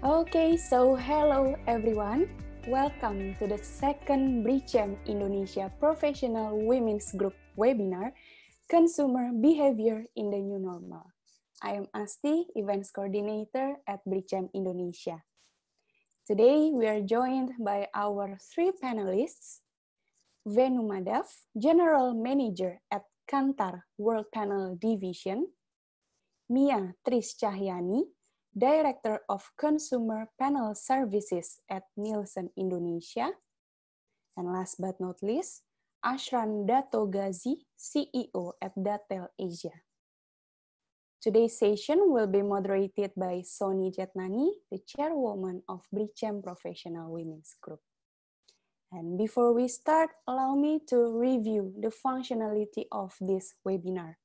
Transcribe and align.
Okay, 0.00 0.56
so 0.56 0.96
hello 0.96 1.52
everyone. 1.68 2.24
Welcome 2.64 3.36
to 3.36 3.44
the 3.44 3.60
second 3.60 4.40
BRICEM 4.48 4.96
Indonesia 5.04 5.68
Professional 5.76 6.56
Women's 6.56 7.12
Group 7.12 7.36
webinar, 7.52 8.16
Consumer 8.64 9.28
Behavior 9.28 10.08
in 10.16 10.32
the 10.32 10.40
New 10.40 10.56
Normal. 10.56 11.04
I 11.60 11.76
am 11.76 11.84
Asti, 11.92 12.48
Events 12.56 12.88
Coordinator 12.88 13.76
at 13.84 14.00
BRICEM 14.08 14.48
Indonesia. 14.56 15.20
Today, 16.24 16.72
we 16.72 16.88
are 16.88 17.04
joined 17.04 17.60
by 17.60 17.84
our 17.92 18.40
three 18.40 18.72
panelists, 18.72 19.60
Venu 20.48 20.80
Madhav, 20.80 21.28
General 21.52 22.16
Manager 22.16 22.80
at 22.88 23.04
Kantar 23.28 23.84
World 24.00 24.32
Panel 24.32 24.80
Division, 24.80 25.52
Mia 26.48 26.96
Tris 27.04 27.36
Cahyani, 27.36 28.08
Director 28.50 29.22
of 29.28 29.46
Consumer 29.54 30.26
Panel 30.34 30.74
Services 30.74 31.62
at 31.70 31.86
Nielsen 31.96 32.50
Indonesia. 32.58 33.30
And 34.36 34.50
last 34.50 34.82
but 34.82 34.98
not 34.98 35.22
least, 35.22 35.62
Ashran 36.02 36.66
Dato 36.66 37.06
Ghazi, 37.06 37.66
CEO 37.78 38.52
at 38.58 38.74
Datel 38.74 39.28
Asia. 39.38 39.84
Today's 41.20 41.58
session 41.58 42.10
will 42.10 42.26
be 42.26 42.40
moderated 42.40 43.12
by 43.14 43.44
Soni 43.44 43.92
Jetnani, 43.92 44.50
the 44.72 44.80
chairwoman 44.82 45.62
of 45.68 45.84
BRICEM 45.92 46.42
Professional 46.42 47.12
Women's 47.12 47.54
Group. 47.60 47.80
And 48.90 49.18
before 49.18 49.52
we 49.52 49.68
start, 49.68 50.10
allow 50.26 50.56
me 50.56 50.80
to 50.88 51.12
review 51.12 51.76
the 51.78 51.92
functionality 51.92 52.88
of 52.90 53.14
this 53.20 53.54
webinar. 53.62 54.16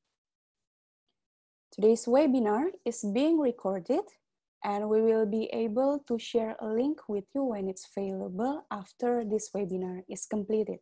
Today's 1.75 2.05
webinar 2.05 2.71
is 2.85 3.03
being 3.03 3.37
recorded 3.37 4.07
and 4.63 4.87
we 4.87 5.01
will 5.01 5.25
be 5.25 5.49
able 5.51 5.99
to 6.07 6.17
share 6.17 6.55
a 6.61 6.67
link 6.67 7.01
with 7.09 7.25
you 7.35 7.43
when 7.43 7.67
it's 7.67 7.85
available 7.91 8.65
after 8.71 9.25
this 9.25 9.49
webinar 9.53 9.99
is 10.07 10.25
completed. 10.25 10.79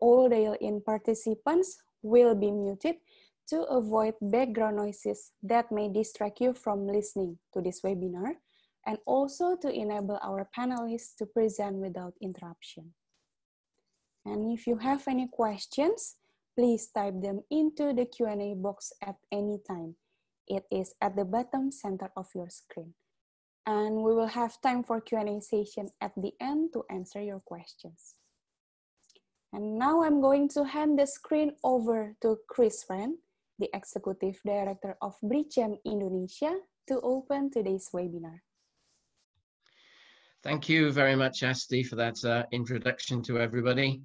All 0.00 0.28
dial-in 0.28 0.80
participants 0.82 1.82
will 2.00 2.36
be 2.36 2.52
muted 2.52 3.02
to 3.48 3.62
avoid 3.64 4.14
background 4.22 4.76
noises 4.76 5.32
that 5.42 5.72
may 5.72 5.88
distract 5.88 6.40
you 6.40 6.54
from 6.54 6.86
listening 6.86 7.36
to 7.52 7.60
this 7.60 7.80
webinar 7.80 8.34
and 8.86 8.98
also 9.04 9.56
to 9.62 9.68
enable 9.68 10.20
our 10.22 10.48
panelists 10.56 11.16
to 11.18 11.26
present 11.26 11.74
without 11.74 12.14
interruption. 12.22 12.94
And 14.24 14.56
if 14.56 14.68
you 14.68 14.76
have 14.76 15.08
any 15.08 15.26
questions, 15.26 16.14
please 16.60 16.90
type 16.92 17.14
them 17.22 17.40
into 17.50 17.94
the 17.94 18.04
Q&A 18.04 18.54
box 18.54 18.92
at 19.00 19.16
any 19.32 19.58
time. 19.66 19.94
It 20.46 20.64
is 20.70 20.92
at 21.00 21.16
the 21.16 21.24
bottom 21.24 21.72
center 21.72 22.10
of 22.18 22.26
your 22.34 22.50
screen. 22.50 22.92
And 23.64 24.02
we 24.04 24.14
will 24.14 24.26
have 24.26 24.60
time 24.60 24.84
for 24.84 25.00
Q&A 25.00 25.40
session 25.40 25.88
at 26.02 26.12
the 26.18 26.32
end 26.38 26.74
to 26.74 26.84
answer 26.90 27.22
your 27.22 27.40
questions. 27.40 28.14
And 29.54 29.78
now 29.78 30.02
I'm 30.02 30.20
going 30.20 30.50
to 30.50 30.64
hand 30.64 30.98
the 30.98 31.06
screen 31.06 31.52
over 31.64 32.14
to 32.20 32.36
Chris 32.46 32.84
Ren, 32.90 33.16
the 33.58 33.70
Executive 33.72 34.38
Director 34.44 34.98
of 35.00 35.14
BritCham 35.24 35.78
Indonesia, 35.86 36.56
to 36.88 37.00
open 37.00 37.50
today's 37.50 37.88
webinar. 37.94 38.40
Thank 40.42 40.68
you 40.68 40.92
very 40.92 41.16
much, 41.16 41.42
Asti, 41.42 41.84
for 41.84 41.96
that 41.96 42.22
uh, 42.22 42.44
introduction 42.52 43.22
to 43.22 43.40
everybody. 43.40 44.02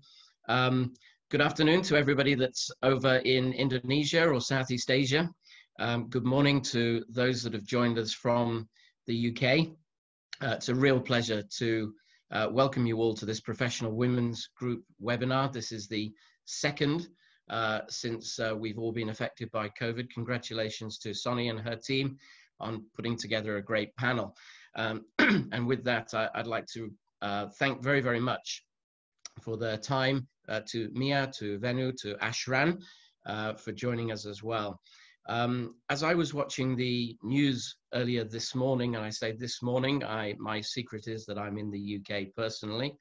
Um, 0.48 0.94
Good 1.36 1.41
afternoon 1.41 1.81
to 1.81 1.97
everybody 1.97 2.33
that's 2.33 2.72
over 2.81 3.17
in 3.17 3.52
Indonesia 3.52 4.25
or 4.25 4.39
Southeast 4.39 4.89
Asia. 4.89 5.30
Um, 5.81 6.08
good 6.08 6.23
morning 6.23 6.61
to 6.72 7.03
those 7.09 7.44
that 7.44 7.52
have 7.52 7.66
joined 7.66 8.00
us 8.00 8.14
from 8.14 8.69
the 9.05 9.31
UK. 9.31 9.67
Uh, 10.42 10.53
it's 10.53 10.70
a 10.70 10.73
real 10.76 10.98
pleasure 10.98 11.43
to 11.58 11.93
uh, 12.32 12.48
welcome 12.49 12.86
you 12.86 12.99
all 13.02 13.14
to 13.15 13.26
this 13.26 13.42
Professional 13.42 13.92
Women's 13.92 14.48
Group 14.55 14.86
webinar. 15.04 15.52
This 15.52 15.73
is 15.73 15.89
the 15.89 16.10
second 16.45 17.10
uh, 17.49 17.81
since 17.89 18.39
uh, 18.39 18.55
we've 18.58 18.80
all 18.80 18.93
been 18.93 19.10
affected 19.10 19.52
by 19.52 19.67
COVID. 19.67 20.10
Congratulations 20.14 20.98
to 20.99 21.10
Soni 21.10 21.49
and 21.49 21.60
her 21.60 21.76
team 21.76 22.17
on 22.61 22.86
putting 22.95 23.17
together 23.17 23.58
a 23.58 23.61
great 23.61 23.93
panel. 23.98 24.37
Um, 24.77 25.04
and 25.20 25.67
with 25.67 25.83
that, 25.83 26.14
I, 26.14 26.30
would 26.33 26.48
like 26.48 26.67
to 26.67 26.93
uh, 27.21 27.48
thank 27.60 27.83
very, 27.83 27.99
very 27.99 28.21
much 28.21 28.64
for 29.42 29.58
their 29.58 29.76
time 29.76 30.30
uh, 30.50 30.61
to 30.72 30.89
Mia, 30.94 31.32
to 31.38 31.58
Venu, 31.60 31.92
to 32.02 32.16
Ashran 32.16 32.82
uh, 33.26 33.54
for 33.54 33.72
joining 33.72 34.11
us 34.11 34.26
as 34.26 34.44
well. 34.44 34.80
Um, 35.28 35.76
as 35.89 36.04
I 36.04 36.14
was 36.14 36.33
watching 36.33 36.76
the 36.76 37.17
news 37.23 37.78
earlier 37.94 38.23
this 38.23 38.54
morning, 38.54 38.95
and 38.95 39.04
I 39.04 39.10
say 39.10 39.32
this 39.32 39.61
morning, 39.64 40.04
I, 40.04 40.36
my 40.38 40.61
secret 40.61 41.08
is 41.08 41.26
that 41.26 41.39
I'm 41.39 41.58
in 41.58 41.72
the 41.72 42.00
UK 42.00 42.28
personally, 42.36 42.95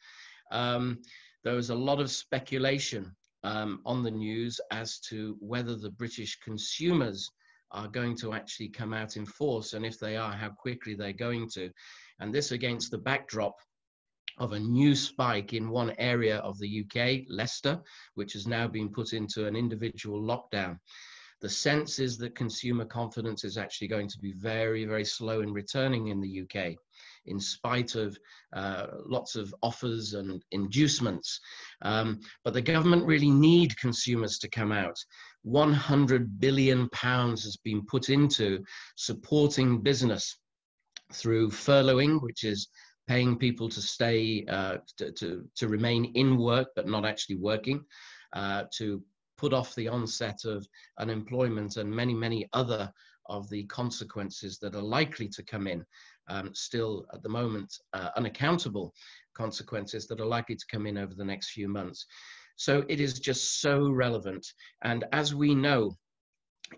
um, 0.50 1.00
there 1.42 1.54
was 1.54 1.70
a 1.70 1.74
lot 1.74 2.00
of 2.00 2.10
speculation 2.10 3.14
um, 3.42 3.80
on 3.84 4.02
the 4.02 4.10
news 4.10 4.58
as 4.70 4.98
to 5.00 5.36
whether 5.40 5.76
the 5.76 5.90
British 5.90 6.38
consumers 6.40 7.30
are 7.70 7.88
going 7.88 8.16
to 8.16 8.32
actually 8.32 8.68
come 8.68 8.94
out 8.94 9.16
in 9.16 9.26
force, 9.26 9.74
and 9.74 9.84
if 9.84 9.98
they 9.98 10.16
are, 10.16 10.32
how 10.32 10.48
quickly 10.48 10.94
they're 10.94 11.12
going 11.12 11.48
to. 11.50 11.70
And 12.20 12.34
this 12.34 12.52
against 12.52 12.90
the 12.90 12.98
backdrop 12.98 13.56
of 14.38 14.52
a 14.52 14.58
new 14.58 14.94
spike 14.94 15.52
in 15.52 15.70
one 15.70 15.94
area 15.98 16.38
of 16.38 16.58
the 16.58 16.84
UK, 16.84 17.26
Leicester, 17.28 17.80
which 18.14 18.32
has 18.32 18.46
now 18.46 18.66
been 18.66 18.88
put 18.88 19.12
into 19.12 19.46
an 19.46 19.56
individual 19.56 20.20
lockdown. 20.20 20.78
The 21.40 21.50
sense 21.50 21.98
is 21.98 22.16
that 22.18 22.34
consumer 22.34 22.86
confidence 22.86 23.44
is 23.44 23.58
actually 23.58 23.88
going 23.88 24.08
to 24.08 24.18
be 24.18 24.32
very, 24.32 24.86
very 24.86 25.04
slow 25.04 25.42
in 25.42 25.52
returning 25.52 26.08
in 26.08 26.20
the 26.20 26.40
UK, 26.40 26.74
in 27.26 27.38
spite 27.38 27.96
of 27.96 28.16
uh, 28.54 28.86
lots 29.04 29.36
of 29.36 29.54
offers 29.62 30.14
and 30.14 30.42
inducements. 30.52 31.38
Um, 31.82 32.20
but 32.44 32.54
the 32.54 32.62
government 32.62 33.04
really 33.04 33.30
need 33.30 33.76
consumers 33.76 34.38
to 34.38 34.48
come 34.48 34.72
out. 34.72 34.96
100 35.42 36.40
billion 36.40 36.88
pounds 36.90 37.44
has 37.44 37.58
been 37.58 37.84
put 37.84 38.08
into 38.08 38.64
supporting 38.96 39.82
business 39.82 40.38
through 41.12 41.50
furloughing, 41.50 42.22
which 42.22 42.44
is 42.44 42.68
paying 43.06 43.36
people 43.36 43.68
to 43.68 43.80
stay, 43.80 44.44
uh, 44.48 44.78
to, 44.96 45.12
to, 45.12 45.44
to, 45.56 45.68
remain 45.68 46.06
in 46.14 46.38
work 46.38 46.68
but 46.74 46.88
not 46.88 47.04
actually 47.04 47.36
working, 47.36 47.84
uh, 48.32 48.64
to 48.72 49.02
put 49.36 49.52
off 49.52 49.74
the 49.74 49.88
onset 49.88 50.44
of 50.44 50.66
unemployment 50.98 51.76
and 51.76 51.90
many, 51.90 52.14
many 52.14 52.48
other 52.52 52.90
of 53.26 53.48
the 53.50 53.64
consequences 53.64 54.58
that 54.58 54.74
are 54.74 54.82
likely 54.82 55.28
to 55.28 55.42
come 55.42 55.66
in, 55.66 55.84
um, 56.28 56.50
still 56.54 57.06
at 57.12 57.22
the 57.22 57.28
moment 57.28 57.72
uh, 57.92 58.10
unaccountable 58.16 58.92
consequences 59.34 60.06
that 60.06 60.20
are 60.20 60.26
likely 60.26 60.56
to 60.56 60.66
come 60.70 60.86
in 60.86 60.96
over 60.96 61.14
the 61.14 61.24
next 61.24 61.50
few 61.50 61.68
months. 61.68 62.06
So 62.56 62.84
it 62.88 63.00
is 63.00 63.18
just 63.18 63.60
so 63.60 63.90
relevant. 63.90 64.46
And 64.82 65.04
as 65.12 65.34
we 65.34 65.54
know, 65.54 65.96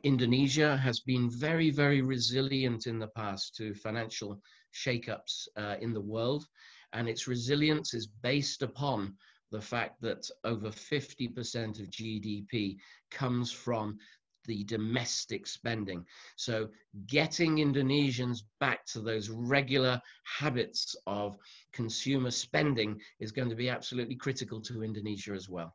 Indonesia 0.03 0.76
has 0.76 1.00
been 1.00 1.31
very, 1.31 1.70
very 1.70 2.03
resilient 2.03 2.87
in 2.87 2.98
the 2.98 3.08
past 3.08 3.54
to 3.56 3.75
financial 3.75 4.41
shakeups 4.84 5.48
uh, 5.56 5.76
in 5.81 5.92
the 5.92 6.00
world, 6.00 6.47
and 6.92 7.09
its 7.09 7.26
resilience 7.26 7.94
is 7.94 8.06
based 8.06 8.62
upon 8.62 9.14
the 9.50 9.60
fact 9.60 10.00
that 10.03 10.28
over 10.44 10.70
50% 10.70 11.81
of 11.81 11.91
GDP 11.91 12.76
comes 13.10 13.53
from 13.53 13.98
the 14.47 14.64
domestic 14.64 15.47
spending. 15.47 16.04
So, 16.37 16.69
getting 17.06 17.56
Indonesians 17.56 18.42
back 18.60 18.87
to 18.87 19.00
those 19.00 19.28
regular 19.28 20.00
habits 20.25 20.94
of 21.06 21.37
consumer 21.72 22.31
spending 22.31 23.00
is 23.19 23.32
going 23.32 23.50
to 23.50 23.56
be 23.56 23.69
absolutely 23.69 24.16
critical 24.16 24.60
to 24.62 24.84
Indonesia 24.84 25.32
as 25.32 25.48
well. 25.48 25.75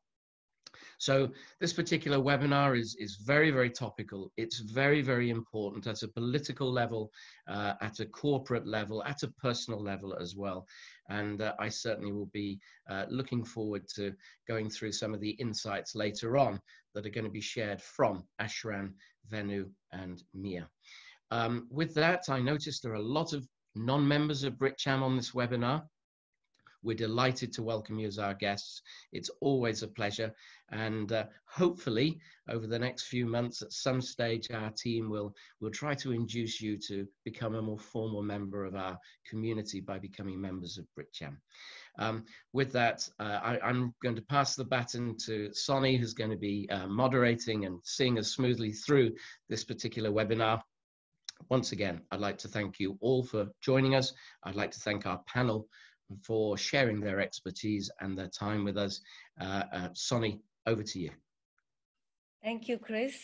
So 1.02 1.32
this 1.60 1.74
particular 1.74 2.20
webinar 2.20 2.80
is, 2.80 2.96
is 3.00 3.16
very, 3.16 3.50
very 3.50 3.72
topical. 3.72 4.32
It's 4.38 4.60
very, 4.60 5.02
very 5.02 5.32
important 5.32 5.88
at 5.88 6.04
a 6.04 6.08
political 6.08 6.72
level, 6.72 7.10
uh, 7.48 7.74
at 7.82 8.00
a 8.02 8.06
corporate 8.06 8.68
level, 8.68 9.04
at 9.06 9.24
a 9.24 9.28
personal 9.30 9.82
level 9.82 10.16
as 10.16 10.36
well. 10.36 10.68
And 11.10 11.42
uh, 11.42 11.56
I 11.58 11.70
certainly 11.70 12.12
will 12.12 12.30
be 12.34 12.60
uh, 12.88 13.06
looking 13.10 13.44
forward 13.44 13.88
to 13.96 14.14
going 14.48 14.70
through 14.70 14.92
some 14.92 15.16
of 15.16 15.22
the 15.22 15.32
insights 15.32 15.96
later 15.96 16.38
on 16.38 16.60
that 16.94 17.08
are 17.08 17.10
going 17.10 17.26
to 17.26 17.32
be 17.32 17.42
shared 17.42 17.82
from 17.82 18.24
Ashran, 18.40 18.92
Venu, 19.28 19.72
and 19.92 20.22
Mia. 20.36 20.70
Um, 21.32 21.66
with 21.72 21.96
that, 21.96 22.26
I 22.30 22.42
noticed 22.42 22.84
there 22.84 22.92
are 22.92 23.08
a 23.08 23.14
lot 23.20 23.34
of 23.34 23.48
non-members 23.74 24.44
of 24.44 24.54
BritCham 24.54 25.02
on 25.02 25.18
this 25.18 25.32
webinar. 25.32 25.82
We're 26.84 26.96
delighted 26.96 27.54
to 27.54 27.64
welcome 27.64 28.00
you 28.00 28.08
as 28.08 28.20
our 28.20 28.34
guests. 28.34 28.82
It's 29.12 29.30
always 29.40 29.84
a 29.84 29.88
pleasure. 29.88 30.34
And 30.72 31.12
uh, 31.12 31.26
hopefully, 31.46 32.20
over 32.50 32.66
the 32.66 32.80
next 32.80 33.04
few 33.04 33.26
months, 33.26 33.62
at 33.62 33.74
some 33.74 34.02
stage, 34.02 34.50
our 34.52 34.72
team 34.72 35.10
will, 35.10 35.36
will 35.60 35.70
try 35.72 35.94
to 35.96 36.12
induce 36.12 36.62
you 36.62 36.78
to 36.88 37.08
become 37.24 37.56
a 37.56 37.62
more 37.62 37.80
formal 37.80 38.24
member 38.24 38.66
of 38.66 38.76
our 38.76 38.98
community 39.30 39.82
by 39.82 40.00
becoming 40.00 40.40
members 40.40 40.78
of 40.78 40.88
BritCham. 40.98 41.38
Um, 42.00 42.24
with 42.54 42.72
that, 42.72 43.08
uh, 43.20 43.40
I, 43.44 43.70
am 43.70 43.94
going 44.02 44.16
to 44.16 44.22
pass 44.22 44.56
the 44.56 44.64
baton 44.64 45.18
to 45.26 45.50
Soni, 45.50 46.00
who's 46.00 46.14
going 46.14 46.32
to 46.32 46.38
be 46.38 46.68
uh, 46.72 46.88
moderating 46.88 47.66
and 47.66 47.80
seeing 47.84 48.18
us 48.18 48.34
smoothly 48.34 48.72
through 48.72 49.12
this 49.50 49.64
particular 49.64 50.10
webinar. 50.10 50.62
once 51.50 51.74
again, 51.74 52.02
I'd 52.12 52.22
like 52.22 52.38
to 52.40 52.48
thank 52.48 52.80
you 52.80 52.98
all 53.02 53.24
for 53.24 53.48
joining 53.62 53.96
us. 53.96 54.14
I'd 54.44 54.56
like 54.56 54.72
to 54.72 54.80
thank 54.80 55.06
our 55.06 55.22
panel 55.28 55.68
for 56.26 56.58
sharing 56.58 57.00
their 57.00 57.20
expertise 57.20 57.90
and 58.00 58.18
their 58.18 58.28
time 58.28 58.64
with 58.64 58.78
us. 58.78 59.02
Uh, 59.40 59.64
uh, 59.74 59.90
Soni, 59.90 60.40
over 60.68 60.84
to 60.84 61.00
you. 61.00 61.12
Thank 62.44 62.68
you, 62.68 62.78
Chris. 62.78 63.16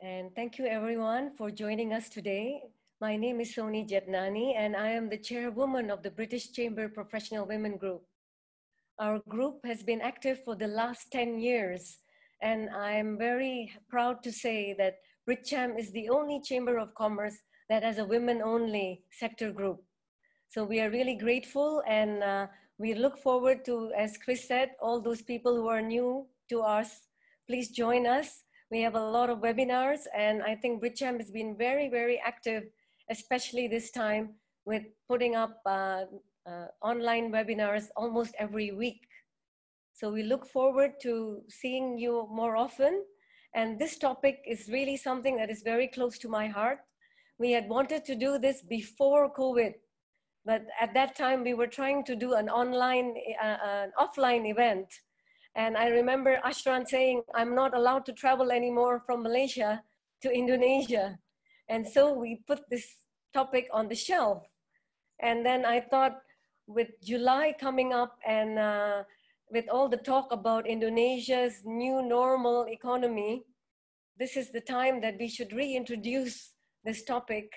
And 0.00 0.34
thank 0.34 0.58
you 0.58 0.66
everyone 0.66 1.30
for 1.36 1.50
joining 1.50 1.92
us 1.92 2.08
today. 2.08 2.62
My 3.00 3.16
name 3.16 3.40
is 3.40 3.54
Soni 3.54 3.88
Jetnani 3.88 4.54
and 4.56 4.76
I 4.76 4.90
am 4.90 5.08
the 5.08 5.16
chairwoman 5.16 5.90
of 5.90 6.02
the 6.02 6.10
British 6.10 6.52
Chamber 6.52 6.88
Professional 6.88 7.46
Women 7.46 7.76
Group. 7.76 8.02
Our 8.98 9.20
group 9.28 9.64
has 9.64 9.82
been 9.82 10.00
active 10.00 10.42
for 10.44 10.54
the 10.54 10.66
last 10.66 11.10
10 11.12 11.38
years 11.38 11.98
and 12.42 12.68
I'm 12.70 13.16
very 13.16 13.72
proud 13.88 14.22
to 14.24 14.32
say 14.32 14.74
that 14.78 14.96
BritCham 15.28 15.78
is 15.78 15.92
the 15.92 16.08
only 16.08 16.40
Chamber 16.40 16.78
of 16.78 16.94
Commerce 16.94 17.38
that 17.68 17.84
has 17.84 17.98
a 17.98 18.04
women-only 18.04 19.04
sector 19.12 19.52
group. 19.52 19.82
So 20.52 20.64
we 20.64 20.80
are 20.80 20.90
really 20.90 21.14
grateful 21.14 21.82
and 21.88 22.22
uh, 22.22 22.46
we 22.76 22.92
look 22.92 23.16
forward 23.16 23.64
to, 23.64 23.90
as 23.96 24.18
Chris 24.18 24.46
said, 24.46 24.72
all 24.82 25.00
those 25.00 25.22
people 25.22 25.56
who 25.56 25.66
are 25.68 25.80
new 25.80 26.26
to 26.50 26.60
us, 26.60 27.06
please 27.48 27.70
join 27.70 28.06
us. 28.06 28.42
We 28.70 28.82
have 28.82 28.94
a 28.94 29.00
lot 29.00 29.30
of 29.30 29.38
webinars 29.38 30.00
and 30.14 30.42
I 30.42 30.54
think 30.56 30.82
BritCham 30.82 31.16
has 31.16 31.30
been 31.30 31.56
very, 31.56 31.88
very 31.88 32.20
active, 32.22 32.64
especially 33.10 33.66
this 33.66 33.90
time 33.90 34.34
with 34.66 34.82
putting 35.08 35.36
up 35.36 35.58
uh, 35.64 36.04
uh, 36.46 36.66
online 36.82 37.32
webinars 37.32 37.86
almost 37.96 38.34
every 38.38 38.72
week. 38.72 39.00
So 39.94 40.12
we 40.12 40.22
look 40.22 40.46
forward 40.46 41.00
to 41.00 41.40
seeing 41.48 41.96
you 41.96 42.28
more 42.30 42.58
often 42.58 43.04
and 43.54 43.78
this 43.78 43.96
topic 43.96 44.40
is 44.46 44.68
really 44.68 44.98
something 44.98 45.38
that 45.38 45.48
is 45.48 45.62
very 45.62 45.88
close 45.88 46.18
to 46.18 46.28
my 46.28 46.46
heart. 46.46 46.80
We 47.38 47.52
had 47.52 47.70
wanted 47.70 48.04
to 48.04 48.14
do 48.14 48.38
this 48.38 48.60
before 48.60 49.32
COVID, 49.32 49.72
but 50.44 50.62
at 50.80 50.94
that 50.94 51.16
time 51.16 51.44
we 51.44 51.54
were 51.54 51.66
trying 51.66 52.04
to 52.04 52.16
do 52.16 52.34
an 52.34 52.48
online, 52.48 53.14
uh, 53.42 53.56
an 53.64 53.92
offline 53.98 54.50
event. 54.50 54.86
And 55.54 55.76
I 55.76 55.88
remember 55.88 56.40
Ashran 56.44 56.88
saying, 56.88 57.22
I'm 57.34 57.54
not 57.54 57.76
allowed 57.76 58.06
to 58.06 58.12
travel 58.12 58.50
anymore 58.50 59.02
from 59.06 59.22
Malaysia 59.22 59.82
to 60.22 60.30
Indonesia. 60.30 61.18
And 61.68 61.86
so 61.86 62.12
we 62.12 62.40
put 62.46 62.60
this 62.70 62.86
topic 63.32 63.68
on 63.72 63.88
the 63.88 63.94
shelf. 63.94 64.42
And 65.20 65.44
then 65.44 65.64
I 65.64 65.80
thought 65.80 66.18
with 66.66 66.88
July 67.02 67.54
coming 67.60 67.92
up 67.92 68.18
and 68.26 68.58
uh, 68.58 69.02
with 69.50 69.66
all 69.70 69.88
the 69.88 69.98
talk 69.98 70.32
about 70.32 70.66
Indonesia's 70.66 71.62
new 71.64 72.02
normal 72.02 72.66
economy, 72.68 73.44
this 74.18 74.36
is 74.36 74.50
the 74.50 74.60
time 74.60 75.00
that 75.02 75.16
we 75.18 75.28
should 75.28 75.52
reintroduce 75.52 76.52
this 76.84 77.04
topic. 77.04 77.52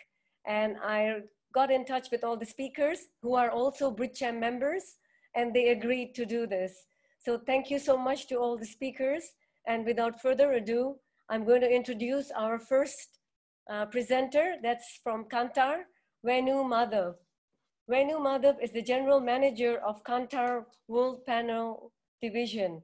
And 0.45 0.77
I 0.83 1.21
got 1.55 1.71
in 1.71 1.85
touch 1.85 2.07
with 2.11 2.23
all 2.25 2.37
the 2.37 2.45
speakers 2.45 2.99
who 3.21 3.33
are 3.33 3.49
also 3.49 3.89
BritCham 3.89 4.39
members, 4.39 4.97
and 5.35 5.53
they 5.53 5.69
agreed 5.69 6.13
to 6.15 6.25
do 6.25 6.45
this. 6.45 6.73
So 7.25 7.39
thank 7.47 7.71
you 7.71 7.79
so 7.79 7.97
much 7.97 8.27
to 8.27 8.35
all 8.35 8.57
the 8.57 8.71
speakers. 8.77 9.23
And 9.65 9.85
without 9.85 10.21
further 10.21 10.51
ado, 10.53 10.95
I'm 11.29 11.45
going 11.45 11.61
to 11.61 11.75
introduce 11.79 12.29
our 12.31 12.59
first 12.59 13.19
uh, 13.71 13.85
presenter. 13.85 14.55
That's 14.61 14.99
from 15.01 15.25
Kantar, 15.33 15.77
Venu 16.23 16.57
Madhav. 16.73 17.15
Venu 17.89 18.17
Madhav 18.19 18.57
is 18.61 18.71
the 18.73 18.81
general 18.83 19.19
manager 19.19 19.79
of 19.87 20.03
Kantar 20.03 20.65
World 20.87 21.25
Panel 21.25 21.91
Division. 22.21 22.83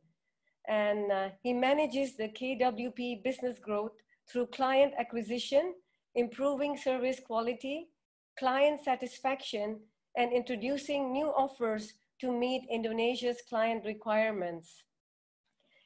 And 0.68 1.12
uh, 1.12 1.30
he 1.44 1.54
manages 1.54 2.16
the 2.16 2.30
KWP 2.30 3.24
business 3.24 3.60
growth 3.60 3.92
through 4.32 4.48
client 4.48 4.94
acquisition, 4.98 5.74
improving 6.16 6.78
service 6.78 7.20
quality, 7.20 7.91
client 8.38 8.84
satisfaction, 8.84 9.80
and 10.18 10.34
introducing 10.34 11.12
new 11.12 11.28
offers 11.28 11.94
to 12.20 12.32
meet 12.32 12.68
Indonesia's 12.70 13.42
client 13.48 13.86
requirements. 13.86 14.84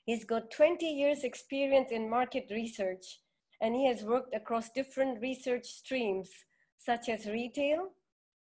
He's 0.06 0.26
got 0.26 0.52
20 0.52 0.86
years 0.86 1.24
experience 1.24 1.90
in 1.92 2.10
market 2.10 2.48
research, 2.52 3.20
and 3.62 3.76
he 3.76 3.88
has 3.88 4.04
worked 4.04 4.36
across 4.36 4.70
different 4.70 5.22
research 5.22 5.66
streams, 5.66 6.30
such 6.78 7.10
as 7.10 7.26
retail, 7.26 7.90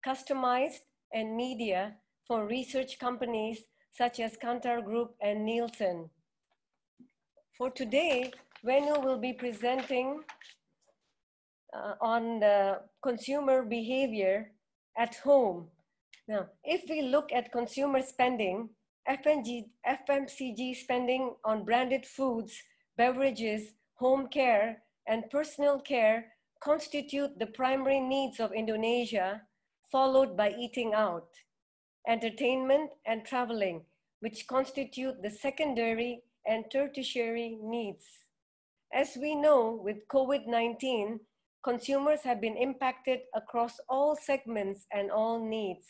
customized, 0.06 0.80
and 1.12 1.36
media 1.36 1.94
for 2.26 2.46
research 2.46 2.98
companies 2.98 3.64
such 3.92 4.18
as 4.18 4.36
Kantar 4.36 4.84
Group 4.84 5.14
and 5.22 5.44
Nielsen. 5.44 6.10
For 7.56 7.70
today, 7.70 8.32
Venu 8.64 8.98
will 8.98 9.18
be 9.18 9.32
presenting 9.32 10.24
uh, 11.74 11.94
on 12.00 12.40
the 12.40 12.80
consumer 13.02 13.62
behavior 13.62 14.52
at 14.96 15.16
home. 15.16 15.68
Now, 16.28 16.46
if 16.64 16.88
we 16.88 17.02
look 17.02 17.32
at 17.32 17.52
consumer 17.52 18.00
spending, 18.02 18.70
FMG, 19.08 19.64
FMCG 19.86 20.76
spending 20.76 21.34
on 21.44 21.64
branded 21.64 22.06
foods, 22.06 22.54
beverages, 22.96 23.74
home 23.94 24.28
care, 24.28 24.82
and 25.06 25.28
personal 25.30 25.80
care 25.80 26.32
constitute 26.62 27.38
the 27.38 27.46
primary 27.46 28.00
needs 28.00 28.40
of 28.40 28.52
Indonesia 28.52 29.42
followed 29.92 30.36
by 30.36 30.54
eating 30.58 30.94
out, 30.94 31.28
entertainment, 32.08 32.90
and 33.06 33.24
traveling, 33.24 33.84
which 34.20 34.46
constitute 34.48 35.22
the 35.22 35.30
secondary 35.30 36.22
and 36.46 36.64
tertiary 36.70 37.58
needs. 37.62 38.06
As 38.92 39.16
we 39.20 39.34
know, 39.34 39.78
with 39.82 40.08
COVID-19, 40.08 41.20
consumers 41.64 42.20
have 42.22 42.40
been 42.40 42.56
impacted 42.56 43.20
across 43.34 43.80
all 43.88 44.14
segments 44.14 44.86
and 44.92 45.10
all 45.10 45.44
needs. 45.44 45.86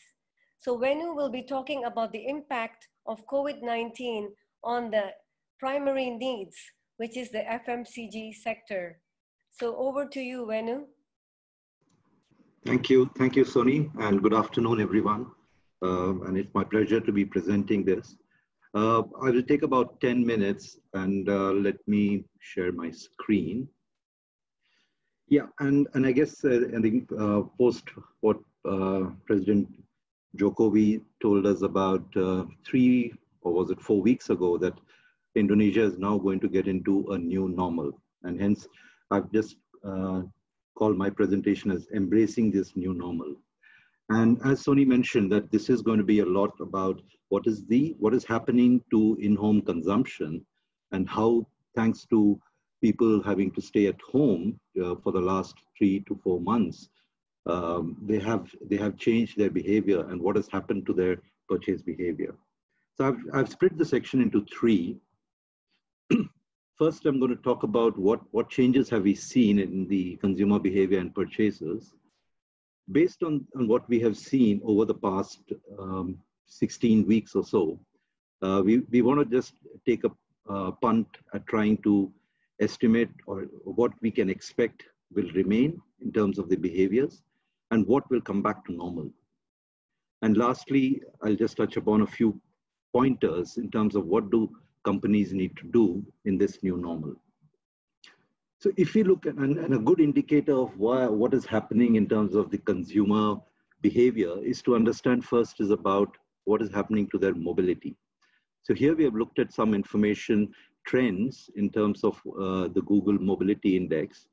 So 0.59 0.79
Venu 0.79 1.13
will 1.13 1.29
be 1.31 1.43
talking 1.43 1.85
about 1.85 2.13
the 2.13 2.27
impact 2.27 2.89
of 3.07 3.27
COVID-19 3.27 4.29
on 4.63 4.91
the 4.91 5.11
primary 5.59 6.11
needs, 6.11 6.57
which 6.97 7.17
is 7.17 7.31
the 7.31 7.43
FMCG 7.43 8.35
sector. 8.35 9.01
So 9.51 9.77
over 9.77 10.07
to 10.07 10.21
you, 10.21 10.47
Venu. 10.47 10.87
Thank 12.65 12.89
you. 12.89 13.11
Thank 13.19 13.37
you, 13.37 13.45
Soni, 13.45 13.91
and 14.01 14.23
good 14.23 14.33
afternoon, 14.33 14.81
everyone. 14.81 15.27
Uh, 15.83 16.23
and 16.25 16.39
it's 16.39 16.55
my 16.55 16.65
pleasure 16.65 17.01
to 17.01 17.13
be 17.13 17.25
presenting 17.25 17.85
this. 17.85 18.17
Uh, 18.75 19.03
I 19.23 19.31
will 19.31 19.43
take 19.43 19.63
about 19.63 20.01
10 20.01 20.25
minutes 20.25 20.79
and 20.95 21.29
uh, 21.29 21.53
let 21.53 21.77
me 21.87 22.25
share 22.41 22.73
my 22.73 22.91
screen. 22.91 23.69
Yeah, 25.29 25.47
and, 25.61 25.89
and 25.95 26.07
I 26.07 26.13
guess 26.13 26.45
uh, 26.45 26.61
I 26.77 26.81
think 26.81 27.11
uh, 27.13 27.43
post 27.59 27.85
what 28.21 28.39
uh, 28.69 29.05
President 29.27 29.69
Jokowi 30.37 31.01
told 31.23 31.47
us 31.47 31.63
about 31.63 32.05
three, 32.67 33.15
or 33.43 33.53
was 33.53 33.71
it 33.71 33.81
four 33.81 34.03
weeks 34.03 34.31
ago, 34.31 34.59
that 34.59 34.75
Indonesia 35.35 35.83
is 35.83 35.99
now 35.99 36.19
going 36.19 36.41
to 36.41 36.49
get 36.49 36.69
into 36.69 37.13
a 37.13 37.19
new 37.19 37.49
normal. 37.49 37.93
And 38.23 38.41
hence, 38.41 38.67
I've 39.11 39.31
just 39.33 39.57
called 39.83 40.97
my 40.97 41.09
presentation 41.09 41.71
as 41.71 41.87
embracing 41.95 42.51
this 42.51 42.75
new 42.75 42.95
normal. 42.95 43.35
And 44.11 44.39
as 44.45 44.65
Soni 44.65 44.87
mentioned, 44.87 45.31
that 45.33 45.51
this 45.51 45.71
is 45.71 45.83
going 45.83 45.99
to 45.99 46.05
be 46.05 46.21
a 46.21 46.27
lot 46.27 46.53
about 46.61 47.01
what 47.29 47.47
is 47.47 47.65
the 47.67 47.95
what 47.99 48.13
is 48.13 48.25
happening 48.25 48.83
to 48.91 49.17
in-home 49.21 49.63
consumption, 49.63 50.45
and 50.93 51.09
how, 51.09 51.47
thanks 51.75 52.07
to 52.11 52.39
people 52.87 53.23
having 53.23 53.51
to 53.57 53.63
stay 53.63 53.87
at 53.87 54.01
home 54.13 54.61
uh, 54.83 54.95
for 55.03 55.11
the 55.13 55.25
last 55.33 55.55
three 55.77 56.01
to 56.09 56.21
four 56.23 56.39
months, 56.41 56.89
um, 57.47 57.97
they 58.11 58.19
have 58.19 58.45
they 58.71 58.77
have 58.85 59.03
changed 59.07 59.39
their 59.39 59.53
behavior 59.61 60.01
and 60.11 60.21
what 60.21 60.37
has 60.37 60.49
happened 60.57 60.85
to 60.87 60.95
their 61.01 61.17
purchase 61.49 61.83
behavior. 61.93 62.35
So 62.97 63.01
I've 63.09 63.23
I've 63.37 63.51
split 63.57 63.79
the 63.79 63.91
section 63.95 64.21
into 64.27 64.45
three. 64.57 64.97
First, 66.81 67.07
I'm 67.07 67.19
going 67.21 67.35
to 67.37 67.43
talk 67.49 67.63
about 67.63 67.97
what, 67.97 68.21
what 68.33 68.51
changes 68.51 68.91
have 68.91 69.05
we 69.05 69.15
seen 69.15 69.61
in 69.61 69.87
the 69.87 70.17
consumer 70.17 70.59
behavior 70.59 70.99
and 70.99 71.15
purchases. 71.15 71.95
Based 72.91 73.23
on, 73.23 73.47
on 73.57 73.69
what 73.69 73.89
we 73.89 74.01
have 74.01 74.17
seen 74.17 74.61
over 74.65 74.85
the 74.85 75.01
past 75.07 75.39
um, 75.79 76.19
16 76.47 77.07
weeks 77.07 77.37
or 77.37 77.45
so, 77.45 77.79
uh, 78.43 78.61
we, 78.65 78.81
we 78.91 79.03
want 79.03 79.21
to 79.21 79.37
just 79.37 79.55
take 79.87 80.03
a 80.03 80.11
uh, 80.53 80.73
punt 80.73 81.07
at 81.33 81.47
trying 81.47 81.77
to 81.85 82.13
estimate 82.65 83.11
or 83.27 83.43
what 83.65 83.93
we 84.01 84.11
can 84.11 84.29
expect 84.29 84.85
will 85.15 85.31
remain 85.33 85.81
in 86.01 86.13
terms 86.13 86.39
of 86.39 86.49
the 86.49 86.57
behaviors 86.57 87.23
and 87.71 87.87
what 87.87 88.09
will 88.11 88.21
come 88.21 88.43
back 88.43 88.65
to 88.65 88.73
normal. 88.73 89.11
And 90.23 90.37
lastly, 90.37 91.03
I'll 91.23 91.37
just 91.37 91.57
touch 91.57 91.77
upon 91.77 92.03
a 92.03 92.07
few 92.07 92.41
pointers 92.93 93.57
in 93.59 93.71
terms 93.71 93.95
of 93.95 94.07
what 94.07 94.31
do 94.31 94.51
companies 94.85 95.33
need 95.33 95.57
to 95.57 95.65
do 95.65 96.05
in 96.25 96.39
this 96.39 96.63
new 96.63 96.77
normal. 96.77 97.15
So 98.61 98.73
if 98.77 98.95
we 98.95 99.03
look 99.03 99.27
at, 99.27 99.35
and, 99.35 99.59
and 99.59 99.75
a 99.75 99.79
good 99.79 100.01
indicator 100.01 100.55
of 100.55 100.79
why, 100.79 101.07
what 101.07 101.35
is 101.35 101.45
happening 101.45 101.97
in 101.97 102.09
terms 102.09 102.35
of 102.35 102.51
the 102.51 102.59
consumer 102.59 103.37
behavior 103.83 104.43
is 104.43 104.63
to 104.63 104.75
understand 104.75 105.25
first 105.25 105.61
is 105.61 105.71
about 105.71 106.17
what 106.45 106.63
is 106.63 106.73
happening 106.73 107.07
to 107.11 107.19
their 107.19 107.35
mobility. 107.35 107.95
So 108.63 108.73
here 108.73 108.95
we 108.97 109.05
have 109.05 109.15
looked 109.15 109.39
at 109.39 109.53
some 109.53 109.75
information 109.75 110.55
trends 110.87 111.51
in 111.57 111.71
terms 111.71 112.05
of 112.05 112.21
uh, 112.27 112.69
the 112.69 112.83
Google 112.87 113.19
Mobility 113.19 113.77
Index. 113.77 114.27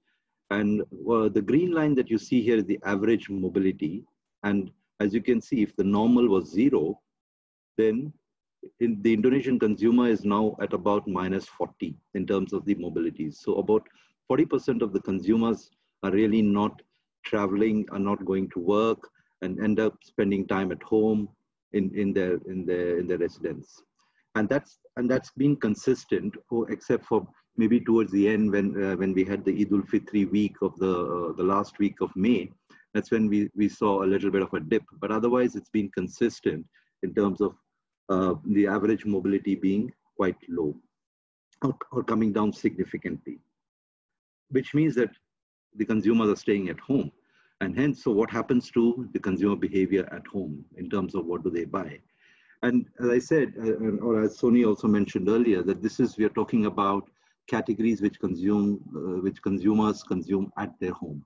And 0.49 0.81
uh, 0.81 1.29
the 1.29 1.41
green 1.41 1.71
line 1.71 1.95
that 1.95 2.09
you 2.09 2.17
see 2.17 2.41
here 2.41 2.57
is 2.57 2.65
the 2.65 2.79
average 2.85 3.29
mobility. 3.29 4.03
And 4.43 4.69
as 4.99 5.13
you 5.13 5.21
can 5.21 5.41
see, 5.41 5.61
if 5.61 5.75
the 5.75 5.83
normal 5.83 6.27
was 6.27 6.51
zero, 6.51 6.99
then 7.77 8.11
in 8.79 9.01
the 9.01 9.13
Indonesian 9.13 9.57
consumer 9.59 10.07
is 10.07 10.23
now 10.23 10.55
at 10.61 10.73
about 10.73 11.07
minus 11.07 11.45
40 11.45 11.95
in 12.13 12.27
terms 12.27 12.53
of 12.53 12.65
the 12.65 12.75
mobilities. 12.75 13.35
So 13.35 13.55
about 13.55 13.87
40% 14.29 14.81
of 14.81 14.93
the 14.93 14.99
consumers 14.99 15.71
are 16.03 16.11
really 16.11 16.41
not 16.41 16.81
traveling, 17.25 17.85
are 17.91 17.99
not 17.99 18.23
going 18.25 18.49
to 18.51 18.59
work, 18.59 19.09
and 19.41 19.59
end 19.59 19.79
up 19.79 19.97
spending 20.03 20.47
time 20.47 20.71
at 20.71 20.83
home 20.83 21.29
in, 21.73 21.91
in 21.95 22.13
their 22.13 22.35
in 22.47 22.65
their 22.65 22.99
in 22.99 23.07
their 23.07 23.17
residence. 23.17 23.81
And 24.35 24.47
that's 24.47 24.79
and 24.95 25.09
that's 25.09 25.31
been 25.31 25.55
consistent, 25.55 26.35
oh, 26.51 26.63
except 26.65 27.05
for 27.05 27.27
maybe 27.57 27.79
towards 27.79 28.11
the 28.11 28.27
end 28.27 28.51
when 28.51 28.83
uh, 28.83 28.95
when 28.95 29.13
we 29.13 29.23
had 29.23 29.43
the 29.43 29.53
Eid 29.61 29.71
ul 29.73 29.81
Fitri 29.81 30.25
week 30.25 30.55
of 30.61 30.77
the 30.77 30.93
uh, 30.93 31.33
the 31.33 31.43
last 31.43 31.79
week 31.79 32.01
of 32.01 32.15
May. 32.15 32.49
That's 32.93 33.11
when 33.11 33.27
we, 33.29 33.49
we 33.55 33.69
saw 33.69 34.03
a 34.03 34.11
little 34.13 34.31
bit 34.31 34.41
of 34.41 34.53
a 34.53 34.59
dip, 34.59 34.83
but 34.99 35.11
otherwise 35.11 35.55
it's 35.55 35.69
been 35.69 35.89
consistent 35.91 36.65
in 37.03 37.13
terms 37.13 37.39
of 37.39 37.55
uh, 38.09 38.35
the 38.45 38.67
average 38.67 39.05
mobility 39.05 39.55
being 39.55 39.93
quite 40.17 40.35
low 40.49 40.75
or, 41.63 41.75
or 41.91 42.03
coming 42.03 42.33
down 42.33 42.51
significantly, 42.51 43.39
which 44.49 44.73
means 44.73 44.93
that 44.95 45.09
the 45.75 45.85
consumers 45.85 46.29
are 46.29 46.35
staying 46.35 46.69
at 46.69 46.79
home. 46.79 47.11
And 47.61 47.77
hence, 47.77 48.03
so 48.03 48.11
what 48.11 48.31
happens 48.31 48.71
to 48.71 49.07
the 49.13 49.19
consumer 49.19 49.55
behavior 49.55 50.09
at 50.11 50.25
home 50.27 50.65
in 50.77 50.89
terms 50.89 51.15
of 51.15 51.25
what 51.25 51.43
do 51.43 51.49
they 51.49 51.65
buy? 51.65 51.99
And 52.63 52.85
as 52.99 53.09
I 53.09 53.19
said, 53.19 53.53
uh, 53.57 53.97
or 54.05 54.21
as 54.21 54.37
Soni 54.37 54.67
also 54.67 54.87
mentioned 54.87 55.29
earlier, 55.29 55.63
that 55.63 55.81
this 55.81 55.99
is, 55.99 56.17
we 56.17 56.25
are 56.25 56.29
talking 56.29 56.67
about 56.67 57.09
categories 57.47 58.01
which 58.01 58.19
consume, 58.19 58.79
uh, 58.95 59.21
which 59.21 59.41
consumers 59.41 60.03
consume 60.03 60.51
at 60.57 60.79
their 60.79 60.93
home. 60.93 61.25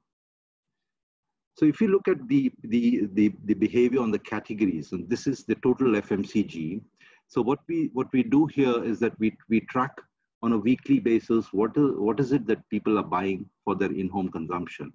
So 1.55 1.65
if 1.65 1.79
you 1.79 1.87
look 1.87 2.07
at 2.07 2.27
the, 2.27 2.51
the, 2.63 3.07
the, 3.13 3.33
the, 3.45 3.53
behavior 3.53 4.01
on 4.01 4.11
the 4.11 4.19
categories, 4.19 4.91
and 4.91 5.09
this 5.09 5.25
is 5.25 5.45
the 5.45 5.55
total 5.55 5.93
FMCG. 5.93 6.81
So 7.27 7.41
what 7.41 7.59
we, 7.67 7.89
what 7.93 8.11
we 8.11 8.23
do 8.23 8.45
here 8.47 8.83
is 8.83 8.99
that 8.99 9.17
we, 9.19 9.37
we 9.49 9.61
track 9.61 9.91
on 10.41 10.51
a 10.51 10.57
weekly 10.57 10.99
basis, 10.99 11.53
what 11.53 11.71
what 11.75 12.19
is 12.19 12.31
it 12.33 12.45
that 12.45 12.69
people 12.69 12.99
are 12.99 13.03
buying 13.03 13.49
for 13.63 13.75
their 13.75 13.91
in-home 13.91 14.29
consumption? 14.29 14.91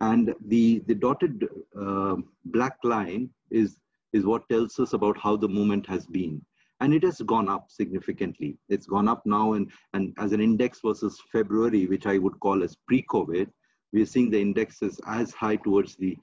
And 0.00 0.34
the, 0.46 0.82
the 0.88 0.96
dotted 0.96 1.48
uh, 1.80 2.16
black 2.46 2.76
line 2.82 3.30
is, 3.50 3.76
is 4.12 4.24
what 4.24 4.48
tells 4.48 4.78
us 4.78 4.92
about 4.92 5.18
how 5.18 5.36
the 5.36 5.48
movement 5.48 5.86
has 5.86 6.06
been. 6.06 6.40
And 6.80 6.92
it 6.92 7.04
has 7.04 7.20
gone 7.22 7.48
up 7.48 7.70
significantly. 7.70 8.58
It's 8.68 8.86
gone 8.86 9.08
up 9.08 9.24
now 9.24 9.52
and, 9.52 9.70
and 9.94 10.12
as 10.18 10.32
an 10.32 10.40
index 10.40 10.80
versus 10.84 11.20
February, 11.30 11.86
which 11.86 12.06
I 12.06 12.18
would 12.18 12.38
call 12.40 12.62
as 12.62 12.76
pre-COVID, 12.88 13.48
we're 13.92 14.06
seeing 14.06 14.30
the 14.30 14.40
indexes 14.40 15.00
as 15.06 15.32
high 15.32 15.56
towards 15.56 15.96
the 15.96 16.16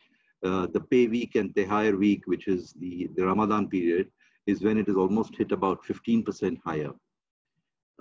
uh, 0.44 0.68
the 0.74 0.80
pay 0.80 1.08
week 1.08 1.36
and 1.36 1.54
the 1.56 1.66
higher 1.66 1.98
week, 1.98 2.22
which 2.26 2.48
is 2.48 2.74
the, 2.80 3.10
the 3.16 3.26
Ramadan 3.26 3.68
period, 3.68 4.10
is 4.48 4.64
when 4.64 4.78
it 4.78 4.88
is 4.88 4.96
almost 4.96 5.36
hit 5.36 5.52
about 5.52 5.84
15% 5.84 6.58
higher. 6.66 6.92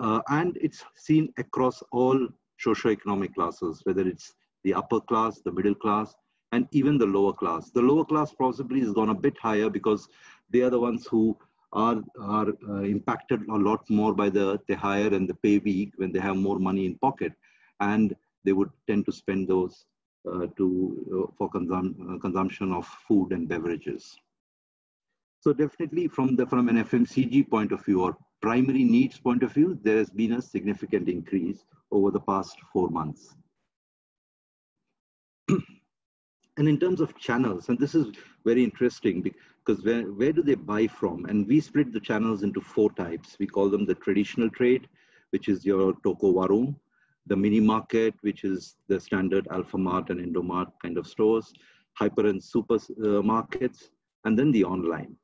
Uh, 0.00 0.20
and 0.28 0.56
it's 0.60 0.84
seen 0.94 1.32
across 1.38 1.82
all 1.90 2.28
socioeconomic 2.64 3.34
classes, 3.34 3.80
whether 3.84 4.06
it's 4.06 4.34
the 4.62 4.72
upper 4.72 5.00
class, 5.00 5.40
the 5.44 5.50
middle 5.50 5.74
class, 5.74 6.14
and 6.52 6.66
even 6.72 6.98
the 6.98 7.06
lower 7.06 7.32
class. 7.32 7.70
The 7.70 7.82
lower 7.82 8.04
class 8.04 8.32
possibly 8.32 8.80
has 8.80 8.92
gone 8.92 9.10
a 9.10 9.14
bit 9.14 9.36
higher 9.40 9.68
because 9.68 10.08
they 10.50 10.60
are 10.60 10.70
the 10.70 10.80
ones 10.80 11.06
who 11.06 11.36
are, 11.72 12.02
are 12.20 12.48
uh, 12.68 12.82
impacted 12.82 13.42
a 13.48 13.56
lot 13.56 13.88
more 13.90 14.14
by 14.14 14.30
the, 14.30 14.58
the 14.66 14.74
higher 14.74 15.08
and 15.08 15.28
the 15.28 15.34
pay 15.34 15.58
week 15.58 15.92
when 15.96 16.12
they 16.12 16.20
have 16.20 16.36
more 16.36 16.58
money 16.58 16.86
in 16.86 16.96
pocket. 16.98 17.32
And 17.80 18.14
they 18.44 18.52
would 18.52 18.70
tend 18.86 19.04
to 19.06 19.12
spend 19.12 19.48
those 19.48 19.84
uh, 20.26 20.46
to 20.56 21.28
uh, 21.28 21.32
for 21.36 21.50
consum 21.50 22.14
uh, 22.14 22.18
consumption 22.18 22.72
of 22.72 22.86
food 23.06 23.32
and 23.32 23.48
beverages. 23.48 24.16
So 25.40 25.52
definitely 25.52 26.08
from 26.08 26.34
the 26.34 26.46
from 26.46 26.68
an 26.68 26.76
FMCG 26.84 27.48
point 27.48 27.72
of 27.72 27.84
view 27.84 28.02
or 28.02 28.16
primary 28.40 28.84
needs 28.84 29.18
point 29.18 29.42
of 29.42 29.52
view, 29.52 29.78
there 29.82 29.98
has 29.98 30.10
been 30.10 30.32
a 30.32 30.42
significant 30.42 31.08
increase 31.08 31.64
over 31.90 32.10
the 32.10 32.20
past 32.20 32.56
four 32.72 32.88
months. 32.90 33.36
and 36.58 36.68
in 36.68 36.78
terms 36.78 37.00
of 37.00 37.16
channels, 37.16 37.68
and 37.68 37.78
this 37.78 37.94
is 37.94 38.08
very 38.44 38.64
interesting 38.64 39.22
because 39.22 39.84
where, 39.84 40.02
where 40.02 40.32
do 40.32 40.42
they 40.42 40.56
buy 40.56 40.88
from? 40.88 41.24
And 41.26 41.46
we 41.46 41.60
split 41.60 41.92
the 41.92 42.00
channels 42.00 42.42
into 42.42 42.60
four 42.60 42.90
types. 42.92 43.36
We 43.38 43.46
call 43.46 43.70
them 43.70 43.86
the 43.86 43.94
traditional 43.94 44.50
trade, 44.50 44.88
which 45.30 45.48
is 45.48 45.64
your 45.64 45.94
toko 46.02 46.32
warung, 46.32 46.74
the 47.26 47.36
mini 47.36 47.60
market, 47.60 48.14
which 48.22 48.42
is 48.42 48.74
the 48.88 48.98
standard 48.98 49.46
Alfamart 49.46 50.10
and 50.10 50.18
Indomart 50.20 50.72
kind 50.82 50.98
of 50.98 51.06
stores, 51.06 51.52
hyper 51.94 52.26
and 52.26 52.42
super 52.42 52.78
uh, 53.04 53.22
markets, 53.22 53.90
and 54.24 54.36
then 54.36 54.50
the 54.50 54.64
online. 54.64 55.14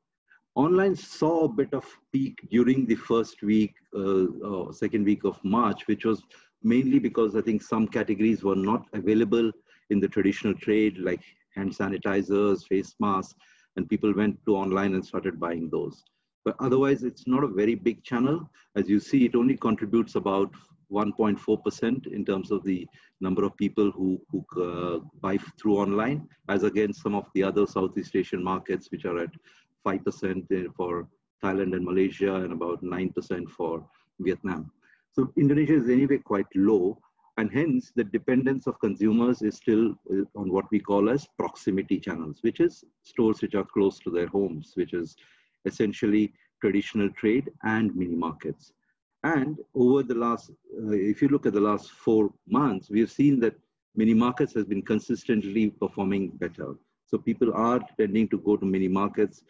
Online 0.55 0.95
saw 0.95 1.43
a 1.43 1.49
bit 1.49 1.73
of 1.73 1.85
peak 2.13 2.47
during 2.49 2.85
the 2.85 2.95
first 2.95 3.43
week, 3.43 3.73
uh, 3.93 4.71
second 4.71 5.03
week 5.03 5.25
of 5.25 5.43
March, 5.43 5.85
which 5.87 6.05
was 6.05 6.23
mainly 6.63 6.97
because 6.97 7.35
I 7.35 7.41
think 7.41 7.61
some 7.61 7.89
categories 7.89 8.41
were 8.41 8.55
not 8.55 8.87
available 8.93 9.51
in 9.89 9.99
the 9.99 10.07
traditional 10.07 10.53
trade, 10.53 10.97
like 10.97 11.21
hand 11.55 11.71
sanitizers, 11.71 12.67
face 12.67 12.95
masks, 12.99 13.35
and 13.75 13.89
people 13.89 14.13
went 14.13 14.37
to 14.45 14.55
online 14.55 14.93
and 14.93 15.05
started 15.05 15.39
buying 15.39 15.69
those. 15.69 16.03
But 16.43 16.55
otherwise, 16.59 17.03
it's 17.03 17.27
not 17.27 17.43
a 17.43 17.47
very 17.47 17.75
big 17.75 18.03
channel. 18.03 18.49
As 18.75 18.87
you 18.87 18.99
see, 18.99 19.25
it 19.25 19.35
only 19.35 19.57
contributes 19.57 20.15
about 20.15 20.51
1.4% 20.91 22.07
in 22.07 22.25
terms 22.25 22.51
of 22.51 22.63
the 22.63 22.87
number 23.19 23.43
of 23.43 23.57
people 23.57 23.91
who, 23.91 24.21
who 24.29 24.45
uh, 24.61 24.99
buy 25.21 25.37
through 25.59 25.77
online, 25.77 26.27
as 26.49 26.63
against 26.63 27.01
some 27.01 27.15
of 27.15 27.25
the 27.33 27.43
other 27.43 27.65
Southeast 27.65 28.15
Asian 28.15 28.43
markets, 28.43 28.89
which 28.91 29.05
are 29.05 29.17
at 29.19 29.31
5% 29.85 30.75
for 30.75 31.07
Thailand 31.43 31.75
and 31.75 31.83
Malaysia 31.83 32.35
and 32.35 32.53
about 32.53 32.83
9% 32.83 33.49
for 33.49 33.87
Vietnam. 34.19 34.71
So 35.11 35.31
Indonesia 35.37 35.75
is 35.75 35.89
anyway 35.89 36.17
quite 36.17 36.47
low, 36.55 36.99
and 37.37 37.51
hence 37.51 37.91
the 37.95 38.03
dependence 38.03 38.65
of 38.65 38.79
consumers 38.79 39.41
is 39.41 39.55
still 39.55 39.95
uh, 40.11 40.23
on 40.35 40.51
what 40.51 40.65
we 40.71 40.79
call 40.79 41.09
as 41.09 41.27
proximity 41.37 41.99
channels, 41.99 42.37
which 42.41 42.59
is 42.59 42.83
stores 43.03 43.41
which 43.41 43.55
are 43.55 43.65
close 43.65 43.99
to 43.99 44.09
their 44.09 44.27
homes, 44.27 44.71
which 44.75 44.93
is 44.93 45.15
essentially 45.65 46.33
traditional 46.61 47.09
trade 47.09 47.51
and 47.63 47.95
mini 47.95 48.15
markets. 48.15 48.71
And 49.23 49.57
over 49.73 50.03
the 50.03 50.15
last, 50.15 50.51
uh, 50.51 50.91
if 50.91 51.21
you 51.21 51.27
look 51.27 51.45
at 51.45 51.53
the 51.53 51.59
last 51.59 51.91
four 51.91 52.31
months, 52.47 52.89
we 52.89 52.99
have 53.01 53.11
seen 53.11 53.39
that 53.41 53.55
mini 53.95 54.13
markets 54.13 54.53
has 54.53 54.65
been 54.65 54.81
consistently 54.81 55.71
performing 55.71 56.29
better. 56.29 56.75
So 57.07 57.17
people 57.17 57.53
are 57.53 57.81
tending 57.97 58.27
to 58.29 58.37
go 58.37 58.55
to 58.55 58.65
mini 58.65 58.87
markets. 58.87 59.43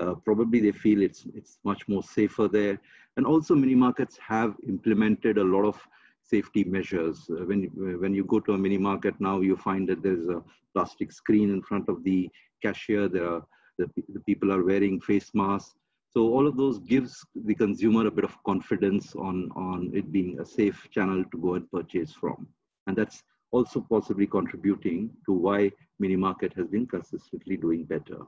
Uh, 0.00 0.14
probably 0.14 0.60
they 0.60 0.72
feel 0.72 1.02
it's 1.02 1.26
it's 1.34 1.58
much 1.64 1.86
more 1.88 2.02
safer 2.02 2.48
there. 2.48 2.78
And 3.16 3.26
also 3.26 3.54
mini 3.54 3.74
markets 3.74 4.16
have 4.18 4.54
implemented 4.66 5.38
a 5.38 5.44
lot 5.44 5.64
of 5.64 5.86
safety 6.22 6.64
measures. 6.64 7.28
Uh, 7.30 7.44
when, 7.44 7.64
when 8.00 8.14
you 8.14 8.24
go 8.24 8.40
to 8.40 8.54
a 8.54 8.58
mini 8.58 8.78
market 8.78 9.14
now, 9.20 9.40
you 9.40 9.56
find 9.56 9.88
that 9.88 10.02
there's 10.02 10.28
a 10.28 10.42
plastic 10.74 11.12
screen 11.12 11.50
in 11.50 11.62
front 11.62 11.88
of 11.88 12.02
the 12.04 12.30
cashier. 12.62 13.08
There 13.08 13.28
are, 13.28 13.42
the, 13.78 13.90
the 14.08 14.20
people 14.20 14.52
are 14.52 14.64
wearing 14.64 15.00
face 15.00 15.30
masks. 15.34 15.74
So 16.10 16.20
all 16.28 16.46
of 16.46 16.56
those 16.56 16.78
gives 16.80 17.24
the 17.34 17.54
consumer 17.54 18.06
a 18.06 18.10
bit 18.10 18.24
of 18.24 18.36
confidence 18.44 19.14
on, 19.16 19.50
on 19.56 19.90
it 19.94 20.12
being 20.12 20.38
a 20.40 20.44
safe 20.44 20.88
channel 20.90 21.24
to 21.30 21.38
go 21.38 21.54
and 21.54 21.70
purchase 21.70 22.12
from. 22.12 22.46
And 22.86 22.96
that's 22.96 23.22
also 23.50 23.80
possibly 23.88 24.26
contributing 24.26 25.10
to 25.26 25.32
why 25.32 25.72
mini 25.98 26.16
market 26.16 26.52
has 26.54 26.66
been 26.66 26.86
consistently 26.86 27.56
doing 27.56 27.84
better. 27.84 28.18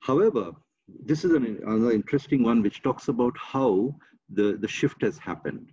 However, 0.00 0.52
this 1.04 1.24
is 1.24 1.32
an, 1.32 1.60
another 1.64 1.92
interesting 1.92 2.42
one 2.42 2.62
which 2.62 2.82
talks 2.82 3.08
about 3.08 3.36
how 3.38 3.94
the, 4.32 4.56
the 4.60 4.68
shift 4.68 5.02
has 5.02 5.18
happened. 5.18 5.70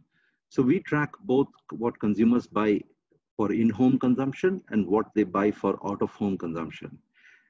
So 0.50 0.64
we 0.64 0.80
track 0.80 1.12
both 1.22 1.48
what 1.72 2.00
consumers 2.00 2.48
buy 2.48 2.82
for 3.36 3.52
in-home 3.52 4.00
consumption 4.00 4.62
and 4.70 4.88
what 4.88 5.08
they 5.16 5.24
buy 5.24 5.52
for 5.52 5.80
out-of-home 5.88 6.38
consumption. 6.38 6.98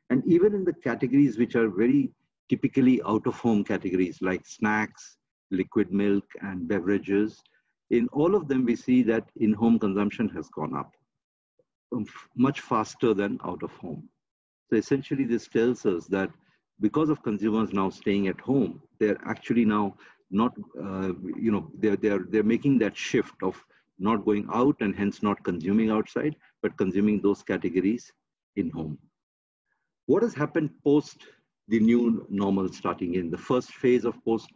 And 0.10 0.24
even 0.25 0.54
in 0.54 0.63
the 0.63 0.74
categories 0.74 1.38
which 1.38 1.56
are 1.56 1.70
very 1.70 2.12
typically 2.50 3.01
out 3.04 3.27
of 3.27 3.36
home 3.39 3.63
categories 3.63 4.20
like 4.22 4.46
snacks, 4.46 5.18
liquid 5.51 5.92
milk, 5.92 6.25
and 6.42 6.68
beverages. 6.68 7.42
In 7.89 8.08
all 8.12 8.36
of 8.36 8.48
them, 8.48 8.66
we 8.66 8.75
see 8.75 9.04
that 9.04 9.30
in 9.38 9.54
home 9.54 9.80
consumption 9.80 10.30
has 10.30 10.50
gone 10.50 10.75
up 10.75 10.92
um, 11.96 12.06
much 12.36 12.62
faster 12.62 13.13
than 13.13 13.39
out 13.44 13.63
of 13.63 13.72
home. 13.72 14.10
So 14.70 14.75
essentially, 14.75 15.24
this 15.24 15.48
tells 15.48 15.86
us 15.86 16.06
that 16.08 16.30
because 16.80 17.10
of 17.10 17.24
consumers 17.24 17.72
now 17.72 17.89
staying 17.89 18.27
at 18.27 18.39
home, 18.39 18.82
they're 19.00 19.20
actually 19.25 19.66
now 19.66 19.96
not, 20.29 20.53
uh, 20.81 21.13
you 21.39 21.51
know, 21.51 21.72
they're, 21.79 21.96
they're, 21.96 22.25
they're 22.29 22.43
making 22.43 22.79
that 22.79 22.98
shift 22.98 23.36
of 23.41 23.55
not 24.00 24.25
going 24.25 24.48
out 24.53 24.75
and 24.81 24.96
hence 24.96 25.24
not 25.24 25.43
consuming 25.43 25.89
outside, 25.89 26.36
but 26.62 26.77
consuming 26.77 27.22
those 27.22 27.41
categories 27.43 28.12
in 28.55 28.69
home. 28.69 28.98
What 30.05 30.24
has 30.24 30.34
happened 30.34 30.69
post 30.84 31.25
the 31.67 31.79
new 31.79 32.25
normal 32.29 32.72
starting 32.72 33.15
in. 33.15 33.29
The 33.29 33.38
first 33.38 33.74
phase 33.74 34.05
of 34.05 34.24
post 34.24 34.50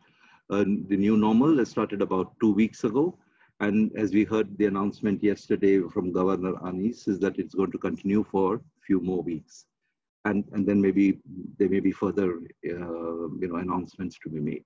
uh, 0.49 0.63
the 0.63 0.97
new 0.97 1.17
normal 1.17 1.57
has 1.59 1.69
started 1.69 2.01
about 2.01 2.33
two 2.39 2.53
weeks 2.53 2.83
ago. 2.83 3.17
And 3.59 3.91
as 3.95 4.11
we 4.11 4.23
heard 4.23 4.57
the 4.57 4.65
announcement 4.65 5.23
yesterday 5.23 5.79
from 5.93 6.11
Governor 6.11 6.53
Anies 6.63 7.07
is 7.07 7.19
that 7.19 7.37
it's 7.37 7.53
going 7.53 7.71
to 7.71 7.77
continue 7.77 8.25
for 8.29 8.55
a 8.55 8.59
few 8.85 8.99
more 8.99 9.21
weeks. 9.21 9.65
And, 10.25 10.43
and 10.51 10.67
then 10.67 10.81
maybe 10.81 11.19
there 11.57 11.69
may 11.69 11.79
be 11.79 11.91
further 11.91 12.33
uh, 12.33 13.29
you 13.39 13.47
know, 13.49 13.57
announcements 13.57 14.17
to 14.23 14.29
be 14.29 14.39
made. 14.39 14.63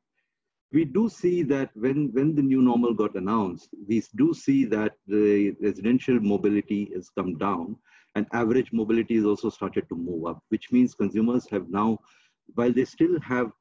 We 0.72 0.86
do 0.86 1.08
see 1.10 1.44
that 1.44 1.70
when, 1.76 2.12
when 2.14 2.36
the 2.36 2.42
new 2.42 2.62
normal 2.62 2.94
got 2.94 3.16
announced, 3.16 3.70
we 3.88 4.04
do 4.16 4.34
see 4.34 4.66
that 4.66 4.94
the 5.08 5.56
residential 5.62 6.20
mobility 6.20 6.92
has 6.94 7.10
come 7.10 7.38
down 7.38 7.78
and 8.16 8.26
average 8.34 8.72
mobility 8.72 9.16
has 9.16 9.26
also 9.26 9.50
started 9.50 9.88
to 9.90 9.96
move 9.96 10.26
up, 10.26 10.42
which 10.50 10.72
means 10.72 10.96
consumers 10.96 11.48
have 11.52 11.70
now, 11.70 12.00
while 12.56 12.72
they 12.72 12.86
still 12.86 13.20
have 13.20 13.52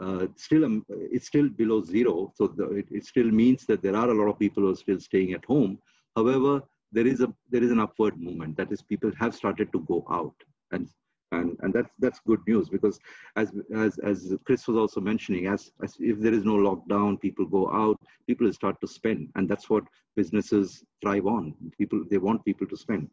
uh, 0.00 0.26
still 0.36 0.64
um, 0.64 0.84
it's 0.88 1.26
still 1.26 1.48
below 1.48 1.82
zero. 1.82 2.32
So 2.36 2.46
the, 2.46 2.70
it, 2.70 2.86
it, 2.90 3.04
still 3.04 3.30
means 3.30 3.66
that 3.66 3.82
there 3.82 3.96
are 3.96 4.08
a 4.10 4.14
lot 4.14 4.30
of 4.30 4.38
people 4.38 4.62
who 4.62 4.70
are 4.70 4.76
still 4.76 5.00
staying 5.00 5.32
at 5.32 5.44
home. 5.44 5.78
However, 6.14 6.62
there 6.92 7.06
is 7.06 7.20
a 7.20 7.32
there 7.50 7.62
is 7.62 7.72
an 7.72 7.80
upward 7.80 8.18
movement. 8.18 8.56
That 8.56 8.70
is, 8.70 8.80
people 8.80 9.10
have 9.18 9.34
started 9.34 9.72
to 9.72 9.80
go 9.80 10.06
out, 10.10 10.34
and 10.70 10.88
and 11.32 11.56
and 11.60 11.74
that's 11.74 11.90
that's 11.98 12.20
good 12.26 12.40
news 12.46 12.68
because 12.68 12.98
as 13.36 13.52
as 13.74 13.98
as 13.98 14.34
Chris 14.44 14.66
was 14.66 14.76
also 14.76 15.00
mentioning, 15.00 15.46
as, 15.46 15.70
as 15.82 15.96
if 16.00 16.18
there 16.20 16.32
is 16.32 16.44
no 16.44 16.56
lockdown, 16.56 17.20
people 17.20 17.46
go 17.46 17.70
out, 17.70 17.98
people 18.26 18.52
start 18.52 18.80
to 18.80 18.88
spend, 18.88 19.28
and 19.34 19.48
that's 19.48 19.68
what 19.68 19.84
businesses 20.16 20.84
thrive 21.02 21.26
on. 21.26 21.54
People 21.76 22.04
they 22.10 22.18
want 22.18 22.44
people 22.44 22.66
to 22.66 22.76
spend. 22.76 23.08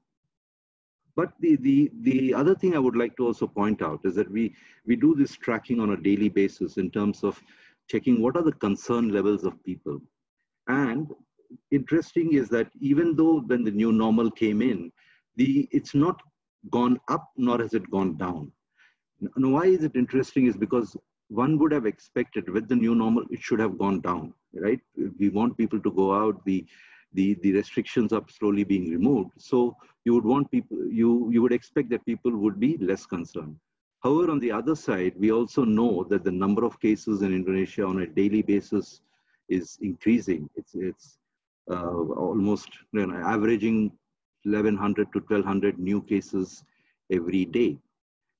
But 1.16 1.32
the, 1.40 1.56
the, 1.56 1.92
the 2.02 2.34
other 2.34 2.56
thing 2.56 2.76
I 2.76 2.80
would 2.80 2.98
like 2.98 3.16
to 3.18 3.28
also 3.28 3.48
point 3.48 3.82
out 3.82 4.02
is 4.04 4.16
that 4.16 4.30
we, 4.30 4.54
we 4.86 4.96
do 4.98 5.16
this 5.16 5.36
tracking 5.36 5.80
on 5.80 5.92
a 5.92 5.98
daily 5.98 6.28
basis 6.28 6.78
in 6.78 6.92
terms 6.92 7.24
of 7.24 7.42
checking 7.90 8.22
what 8.22 8.36
are 8.36 8.44
the 8.44 8.52
concern 8.52 9.10
levels 9.10 9.46
of 9.46 9.64
people. 9.64 10.02
And 10.68 11.10
interesting 11.72 12.34
is 12.34 12.50
that 12.50 12.70
even 12.82 13.16
though 13.16 13.40
when 13.40 13.64
the 13.64 13.72
new 13.72 13.94
normal 13.94 14.30
came 14.30 14.62
in, 14.62 14.92
the, 15.38 15.70
it's 15.72 15.96
not 15.96 16.22
gone 16.72 17.00
up 17.10 17.30
nor 17.38 17.60
has 17.60 17.74
it 17.74 17.90
gone 17.92 18.18
down. 18.18 18.52
Now, 19.38 19.50
why 19.50 19.66
is 19.66 19.84
it 19.84 19.96
interesting 19.96 20.48
is 20.48 20.58
because 20.58 20.96
one 21.30 21.58
would 21.60 21.72
have 21.72 21.86
expected 21.86 22.50
with 22.50 22.68
the 22.68 22.76
new 22.76 22.96
normal, 22.96 23.24
it 23.32 23.42
should 23.42 23.60
have 23.60 23.78
gone 23.78 24.02
down, 24.02 24.34
right? 24.54 24.80
We 25.20 25.30
want 25.30 25.58
people 25.58 25.80
to 25.82 25.92
go 25.92 26.14
out. 26.14 26.44
The, 26.46 26.66
the, 27.14 27.36
the 27.42 27.54
restrictions 27.54 28.14
are 28.14 28.24
slowly 28.30 28.64
being 28.64 28.92
removed. 28.92 29.32
So 29.38 29.76
you 30.04 30.14
would 30.14 30.26
want 30.26 30.52
people, 30.52 30.78
you, 30.88 31.30
you 31.32 31.42
would 31.42 31.54
expect 31.54 31.90
that 31.90 32.06
people 32.06 32.36
would 32.38 32.60
be 32.60 32.78
less 32.78 33.06
concerned. 33.06 33.56
However, 34.04 34.30
on 34.32 34.40
the 34.40 34.52
other 34.52 34.76
side, 34.76 35.14
we 35.18 35.32
also 35.32 35.64
know 35.64 36.04
that 36.10 36.24
the 36.24 36.32
number 36.32 36.64
of 36.64 36.80
cases 36.80 37.22
in 37.24 37.34
Indonesia 37.34 37.84
on 37.86 38.02
a 38.02 38.08
daily 38.08 38.44
basis 38.44 39.02
is 39.50 39.80
increasing. 39.82 40.48
It's, 40.56 40.76
it's 40.76 41.18
uh, 41.72 41.90
almost 41.90 42.70
you 42.92 43.08
know, 43.08 43.18
averaging 43.18 43.92
1100 44.46 45.12
to 45.14 45.20
1200 45.20 45.80
new 45.80 46.02
cases 46.02 46.64
every 47.12 47.46
day. 47.46 47.78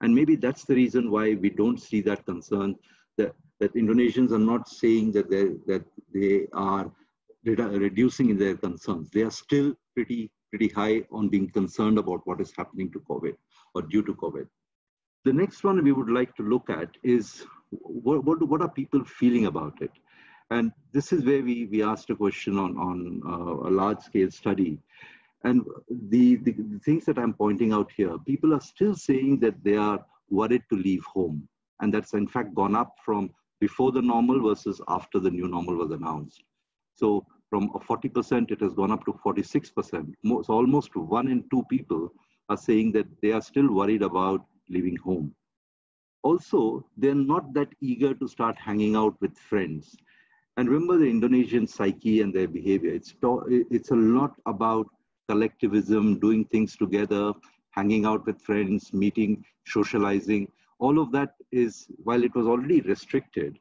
And 0.02 0.14
maybe 0.14 0.36
that's 0.36 0.66
the 0.66 0.76
reason 0.76 1.12
why 1.12 1.36
we 1.36 1.50
don't 1.50 1.82
see 1.82 2.02
that 2.02 2.26
concern 2.26 2.76
that, 3.18 3.34
that 3.60 3.74
Indonesians 3.76 4.32
are 4.32 4.40
not 4.40 4.68
saying 4.68 5.14
that, 5.14 5.30
that 5.30 5.86
they 6.14 6.48
are 6.54 6.92
reducing 7.44 8.30
in 8.30 8.38
their 8.38 8.56
concerns. 8.56 9.10
They 9.10 9.22
are 9.22 9.32
still 9.32 9.74
pretty, 9.94 10.32
pretty 10.50 10.68
high 10.68 11.04
on 11.12 11.30
being 11.30 11.50
concerned 11.50 11.98
about 11.98 12.22
what 12.26 12.42
is 12.42 12.54
happening 12.56 12.92
to 12.92 13.00
COVID 13.00 13.36
or 13.74 13.82
due 13.84 14.04
to 14.04 14.14
COVID. 14.14 14.48
The 15.24 15.34
next 15.34 15.64
one 15.64 15.84
we 15.84 15.92
would 15.92 16.10
like 16.10 16.36
to 16.36 16.44
look 16.44 16.70
at 16.70 16.90
is 17.04 17.46
what, 17.72 18.24
what, 18.24 18.48
what 18.48 18.62
are 18.62 18.70
people 18.70 19.04
feeling 19.06 19.46
about 19.46 19.82
it? 19.82 19.92
And 20.52 20.72
this 20.92 21.12
is 21.12 21.24
where 21.24 21.42
we, 21.42 21.66
we 21.66 21.82
asked 21.82 22.10
a 22.12 22.16
question 22.16 22.60
on, 22.60 22.78
on 22.78 23.22
uh, 23.26 23.68
a 23.68 23.72
large 23.72 24.00
scale 24.02 24.30
study. 24.30 24.78
And 25.46 25.64
the, 26.10 26.38
the, 26.38 26.52
the 26.52 26.80
things 26.84 27.06
that 27.06 27.20
I'm 27.20 27.34
pointing 27.34 27.72
out 27.72 27.92
here, 27.96 28.18
people 28.26 28.54
are 28.54 28.60
still 28.60 28.96
saying 28.96 29.40
that 29.42 29.64
they 29.64 29.78
are 29.78 30.04
worried 30.30 30.64
to 30.72 30.76
leave 30.76 31.06
home. 31.06 31.48
And 31.82 31.94
that's 31.94 32.14
in 32.14 32.28
fact 32.28 32.56
gone 32.56 32.76
up 32.76 32.96
from 33.06 33.30
before 33.62 33.92
the 33.92 34.02
normal 34.02 34.42
versus 34.42 34.82
after 34.88 35.20
the 35.20 35.30
new 35.30 35.48
normal 35.48 35.76
was 35.76 35.92
announced. 35.92 36.44
So 36.96 37.28
from 37.52 37.70
40%, 37.70 38.50
it 38.50 38.60
has 38.62 38.74
gone 38.74 38.92
up 38.92 39.06
to 39.06 39.14
46%. 39.14 40.14
So 40.46 40.54
almost 40.54 40.96
one 40.96 41.28
in 41.28 41.44
two 41.52 41.64
people 41.70 42.10
are 42.50 42.58
saying 42.58 42.94
that 42.94 43.06
they 43.22 43.32
are 43.32 43.42
still 43.42 43.72
worried 43.72 44.02
about 44.02 44.46
leaving 44.68 44.96
home. 44.96 45.36
Also, 46.24 46.84
they're 46.98 47.14
not 47.14 47.54
that 47.54 47.70
eager 47.82 48.16
to 48.16 48.28
start 48.28 48.58
hanging 48.58 48.96
out 48.96 49.16
with 49.22 49.38
friends. 49.38 49.96
And 50.58 50.68
remember 50.68 50.98
the 50.98 51.10
Indonesian 51.10 51.68
psyche 51.68 52.22
and 52.22 52.34
their 52.34 52.48
behavior. 52.48 52.92
It's, 52.92 53.14
it's 53.70 53.92
a 53.92 53.96
lot 53.96 54.34
about 54.48 54.88
collectivism, 55.28 56.20
doing 56.20 56.46
things 56.46 56.76
together, 56.76 57.34
hanging 57.72 58.06
out 58.06 58.26
with 58.26 58.42
friends, 58.42 58.94
meeting, 58.94 59.44
socializing. 59.68 60.52
All 60.80 61.00
of 61.00 61.12
that 61.12 61.36
is, 61.52 61.88
while 62.04 62.24
it 62.24 62.36
was 62.36 62.48
already 62.48 62.82
restricted, 62.82 63.60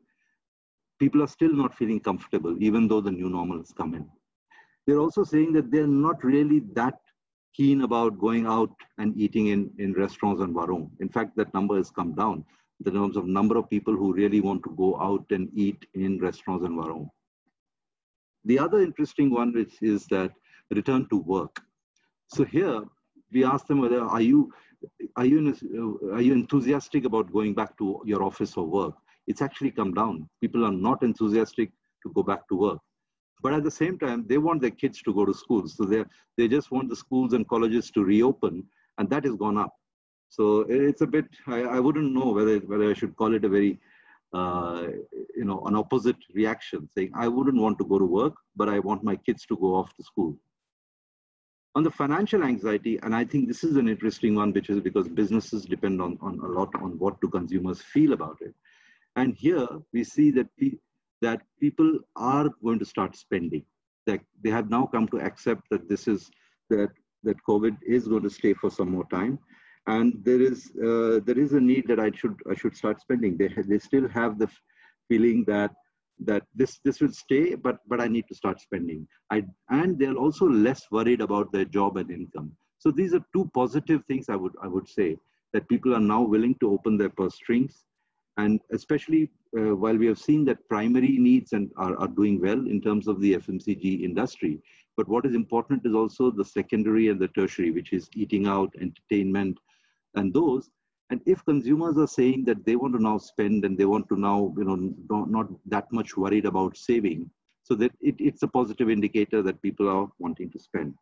people 0.98 1.22
are 1.22 1.28
still 1.28 1.52
not 1.52 1.76
feeling 1.76 2.00
comfortable, 2.00 2.56
even 2.62 2.88
though 2.88 3.00
the 3.00 3.10
new 3.10 3.28
normal 3.28 3.58
has 3.58 3.72
come 3.72 3.94
in. 3.94 4.08
They're 4.86 5.00
also 5.00 5.24
saying 5.24 5.52
that 5.54 5.70
they're 5.70 5.86
not 5.86 6.22
really 6.22 6.60
that 6.74 6.98
keen 7.54 7.82
about 7.82 8.18
going 8.18 8.46
out 8.46 8.70
and 8.98 9.16
eating 9.16 9.48
in, 9.48 9.70
in 9.78 9.92
restaurants 9.94 10.42
and 10.42 10.54
warung. 10.54 10.90
In 11.00 11.08
fact, 11.08 11.36
that 11.36 11.54
number 11.54 11.76
has 11.76 11.90
come 11.90 12.12
down 12.14 12.44
in 12.84 12.92
terms 12.92 13.16
of 13.16 13.26
number 13.26 13.56
of 13.56 13.70
people 13.70 13.94
who 13.94 14.12
really 14.12 14.40
want 14.40 14.62
to 14.64 14.74
go 14.76 15.00
out 15.00 15.24
and 15.30 15.48
eat 15.54 15.86
in 15.94 16.18
restaurants 16.18 16.64
and 16.64 16.76
warung. 16.76 17.08
The 18.44 18.58
other 18.58 18.80
interesting 18.80 19.30
one 19.30 19.52
which 19.54 19.80
is 19.80 20.06
that 20.06 20.32
return 20.74 21.08
to 21.10 21.18
work. 21.18 21.60
So 22.28 22.44
here 22.44 22.82
we 23.32 23.44
ask 23.44 23.66
them 23.66 23.80
whether 23.80 24.02
are 24.02 24.20
you 24.20 24.52
are 25.16 25.24
you 25.24 25.38
are 26.12 26.20
you 26.20 26.32
enthusiastic 26.32 27.04
about 27.04 27.32
going 27.32 27.54
back 27.54 27.76
to 27.78 28.00
your 28.04 28.22
office 28.22 28.56
or 28.56 28.66
work? 28.66 28.94
it's 29.26 29.42
actually 29.42 29.70
come 29.70 29.94
down. 29.94 30.28
People 30.40 30.64
are 30.64 30.72
not 30.72 31.02
enthusiastic 31.02 31.70
to 32.02 32.12
go 32.12 32.22
back 32.22 32.48
to 32.48 32.56
work. 32.56 32.78
But 33.42 33.52
at 33.52 33.64
the 33.64 33.70
same 33.70 33.98
time, 33.98 34.24
they 34.26 34.38
want 34.38 34.62
their 34.62 34.70
kids 34.70 35.02
to 35.02 35.12
go 35.12 35.24
to 35.24 35.34
school. 35.34 35.68
So 35.68 35.84
they 35.84 36.04
they 36.36 36.48
just 36.48 36.70
want 36.70 36.88
the 36.88 36.96
schools 36.96 37.32
and 37.34 37.46
colleges 37.48 37.90
to 37.92 38.04
reopen, 38.04 38.64
and 38.98 39.10
that 39.10 39.24
has 39.24 39.36
gone 39.36 39.58
up. 39.58 39.72
So 40.30 40.60
it's 40.68 41.02
a 41.02 41.06
bit, 41.06 41.26
I, 41.46 41.60
I 41.62 41.80
wouldn't 41.80 42.12
know 42.12 42.32
whether, 42.32 42.58
whether 42.58 42.90
I 42.90 42.94
should 42.94 43.14
call 43.14 43.34
it 43.34 43.44
a 43.44 43.48
very, 43.48 43.78
uh, 44.32 44.88
you 45.36 45.44
know, 45.44 45.62
an 45.66 45.76
opposite 45.76 46.16
reaction, 46.34 46.88
saying 46.96 47.12
I 47.14 47.28
wouldn't 47.28 47.60
want 47.60 47.78
to 47.78 47.84
go 47.84 48.00
to 48.00 48.04
work, 48.04 48.34
but 48.56 48.68
I 48.68 48.80
want 48.80 49.04
my 49.04 49.14
kids 49.14 49.46
to 49.46 49.56
go 49.56 49.76
off 49.76 49.94
to 49.94 50.02
school. 50.02 50.36
On 51.76 51.82
the 51.82 51.90
financial 51.90 52.44
anxiety, 52.44 53.00
and 53.02 53.14
I 53.14 53.24
think 53.24 53.48
this 53.48 53.64
is 53.64 53.76
an 53.76 53.88
interesting 53.88 54.36
one, 54.36 54.52
which 54.52 54.70
is 54.70 54.80
because 54.80 55.08
businesses 55.08 55.64
depend 55.64 56.00
on, 56.00 56.16
on 56.20 56.38
a 56.38 56.46
lot 56.46 56.72
on 56.76 56.98
what 56.98 57.20
do 57.20 57.28
consumers 57.28 57.82
feel 57.82 58.12
about 58.12 58.38
it. 58.40 58.54
And 59.16 59.34
here 59.34 59.66
we 59.92 60.04
see 60.04 60.30
that, 60.32 60.46
pe 60.56 60.72
that 61.20 61.42
people 61.60 61.98
are 62.14 62.48
going 62.62 62.78
to 62.78 62.84
start 62.84 63.16
spending. 63.16 63.64
That 64.06 64.20
they 64.42 64.50
have 64.50 64.70
now 64.70 64.86
come 64.86 65.08
to 65.08 65.20
accept 65.20 65.62
that 65.70 65.88
this 65.88 66.06
is 66.06 66.30
that 66.70 66.90
that 67.24 67.36
COVID 67.48 67.76
is 67.86 68.06
going 68.06 68.22
to 68.22 68.30
stay 68.30 68.52
for 68.52 68.70
some 68.70 68.90
more 68.90 69.06
time, 69.10 69.38
and 69.86 70.12
there 70.22 70.42
is 70.42 70.70
uh, 70.76 71.20
there 71.24 71.38
is 71.38 71.54
a 71.54 71.60
need 71.60 71.88
that 71.88 71.98
I 71.98 72.10
should 72.14 72.36
I 72.50 72.54
should 72.54 72.76
start 72.76 73.00
spending. 73.00 73.36
They 73.36 73.48
they 73.48 73.78
still 73.78 74.08
have 74.08 74.38
the 74.38 74.48
feeling 75.08 75.44
that 75.46 75.70
that 76.20 76.44
this 76.54 76.78
this 76.84 77.00
will 77.00 77.12
stay, 77.12 77.54
but 77.54 77.78
but 77.88 78.00
I 78.00 78.08
need 78.08 78.26
to 78.28 78.34
start 78.34 78.60
spending. 78.60 79.06
I 79.30 79.44
and 79.70 79.98
they're 79.98 80.16
also 80.16 80.46
less 80.48 80.86
worried 80.90 81.20
about 81.20 81.52
their 81.52 81.64
job 81.64 81.96
and 81.96 82.10
income. 82.10 82.52
So 82.78 82.90
these 82.90 83.14
are 83.14 83.24
two 83.34 83.50
positive 83.54 84.04
things 84.06 84.28
I 84.28 84.36
would 84.36 84.54
I 84.62 84.68
would 84.68 84.88
say 84.88 85.16
that 85.52 85.68
people 85.68 85.94
are 85.94 86.00
now 86.00 86.22
willing 86.22 86.54
to 86.56 86.70
open 86.70 86.98
their 86.98 87.10
purse 87.10 87.36
strings 87.36 87.84
and 88.36 88.60
especially 88.72 89.30
uh, 89.56 89.76
while 89.76 89.96
we 89.96 90.06
have 90.06 90.18
seen 90.18 90.44
that 90.44 90.68
primary 90.68 91.16
needs 91.18 91.52
and 91.52 91.70
are, 91.76 91.96
are 91.96 92.08
doing 92.08 92.40
well 92.40 92.58
in 92.66 92.80
terms 92.80 93.06
of 93.06 93.20
the 93.20 93.34
FMCG 93.34 94.02
industry, 94.02 94.60
but 94.96 95.08
what 95.08 95.26
is 95.26 95.34
important 95.34 95.84
is 95.84 95.94
also 95.94 96.30
the 96.30 96.44
secondary 96.44 97.08
and 97.08 97.20
the 97.20 97.28
tertiary, 97.28 97.70
which 97.70 97.92
is 97.92 98.08
eating 98.14 98.46
out, 98.46 98.72
entertainment, 98.80 99.58
and 100.14 100.32
those. 100.32 100.70
And 101.10 101.20
if 101.26 101.44
consumers 101.44 101.98
are 101.98 102.06
saying 102.06 102.44
that 102.46 102.64
they 102.64 102.76
want 102.76 102.94
to 102.94 103.02
now 103.02 103.18
spend 103.18 103.64
and 103.64 103.76
they 103.76 103.84
want 103.84 104.08
to 104.08 104.18
now, 104.18 104.54
you 104.56 104.64
know, 104.64 104.94
not, 105.10 105.30
not 105.30 105.46
that 105.66 105.92
much 105.92 106.16
worried 106.16 106.46
about 106.46 106.76
saving, 106.76 107.30
so 107.62 107.74
that 107.74 107.92
it, 108.00 108.14
it's 108.18 108.42
a 108.42 108.48
positive 108.48 108.90
indicator 108.90 109.42
that 109.42 109.62
people 109.62 109.88
are 109.88 110.08
wanting 110.18 110.50
to 110.50 110.58
spend. 110.58 110.94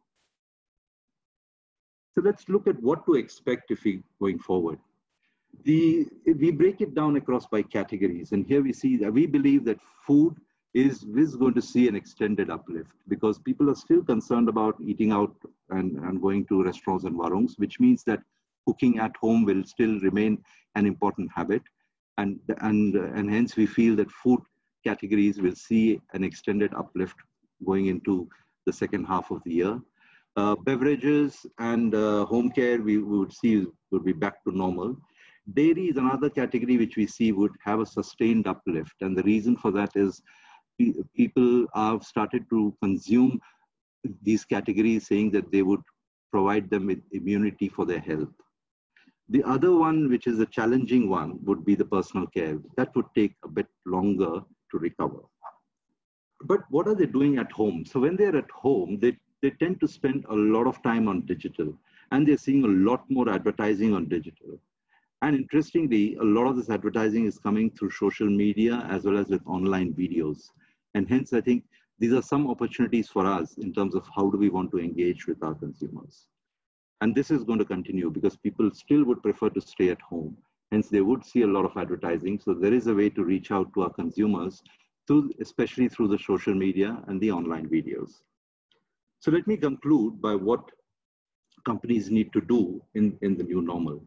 So 2.14 2.20
let's 2.20 2.48
look 2.48 2.66
at 2.66 2.80
what 2.82 3.06
to 3.06 3.14
expect 3.14 3.70
if 3.70 3.84
we 3.84 4.02
going 4.20 4.38
forward 4.38 4.78
the 5.64 6.06
we 6.26 6.50
break 6.50 6.80
it 6.80 6.94
down 6.94 7.16
across 7.16 7.46
by 7.46 7.62
categories 7.62 8.32
and 8.32 8.46
here 8.46 8.62
we 8.62 8.72
see 8.72 8.96
that 8.96 9.12
we 9.12 9.26
believe 9.26 9.64
that 9.64 9.78
food 10.06 10.34
is, 10.74 11.04
is 11.14 11.36
going 11.36 11.54
to 11.54 11.62
see 11.62 11.86
an 11.86 11.94
extended 11.94 12.48
uplift 12.48 12.90
because 13.08 13.38
people 13.38 13.68
are 13.70 13.74
still 13.74 14.02
concerned 14.02 14.48
about 14.48 14.74
eating 14.80 15.12
out 15.12 15.34
and, 15.70 15.98
and 15.98 16.22
going 16.22 16.46
to 16.46 16.64
restaurants 16.64 17.04
and 17.04 17.14
warungs 17.14 17.58
which 17.58 17.78
means 17.78 18.02
that 18.04 18.22
cooking 18.66 18.98
at 18.98 19.14
home 19.20 19.44
will 19.44 19.64
still 19.64 19.98
remain 20.00 20.42
an 20.76 20.86
important 20.86 21.30
habit 21.34 21.62
and 22.18 22.38
and 22.58 22.94
and 22.94 23.30
hence 23.30 23.56
we 23.56 23.66
feel 23.66 23.96
that 23.96 24.10
food 24.10 24.40
categories 24.86 25.40
will 25.40 25.54
see 25.54 26.00
an 26.12 26.24
extended 26.24 26.72
uplift 26.74 27.16
going 27.64 27.86
into 27.86 28.28
the 28.66 28.72
second 28.72 29.04
half 29.04 29.30
of 29.30 29.42
the 29.44 29.52
year. 29.52 29.80
Uh, 30.36 30.54
beverages 30.56 31.44
and 31.58 31.94
uh, 31.94 32.24
home 32.24 32.50
care, 32.50 32.80
we, 32.80 32.98
we 32.98 33.18
would 33.18 33.32
see 33.32 33.66
would 33.90 34.04
be 34.04 34.12
back 34.12 34.42
to 34.44 34.56
normal. 34.56 34.96
Dairy 35.54 35.88
is 35.88 35.96
another 35.96 36.30
category 36.30 36.78
which 36.78 36.96
we 36.96 37.06
see 37.06 37.32
would 37.32 37.52
have 37.64 37.80
a 37.80 37.86
sustained 37.86 38.46
uplift. 38.46 38.94
And 39.00 39.16
the 39.16 39.24
reason 39.24 39.56
for 39.56 39.70
that 39.72 39.90
is 39.94 40.22
people 41.16 41.66
have 41.74 42.02
started 42.02 42.46
to 42.50 42.74
consume 42.82 43.40
these 44.22 44.44
categories 44.44 45.06
saying 45.06 45.32
that 45.32 45.50
they 45.52 45.62
would 45.62 45.82
provide 46.30 46.70
them 46.70 46.86
with 46.86 47.00
immunity 47.12 47.68
for 47.68 47.84
their 47.84 48.00
health. 48.00 48.32
The 49.32 49.42
other 49.44 49.74
one, 49.74 50.10
which 50.10 50.26
is 50.26 50.40
a 50.40 50.46
challenging 50.46 51.08
one, 51.08 51.38
would 51.44 51.64
be 51.64 51.74
the 51.74 51.86
personal 51.86 52.26
care. 52.26 52.58
That 52.76 52.94
would 52.94 53.06
take 53.14 53.34
a 53.42 53.48
bit 53.48 53.66
longer 53.86 54.42
to 54.70 54.78
recover. 54.78 55.20
But 56.42 56.60
what 56.68 56.86
are 56.86 56.94
they 56.94 57.06
doing 57.06 57.38
at 57.38 57.50
home? 57.50 57.86
So 57.86 58.00
when 58.00 58.16
they're 58.16 58.36
at 58.36 58.50
home, 58.50 58.98
they, 59.00 59.16
they 59.40 59.52
tend 59.52 59.80
to 59.80 59.88
spend 59.88 60.26
a 60.28 60.34
lot 60.34 60.66
of 60.66 60.82
time 60.82 61.08
on 61.08 61.24
digital 61.24 61.72
and 62.10 62.28
they're 62.28 62.36
seeing 62.36 62.64
a 62.64 62.90
lot 62.90 63.04
more 63.08 63.30
advertising 63.30 63.94
on 63.94 64.06
digital. 64.06 64.60
And 65.22 65.34
interestingly, 65.34 66.16
a 66.16 66.24
lot 66.24 66.46
of 66.46 66.56
this 66.56 66.68
advertising 66.68 67.24
is 67.24 67.38
coming 67.38 67.70
through 67.70 67.92
social 67.92 68.28
media 68.28 68.86
as 68.90 69.06
well 69.06 69.16
as 69.16 69.28
with 69.28 69.40
online 69.46 69.94
videos. 69.94 70.50
And 70.92 71.08
hence, 71.08 71.32
I 71.32 71.40
think 71.40 71.64
these 71.98 72.12
are 72.12 72.20
some 72.20 72.50
opportunities 72.50 73.08
for 73.08 73.26
us 73.26 73.56
in 73.56 73.72
terms 73.72 73.94
of 73.94 74.06
how 74.14 74.28
do 74.28 74.36
we 74.36 74.50
want 74.50 74.72
to 74.72 74.78
engage 74.78 75.26
with 75.26 75.42
our 75.42 75.54
consumers. 75.54 76.26
And 77.02 77.16
this 77.16 77.32
is 77.32 77.42
going 77.42 77.58
to 77.58 77.64
continue 77.64 78.10
because 78.10 78.36
people 78.36 78.70
still 78.72 79.04
would 79.06 79.24
prefer 79.24 79.50
to 79.50 79.60
stay 79.60 79.88
at 79.88 80.00
home. 80.00 80.36
Hence, 80.70 80.88
they 80.88 81.00
would 81.00 81.24
see 81.26 81.42
a 81.42 81.46
lot 81.48 81.64
of 81.64 81.76
advertising. 81.76 82.38
So 82.38 82.54
there 82.54 82.72
is 82.72 82.86
a 82.86 82.94
way 82.94 83.10
to 83.10 83.24
reach 83.24 83.50
out 83.50 83.74
to 83.74 83.82
our 83.82 83.90
consumers, 83.90 84.62
through, 85.08 85.32
especially 85.40 85.88
through 85.88 86.08
the 86.08 86.18
social 86.20 86.54
media 86.54 87.02
and 87.08 87.20
the 87.20 87.32
online 87.32 87.68
videos. 87.68 88.12
So 89.18 89.32
let 89.32 89.48
me 89.48 89.56
conclude 89.56 90.22
by 90.22 90.36
what 90.36 90.70
companies 91.64 92.08
need 92.08 92.32
to 92.34 92.40
do 92.40 92.80
in, 92.94 93.18
in 93.20 93.36
the 93.36 93.42
new 93.42 93.62
normal. 93.62 94.06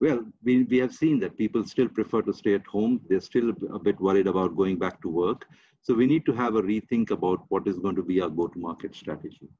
Well, 0.00 0.24
we, 0.42 0.62
we 0.62 0.78
have 0.78 0.94
seen 0.94 1.20
that 1.20 1.36
people 1.36 1.66
still 1.66 1.88
prefer 1.88 2.22
to 2.22 2.32
stay 2.32 2.54
at 2.54 2.66
home. 2.66 3.02
They're 3.06 3.20
still 3.20 3.50
a 3.50 3.78
bit 3.78 4.00
worried 4.00 4.28
about 4.28 4.56
going 4.56 4.78
back 4.78 5.02
to 5.02 5.10
work. 5.10 5.46
So 5.82 5.92
we 5.92 6.06
need 6.06 6.24
to 6.24 6.32
have 6.32 6.56
a 6.56 6.62
rethink 6.62 7.10
about 7.10 7.44
what 7.48 7.68
is 7.68 7.78
going 7.78 7.96
to 7.96 8.02
be 8.02 8.22
our 8.22 8.30
go-to-market 8.30 8.94
strategy. 8.94 9.50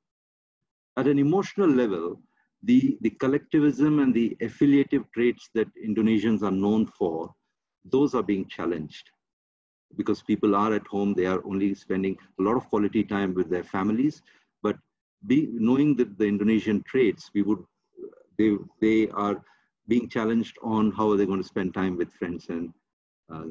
At 0.96 1.06
an 1.06 1.18
emotional 1.18 1.68
level, 1.68 2.22
the, 2.64 2.96
the 3.00 3.10
collectivism 3.10 3.98
and 3.98 4.14
the 4.14 4.36
affiliative 4.40 5.04
traits 5.12 5.50
that 5.54 5.68
Indonesians 5.76 6.42
are 6.42 6.50
known 6.50 6.86
for, 6.86 7.32
those 7.84 8.14
are 8.14 8.22
being 8.22 8.46
challenged 8.48 9.10
because 9.96 10.22
people 10.22 10.54
are 10.54 10.74
at 10.74 10.86
home, 10.86 11.14
they 11.14 11.26
are 11.26 11.44
only 11.44 11.74
spending 11.74 12.16
a 12.38 12.42
lot 12.42 12.56
of 12.56 12.68
quality 12.68 13.04
time 13.04 13.34
with 13.34 13.48
their 13.48 13.62
families, 13.62 14.22
but 14.62 14.76
be, 15.26 15.48
knowing 15.52 15.94
that 15.96 16.18
the 16.18 16.24
Indonesian 16.24 16.82
traits, 16.82 17.30
we 17.34 17.42
would, 17.42 17.62
they, 18.38 18.56
they 18.80 19.08
are 19.10 19.42
being 19.86 20.08
challenged 20.08 20.56
on 20.62 20.90
how 20.92 21.10
are 21.10 21.16
they 21.16 21.26
going 21.26 21.42
to 21.42 21.48
spend 21.48 21.74
time 21.74 21.96
with 21.96 22.12
friends 22.14 22.46
and 22.48 22.72
uh, 23.32 23.44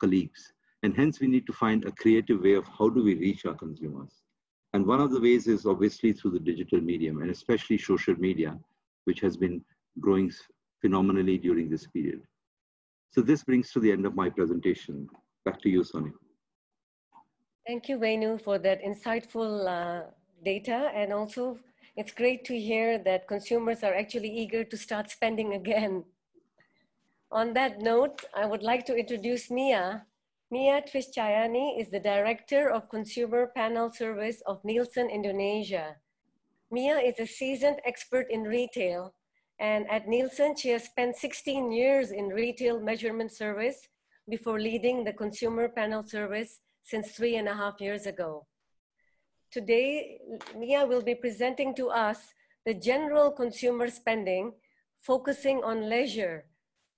colleagues. 0.00 0.52
And 0.82 0.94
hence 0.94 1.20
we 1.20 1.28
need 1.28 1.46
to 1.46 1.52
find 1.52 1.84
a 1.84 1.92
creative 1.92 2.40
way 2.40 2.54
of 2.54 2.66
how 2.66 2.88
do 2.88 3.02
we 3.02 3.14
reach 3.14 3.46
our 3.46 3.54
consumers. 3.54 4.23
And 4.74 4.84
one 4.84 5.00
of 5.00 5.12
the 5.12 5.20
ways 5.20 5.46
is 5.46 5.66
obviously 5.66 6.12
through 6.12 6.32
the 6.32 6.40
digital 6.40 6.80
medium 6.80 7.22
and 7.22 7.30
especially 7.30 7.78
social 7.78 8.16
media, 8.16 8.58
which 9.04 9.20
has 9.20 9.36
been 9.36 9.64
growing 10.00 10.32
phenomenally 10.80 11.38
during 11.38 11.70
this 11.70 11.86
period. 11.86 12.22
So 13.12 13.20
this 13.20 13.44
brings 13.44 13.70
to 13.70 13.78
the 13.78 13.92
end 13.92 14.04
of 14.04 14.16
my 14.16 14.28
presentation. 14.28 15.08
Back 15.44 15.62
to 15.62 15.68
you, 15.70 15.84
Sonia. 15.84 16.10
Thank 17.64 17.88
you, 17.88 17.98
Venu, 17.98 18.36
for 18.36 18.58
that 18.58 18.82
insightful 18.82 19.52
uh, 19.68 20.10
data. 20.44 20.90
And 20.92 21.12
also, 21.12 21.60
it's 21.96 22.10
great 22.10 22.44
to 22.46 22.58
hear 22.58 22.98
that 22.98 23.28
consumers 23.28 23.84
are 23.84 23.94
actually 23.94 24.30
eager 24.36 24.64
to 24.64 24.76
start 24.76 25.08
spending 25.08 25.54
again. 25.54 26.02
On 27.30 27.52
that 27.52 27.80
note, 27.80 28.24
I 28.34 28.44
would 28.44 28.64
like 28.64 28.84
to 28.86 28.96
introduce 28.96 29.52
Mia, 29.52 30.04
Mia 30.54 30.80
Triscayani 30.82 31.80
is 31.80 31.88
the 31.88 31.98
Director 31.98 32.70
of 32.70 32.88
Consumer 32.88 33.50
Panel 33.56 33.90
Service 33.90 34.40
of 34.46 34.64
Nielsen 34.64 35.10
Indonesia. 35.10 35.96
Mia 36.70 36.98
is 36.98 37.18
a 37.18 37.26
seasoned 37.26 37.80
expert 37.84 38.28
in 38.30 38.44
retail, 38.44 39.14
and 39.58 39.90
at 39.90 40.06
Nielsen, 40.06 40.54
she 40.54 40.68
has 40.68 40.84
spent 40.84 41.16
16 41.16 41.72
years 41.72 42.12
in 42.12 42.28
retail 42.28 42.78
measurement 42.78 43.32
service 43.32 43.88
before 44.28 44.60
leading 44.60 45.02
the 45.02 45.12
Consumer 45.12 45.68
Panel 45.68 46.04
Service 46.04 46.60
since 46.84 47.10
three 47.10 47.34
and 47.34 47.48
a 47.48 47.54
half 47.54 47.80
years 47.80 48.06
ago. 48.06 48.46
Today, 49.50 50.20
Mia 50.56 50.86
will 50.86 51.02
be 51.02 51.16
presenting 51.16 51.74
to 51.74 51.88
us 51.88 52.32
the 52.64 52.74
general 52.74 53.32
consumer 53.32 53.90
spending 53.90 54.52
focusing 55.00 55.64
on 55.64 55.90
leisure, 55.90 56.46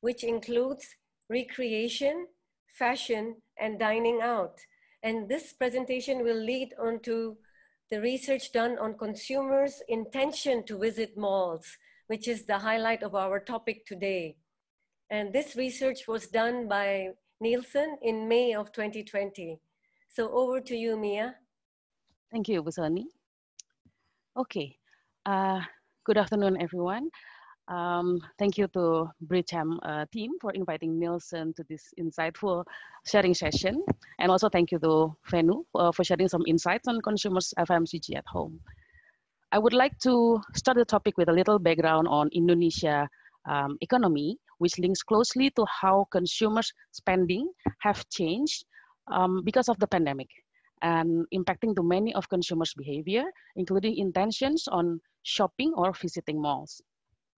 which 0.03 0.25
includes 0.25 0.85
recreation, 1.31 2.27
fashion, 2.77 3.37
and 3.59 3.79
dining 3.79 4.21
out. 4.21 4.61
And 5.03 5.29
this 5.29 5.53
presentation 5.53 6.23
will 6.23 6.39
lead 6.39 6.75
on 6.79 7.01
to 7.01 7.37
the 7.91 8.01
research 8.01 8.53
done 8.53 8.79
on 8.79 8.99
consumers' 8.99 9.83
intention 9.89 10.65
to 10.67 10.79
visit 10.79 11.17
malls, 11.17 11.79
which 12.09 12.29
is 12.29 12.45
the 12.45 12.59
highlight 12.59 13.03
of 13.03 13.15
our 13.15 13.41
topic 13.41 13.87
today. 13.87 14.37
And 15.11 15.33
this 15.33 15.55
research 15.55 16.09
was 16.09 16.27
done 16.27 16.69
by 16.69 17.11
Nielsen 17.41 17.99
in 18.03 18.29
May 18.29 18.55
of 18.55 18.73
2020. 18.73 19.61
So 20.09 20.31
over 20.33 20.61
to 20.61 20.75
you, 20.75 20.97
Mia. 20.97 21.37
Thank 22.33 22.49
you, 22.49 22.63
Busani. 22.63 23.05
Okay, 24.37 24.77
uh, 25.25 25.61
good 26.05 26.19
afternoon, 26.19 26.61
everyone. 26.61 27.11
Um, 27.69 28.21
thank 28.39 28.59
you 28.59 28.69
to 28.75 29.11
BritCham 29.27 29.79
uh, 29.83 30.07
team 30.13 30.31
for 30.41 30.53
inviting 30.53 30.99
Nielsen 30.99 31.53
to 31.55 31.65
this 31.69 31.93
insightful 31.99 32.65
sharing 33.05 33.35
session. 33.35 33.83
And 34.21 34.31
also 34.31 34.49
thank 34.49 34.71
you 34.71 34.79
to 34.79 35.17
Venu 35.31 35.65
uh, 35.75 35.91
for 35.91 36.05
sharing 36.05 36.29
some 36.29 36.45
insights 36.47 36.87
on 36.87 37.01
consumers 37.01 37.53
FMCG 37.59 38.17
at 38.17 38.25
home. 38.27 38.61
I 39.51 39.59
would 39.59 39.73
like 39.73 39.99
to 40.01 40.41
start 40.55 40.77
the 40.77 40.85
topic 40.85 41.17
with 41.19 41.29
a 41.29 41.33
little 41.33 41.59
background 41.59 42.07
on 42.09 42.29
Indonesia 42.33 43.09
um, 43.49 43.79
economy, 43.81 44.39
which 44.59 44.79
links 44.79 45.03
closely 45.03 45.51
to 45.51 45.67
how 45.67 46.07
consumers 46.11 46.73
spending 46.93 47.51
have 47.81 48.09
changed 48.11 48.65
um, 49.11 49.43
because 49.45 49.69
of 49.69 49.79
the 49.79 49.87
pandemic 49.87 50.29
and 50.83 51.27
impacting 51.33 51.75
to 51.75 51.83
many 51.83 52.15
of 52.15 52.29
consumers' 52.29 52.75
behavior, 52.77 53.25
including 53.57 53.97
intentions 53.97 54.69
on 54.69 55.01
shopping 55.23 55.73
or 55.77 55.93
visiting 55.93 56.41
malls. 56.41 56.83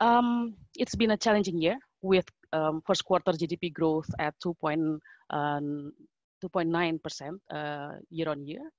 Um, 0.00 0.54
it's 0.76 0.94
been 0.94 1.10
a 1.10 1.16
challenging 1.16 1.58
year 1.58 1.78
with 2.02 2.26
um, 2.52 2.82
first 2.86 3.04
quarter 3.04 3.32
GDP 3.32 3.72
growth 3.72 4.08
at 4.18 4.34
2.9% 4.44 5.00
um, 5.30 7.40
uh, 7.50 7.88
year 8.10 8.28
on 8.28 8.46
year, 8.46 8.70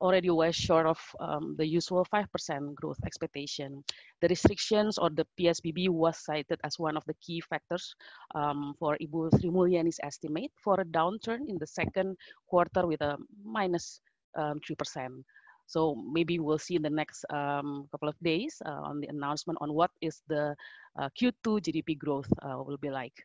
already 0.00 0.30
was 0.30 0.56
short 0.56 0.86
of 0.86 0.98
um, 1.20 1.54
the 1.58 1.66
usual 1.66 2.06
5% 2.12 2.74
growth 2.74 2.98
expectation. 3.04 3.84
The 4.20 4.28
restrictions 4.28 4.98
or 4.98 5.10
the 5.10 5.26
PSBB 5.38 5.90
was 5.90 6.24
cited 6.24 6.58
as 6.64 6.78
one 6.78 6.96
of 6.96 7.04
the 7.06 7.14
key 7.20 7.40
factors 7.40 7.94
um, 8.34 8.74
for 8.78 8.96
Ibu 9.00 9.40
Sri 9.40 9.50
Mulyani's 9.50 10.00
estimate 10.02 10.50
for 10.56 10.80
a 10.80 10.84
downturn 10.84 11.48
in 11.48 11.58
the 11.58 11.66
second 11.66 12.16
quarter 12.48 12.86
with 12.86 13.02
a 13.02 13.18
minus 13.44 14.00
3%. 14.36 15.22
So 15.72 15.96
maybe 15.96 16.38
we'll 16.38 16.60
see 16.60 16.76
in 16.76 16.82
the 16.82 16.92
next 16.92 17.24
um, 17.32 17.88
couple 17.90 18.06
of 18.06 18.16
days 18.20 18.60
uh, 18.66 18.84
on 18.84 19.00
the 19.00 19.08
announcement 19.08 19.56
on 19.62 19.72
what 19.72 19.90
is 20.02 20.20
the 20.28 20.54
uh, 21.00 21.08
Q2 21.16 21.64
GDP 21.64 21.96
growth 21.96 22.28
uh, 22.42 22.60
will 22.60 22.76
be 22.76 22.90
like 22.90 23.24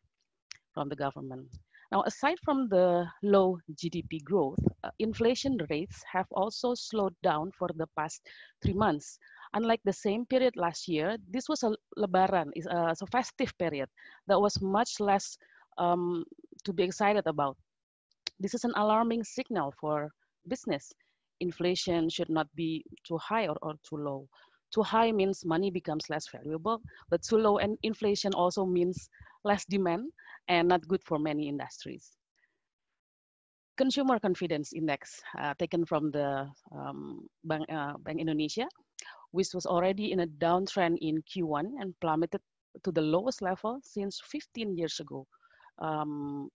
from 0.74 0.88
the 0.88 0.96
government. 0.96 1.52
Now, 1.92 2.04
aside 2.08 2.40
from 2.46 2.70
the 2.70 3.06
low 3.22 3.60
GDP 3.76 4.24
growth, 4.24 4.60
uh, 4.86 4.92
inflation 5.00 5.60
rates 5.70 6.02
have 6.10 6.28
also 6.32 6.74
slowed 6.74 7.16
down 7.22 7.52
for 7.52 7.68
the 7.76 7.88
past 7.98 8.22
three 8.64 8.74
months. 8.74 9.20
Unlike 9.54 9.82
the 9.84 9.92
same 9.92 10.26
period 10.26 10.56
last 10.56 10.88
year, 10.88 11.18
this 11.28 11.50
was 11.50 11.64
a 11.64 11.76
Lebaran, 11.98 12.52
is 12.56 12.66
a, 12.68 12.96
a 12.96 13.08
festive 13.12 13.52
period 13.58 13.90
that 14.28 14.40
was 14.40 14.62
much 14.62 15.02
less 15.02 15.38
um, 15.78 16.24
to 16.64 16.72
be 16.72 16.84
excited 16.84 17.28
about. 17.28 17.58
This 18.40 18.54
is 18.54 18.64
an 18.64 18.74
alarming 18.76 19.26
signal 19.26 19.74
for 19.82 20.12
business 20.48 20.94
inflation 21.40 22.10
should 22.10 22.30
not 22.30 22.48
be 22.56 22.84
too 23.08 23.18
high 23.18 23.48
or, 23.48 23.58
or 23.62 23.74
too 23.84 23.98
low. 23.98 24.28
Too 24.74 24.84
high 24.84 25.12
means 25.12 25.46
money 25.46 25.72
becomes 25.72 26.10
less 26.10 26.28
valuable, 26.28 26.82
but 27.10 27.24
too 27.24 27.38
low 27.38 27.58
and 27.58 27.78
inflation 27.84 28.34
also 28.34 28.66
means 28.66 29.10
less 29.44 29.66
demand 29.66 30.12
and 30.48 30.68
not 30.68 30.88
good 30.88 31.04
for 31.04 31.20
many 31.20 31.48
industries. 31.48 32.12
Consumer 33.78 34.20
confidence 34.20 34.74
index 34.74 35.22
uh, 35.40 35.54
taken 35.60 35.86
from 35.86 36.12
the 36.12 36.50
um, 36.76 37.30
Bank, 37.44 37.66
uh, 37.72 37.94
Bank 38.00 38.20
Indonesia, 38.20 38.68
which 39.32 39.54
was 39.54 39.66
already 39.66 40.12
in 40.12 40.22
a 40.22 40.28
downtrend 40.28 40.98
in 41.00 41.22
Q1 41.22 41.80
and 41.80 41.94
plummeted 42.02 42.42
to 42.84 42.92
the 42.92 43.02
lowest 43.02 43.42
level 43.42 43.80
since 43.84 44.20
15 44.26 44.76
years 44.76 45.00
ago. 45.00 45.28
Um, 45.80 46.50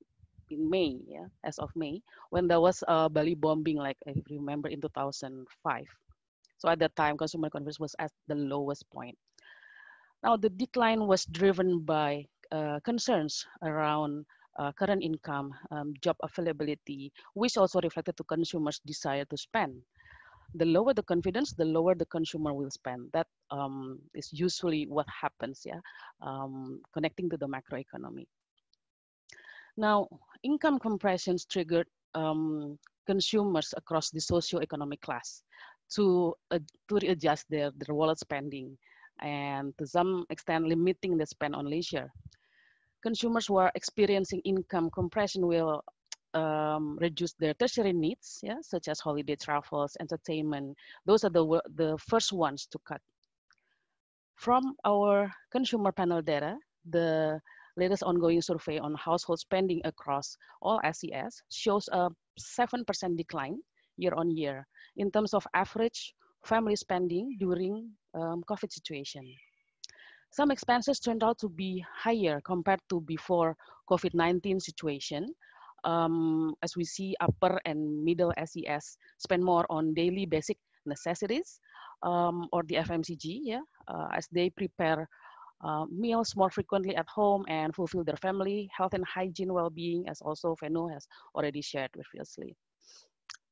in 0.53 0.69
May, 0.71 1.01
yeah, 1.09 1.27
as 1.45 1.59
of 1.59 1.71
May, 1.75 2.03
when 2.31 2.47
there 2.49 2.61
was 2.61 2.85
a 2.89 3.09
Bali 3.09 3.35
bombing, 3.35 3.77
like 3.77 3.99
I 4.07 4.15
remember 4.31 4.69
in 4.69 4.81
2005. 4.81 5.87
So 6.59 6.69
at 6.69 6.79
that 6.81 6.95
time, 6.97 7.17
consumer 7.19 7.51
confidence 7.51 7.81
was 7.81 7.95
at 7.99 8.13
the 8.29 8.37
lowest 8.37 8.89
point. 8.91 9.19
Now 10.23 10.37
the 10.37 10.51
decline 10.51 11.07
was 11.07 11.25
driven 11.27 11.81
by 11.81 12.27
uh, 12.53 12.81
concerns 12.85 13.47
around 13.63 14.25
uh, 14.59 14.73
current 14.73 15.03
income, 15.03 15.55
um, 15.71 15.95
job 16.01 16.17
availability, 16.23 17.13
which 17.35 17.57
also 17.57 17.81
reflected 17.81 18.17
to 18.17 18.25
consumers' 18.25 18.81
desire 18.87 19.25
to 19.27 19.37
spend. 19.37 19.83
The 20.55 20.67
lower 20.67 20.93
the 20.95 21.03
confidence, 21.03 21.53
the 21.53 21.65
lower 21.65 21.95
the 21.95 22.07
consumer 22.07 22.53
will 22.53 22.71
spend. 22.71 23.11
That 23.13 23.27
um, 23.51 24.01
is 24.15 24.29
usually 24.33 24.87
what 24.87 25.07
happens, 25.09 25.63
yeah, 25.65 25.81
um, 26.21 26.83
connecting 26.93 27.31
to 27.31 27.37
the 27.39 27.49
macroeconomy. 27.49 28.27
Now, 29.77 30.09
income 30.43 30.79
compressions 30.79 31.45
triggered 31.47 31.87
um, 32.15 32.79
consumers 33.07 33.73
across 33.77 34.11
the 34.11 34.21
socio-economic 34.21 35.01
class 35.01 35.43
to, 35.95 36.35
uh, 36.51 36.59
to 36.89 36.95
readjust 36.97 37.47
their, 37.49 37.71
their 37.77 37.95
wallet 37.95 38.19
spending 38.19 38.77
and 39.21 39.73
to 39.79 39.87
some 39.87 40.25
extent 40.31 40.67
limiting 40.67 41.17
the 41.17 41.27
spend 41.27 41.55
on 41.55 41.67
leisure. 41.67 42.11
Consumers 43.03 43.47
who 43.47 43.57
are 43.57 43.73
experiencing 43.75 44.41
income 44.45 44.91
compression 44.91 45.47
will 45.47 45.83
um, 46.35 46.99
reduce 47.01 47.35
their 47.35 47.55
tertiary 47.55 47.93
needs, 47.93 48.41
yeah, 48.43 48.57
such 48.63 48.89
as 48.89 49.01
holiday 49.01 49.37
travels, 49.37 49.97
entertainment. 50.01 50.77
Those 51.05 51.25
are 51.25 51.31
the, 51.31 51.61
the 51.75 51.99
first 51.99 52.33
ones 52.33 52.67
to 52.71 52.79
cut. 52.87 53.01
From 54.37 54.75
our 54.85 55.31
consumer 55.51 55.93
panel 55.93 56.23
data, 56.23 56.57
the 56.89 57.41
latest 57.77 58.03
ongoing 58.03 58.43
survey 58.43 58.79
on 58.79 58.95
household 58.95 59.39
spending 59.41 59.81
across 59.85 60.37
all 60.61 60.81
SES 60.93 61.43
shows 61.51 61.89
a 61.93 62.11
7% 62.39 63.17
decline 63.17 63.59
year 63.97 64.15
on 64.15 64.31
year 64.31 64.67
in 64.97 65.11
terms 65.11 65.35
of 65.35 65.47
average 65.55 66.15
family 66.45 66.77
spending 66.77 67.37
during 67.39 67.91
um, 68.15 68.43
COVID 68.49 68.71
situation. 68.73 69.25
Some 70.33 70.51
expenses 70.51 70.99
turned 70.99 71.23
out 71.23 71.39
to 71.41 71.49
be 71.49 71.85
higher 71.93 72.41
compared 72.41 72.81
to 72.89 73.01
before 73.03 73.57
COVID-19 73.91 74.63
situation. 74.63 75.29
Um, 75.85 76.55
as 76.63 76.77
we 76.77 76.85
see 76.85 77.15
upper 77.21 77.61
and 77.67 78.03
middle 78.05 78.33
SES 78.39 78.97
spend 79.19 79.45
more 79.45 79.67
on 79.69 79.95
daily 79.95 80.25
basic 80.27 80.57
necessities 80.87 81.61
um, 82.03 82.49
or 82.53 82.63
the 82.63 82.77
FMCG, 82.77 83.41
yeah, 83.43 83.61
uh, 83.89 84.09
as 84.15 84.27
they 84.33 84.49
prepare 84.49 85.09
uh, 85.63 85.87
meals 85.87 86.35
more 86.37 86.51
frequently 86.51 86.97
at 86.97 87.09
home 87.09 87.45
and 87.49 87.75
fulfill 87.75 88.05
their 88.05 88.17
family 88.17 88.69
health 88.77 88.95
and 88.95 89.05
hygiene 89.05 89.53
well-being, 89.53 90.09
as 90.09 90.21
also 90.21 90.57
Venu 90.61 90.89
has 90.89 91.07
already 91.35 91.63
shared 91.63 91.91
previously. 91.93 92.57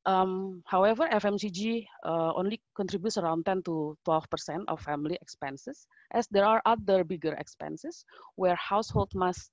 Um, 0.05 0.63
however, 0.65 1.07
FMCG 1.11 1.85
uh, 2.05 2.33
only 2.33 2.59
contributes 2.75 3.17
around 3.17 3.45
10 3.45 3.63
to 3.63 3.95
12% 4.07 4.63
of 4.67 4.81
family 4.81 5.17
expenses, 5.21 5.85
as 6.11 6.27
there 6.31 6.45
are 6.45 6.61
other 6.65 7.03
bigger 7.03 7.33
expenses 7.33 8.03
where 8.35 8.55
household 8.55 9.11
must 9.13 9.51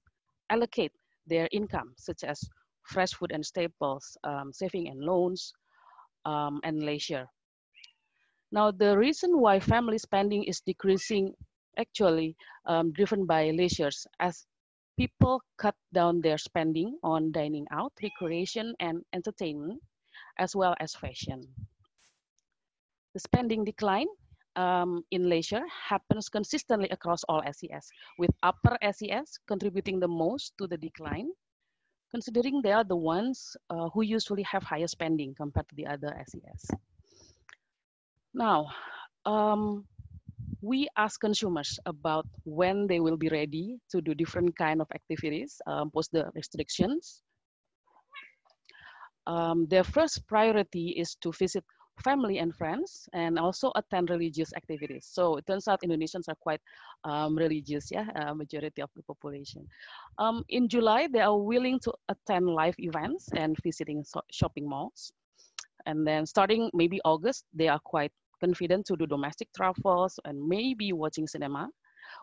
allocate 0.48 0.92
their 1.26 1.48
income, 1.52 1.92
such 1.98 2.24
as 2.24 2.40
fresh 2.84 3.12
food 3.12 3.30
and 3.32 3.44
staples, 3.44 4.16
um, 4.24 4.50
saving 4.52 4.88
and 4.88 5.00
loans, 5.00 5.52
um, 6.24 6.60
and 6.64 6.82
leisure. 6.82 7.26
Now, 8.50 8.70
the 8.70 8.96
reason 8.96 9.40
why 9.40 9.60
family 9.60 9.98
spending 9.98 10.44
is 10.44 10.62
decreasing 10.62 11.34
actually 11.78 12.36
um, 12.66 12.92
driven 12.92 13.24
by 13.24 13.50
leisures 13.50 14.06
as 14.20 14.46
people 14.98 15.40
cut 15.56 15.74
down 15.94 16.20
their 16.20 16.38
spending 16.38 16.98
on 17.02 17.32
dining 17.32 17.66
out, 17.70 17.92
recreation, 18.02 18.74
and 18.80 19.02
entertainment 19.14 19.80
as 20.38 20.54
well 20.54 20.74
as 20.80 20.94
fashion. 20.94 21.42
The 23.14 23.20
spending 23.20 23.64
decline 23.64 24.06
um, 24.56 25.04
in 25.10 25.28
leisure 25.28 25.62
happens 25.70 26.28
consistently 26.28 26.88
across 26.90 27.22
all 27.28 27.42
SES, 27.46 27.90
with 28.18 28.30
upper 28.42 28.76
SES 28.82 29.38
contributing 29.46 30.00
the 30.00 30.08
most 30.08 30.52
to 30.58 30.66
the 30.66 30.76
decline, 30.76 31.30
considering 32.10 32.60
they 32.62 32.72
are 32.72 32.84
the 32.84 32.96
ones 32.96 33.56
uh, 33.70 33.88
who 33.90 34.02
usually 34.02 34.42
have 34.42 34.62
higher 34.62 34.88
spending 34.88 35.34
compared 35.34 35.68
to 35.68 35.74
the 35.76 35.86
other 35.86 36.10
SES. 36.26 36.70
Now, 38.34 38.66
um, 39.24 39.86
we 40.60 40.88
ask 40.96 41.20
consumers 41.20 41.78
about 41.86 42.26
when 42.44 42.86
they 42.86 43.00
will 43.00 43.16
be 43.16 43.28
ready 43.28 43.78
to 43.90 44.00
do 44.00 44.14
different 44.14 44.56
kind 44.56 44.80
of 44.80 44.88
activities 44.94 45.60
um, 45.66 45.90
post 45.90 46.10
the 46.12 46.30
restrictions 46.34 47.22
um, 49.26 49.66
their 49.68 49.84
first 49.84 50.26
priority 50.26 50.88
is 50.96 51.14
to 51.16 51.32
visit 51.32 51.64
family 52.02 52.38
and 52.38 52.54
friends 52.54 53.08
and 53.12 53.38
also 53.38 53.72
attend 53.76 54.10
religious 54.10 54.52
activities. 54.54 55.08
So 55.10 55.36
it 55.36 55.46
turns 55.46 55.68
out 55.68 55.80
Indonesians 55.82 56.28
are 56.28 56.36
quite 56.40 56.60
um, 57.04 57.36
religious, 57.36 57.90
yeah, 57.90 58.06
uh, 58.16 58.34
majority 58.34 58.82
of 58.82 58.90
the 58.96 59.02
population. 59.02 59.66
Um, 60.18 60.44
in 60.48 60.68
July, 60.68 61.08
they 61.12 61.20
are 61.20 61.36
willing 61.36 61.78
to 61.80 61.92
attend 62.08 62.46
live 62.46 62.74
events 62.78 63.28
and 63.36 63.56
visiting 63.62 64.04
so 64.04 64.20
shopping 64.30 64.68
malls. 64.68 65.12
And 65.86 66.06
then 66.06 66.26
starting 66.26 66.70
maybe 66.74 67.00
August, 67.04 67.44
they 67.54 67.68
are 67.68 67.80
quite 67.84 68.12
confident 68.40 68.86
to 68.86 68.96
do 68.96 69.06
domestic 69.06 69.48
travels 69.56 70.18
and 70.24 70.40
maybe 70.40 70.92
watching 70.92 71.26
cinema. 71.26 71.68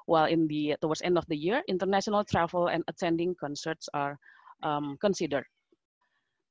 While 0.08 0.25
in 0.25 0.47
the 0.47 0.75
towards 0.82 1.01
end 1.01 1.17
of 1.17 1.25
the 1.28 1.38
year, 1.38 1.62
international 1.67 2.23
travel 2.23 2.67
and 2.67 2.84
attending 2.88 3.36
concerts 3.36 3.88
are 3.93 4.17
um, 4.63 4.97
considered. 4.99 5.45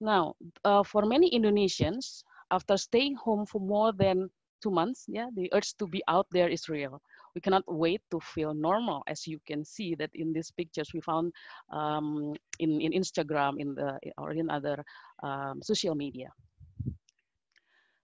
Now, 0.00 0.34
uh, 0.64 0.82
for 0.82 1.06
many 1.06 1.30
Indonesians, 1.30 2.22
after 2.50 2.76
staying 2.76 3.16
home 3.16 3.46
for 3.46 3.60
more 3.60 3.92
than 3.92 4.30
two 4.62 4.70
months, 4.70 5.04
yeah, 5.08 5.28
the 5.34 5.52
urge 5.52 5.74
to 5.78 5.86
be 5.86 6.02
out 6.08 6.26
there 6.30 6.48
is 6.48 6.68
real. 6.68 7.00
We 7.34 7.40
cannot 7.40 7.64
wait 7.66 8.02
to 8.10 8.20
feel 8.20 8.54
normal, 8.54 9.02
as 9.06 9.26
you 9.26 9.38
can 9.46 9.64
see 9.64 9.94
that 9.96 10.10
in 10.14 10.32
these 10.32 10.50
pictures 10.50 10.90
we 10.94 11.00
found 11.00 11.32
um, 11.72 12.34
in, 12.58 12.80
in 12.80 12.92
Instagram 12.92 13.58
in 13.58 13.74
the, 13.74 13.98
or 14.18 14.32
in 14.32 14.50
other 14.50 14.84
um, 15.22 15.60
social 15.62 15.94
media. 15.94 16.30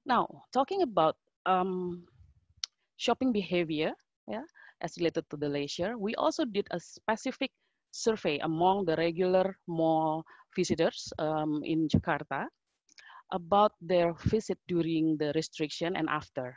Now, 0.05 0.27
talking 0.53 0.83
about 0.83 1.17
um, 1.47 2.05
shopping 2.97 3.33
behavior, 3.33 3.93
yeah, 4.29 4.45
as 4.81 4.97
related 4.99 5.29
to 5.31 5.37
the 5.37 5.49
leisure, 5.49 5.97
we 5.99 6.15
also 6.17 6.45
did 6.45 6.67
a 6.71 6.81
specific 6.81 7.51
survey 7.91 8.39
among 8.39 8.85
the 8.85 8.97
regular 8.97 9.57
mall 9.67 10.25
visitors 10.55 11.13
um, 11.19 11.63
in 11.65 11.89
Jakarta 11.89 12.47
about 13.33 13.73
their 13.81 14.13
visit 14.27 14.59
during 14.69 15.17
the 15.17 15.33
restriction 15.35 15.97
and 15.97 16.09
after. 16.09 16.57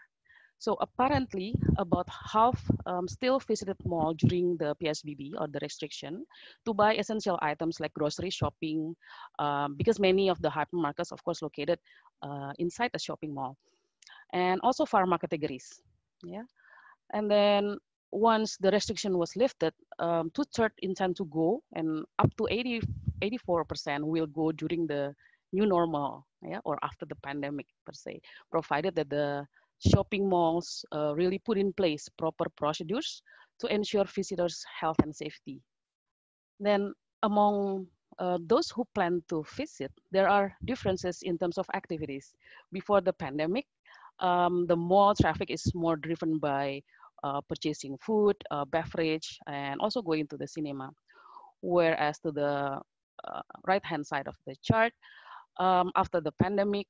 So 0.60 0.78
apparently 0.80 1.56
about 1.78 2.08
half 2.08 2.56
um, 2.86 3.08
still 3.08 3.40
visited 3.40 3.76
mall 3.84 4.14
during 4.14 4.56
the 4.56 4.76
PSBB 4.80 5.34
or 5.38 5.48
the 5.48 5.60
restriction 5.62 6.24
to 6.66 6.74
buy 6.74 6.96
essential 6.96 7.38
items 7.42 7.82
like 7.82 7.94
grocery 7.94 8.30
shopping 8.30 8.96
um, 9.40 9.76
because 9.76 10.00
many 10.00 10.30
of 10.30 10.42
the 10.42 10.48
hypermarkets 10.48 11.12
of 11.12 11.22
course 11.24 11.42
located 11.42 11.80
uh, 12.22 12.54
inside 12.60 12.92
the 12.94 13.00
shopping 13.00 13.34
mall 13.34 13.58
and 14.34 14.60
also 14.64 14.86
pharma 14.86 15.20
categories. 15.20 15.82
Yeah. 16.24 16.44
And 17.14 17.30
then 17.30 17.78
once 18.12 18.58
the 18.58 18.72
restriction 18.72 19.18
was 19.18 19.36
lifted, 19.36 19.74
um, 20.00 20.32
two-thirds 20.34 20.76
intend 20.82 21.16
to 21.18 21.26
go 21.26 21.62
and 21.74 22.06
up 22.20 22.30
to 22.38 22.48
80, 22.50 22.82
84% 23.22 24.04
will 24.04 24.28
go 24.28 24.52
during 24.52 24.88
the 24.88 25.14
new 25.52 25.66
normal 25.66 26.26
yeah, 26.42 26.60
or 26.66 26.78
after 26.84 27.06
the 27.06 27.16
pandemic 27.16 27.68
per 27.86 27.94
se, 27.94 28.20
provided 28.52 28.96
that 28.96 29.10
the 29.10 29.46
shopping 29.80 30.30
malls 30.30 30.86
uh, 30.94 31.14
really 31.16 31.40
put 31.40 31.58
in 31.58 31.74
place 31.74 32.10
proper 32.18 32.46
procedures 32.58 33.22
to 33.60 33.68
ensure 33.68 34.06
visitors' 34.06 34.64
health 34.80 34.98
and 35.04 35.16
safety. 35.16 35.62
Then 36.60 36.94
among 37.24 37.88
uh, 38.20 38.38
those 38.46 38.70
who 38.70 38.86
plan 38.94 39.24
to 39.30 39.44
visit, 39.56 39.92
there 40.12 40.30
are 40.30 40.54
differences 40.66 41.22
in 41.24 41.38
terms 41.38 41.58
of 41.58 41.68
activities. 41.74 42.34
Before 42.72 43.02
the 43.02 43.14
pandemic, 43.14 43.66
um, 44.24 44.66
the 44.68 44.76
mall 44.76 45.14
traffic 45.14 45.52
is 45.52 45.64
more 45.76 45.96
driven 45.96 46.40
by 46.40 46.82
uh, 47.24 47.42
purchasing 47.42 47.98
food, 48.00 48.36
uh, 48.52 48.66
beverage, 48.66 49.38
and 49.48 49.80
also 49.80 50.02
going 50.02 50.28
to 50.28 50.38
the 50.38 50.48
cinema. 50.48 50.90
Whereas 51.62 52.20
to 52.20 52.32
the 52.32 52.80
uh, 53.24 53.42
right-hand 53.68 54.08
side 54.08 54.28
of 54.28 54.36
the 54.48 54.56
chart, 54.64 54.94
um, 55.60 55.92
after 55.96 56.20
the 56.20 56.32
pandemic, 56.42 56.88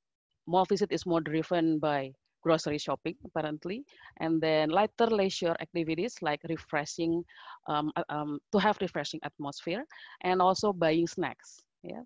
mall 0.48 0.66
visit 0.66 0.92
is 0.92 1.06
more 1.06 1.22
driven 1.22 1.80
by 1.80 2.14
grocery 2.44 2.78
shopping 2.78 3.16
apparently 3.26 3.86
and 4.20 4.42
then 4.42 4.70
lighter 4.70 5.08
leisure 5.08 5.56
activities 5.62 6.18
like 6.22 6.42
refreshing 6.50 7.24
um, 7.68 7.90
um, 8.10 8.38
to 8.52 8.60
have 8.60 8.78
refreshing 8.82 9.20
atmosphere 9.24 9.86
and 10.26 10.42
also 10.42 10.74
buying 10.74 11.08
snacks 11.08 11.64
yeah 11.84 12.04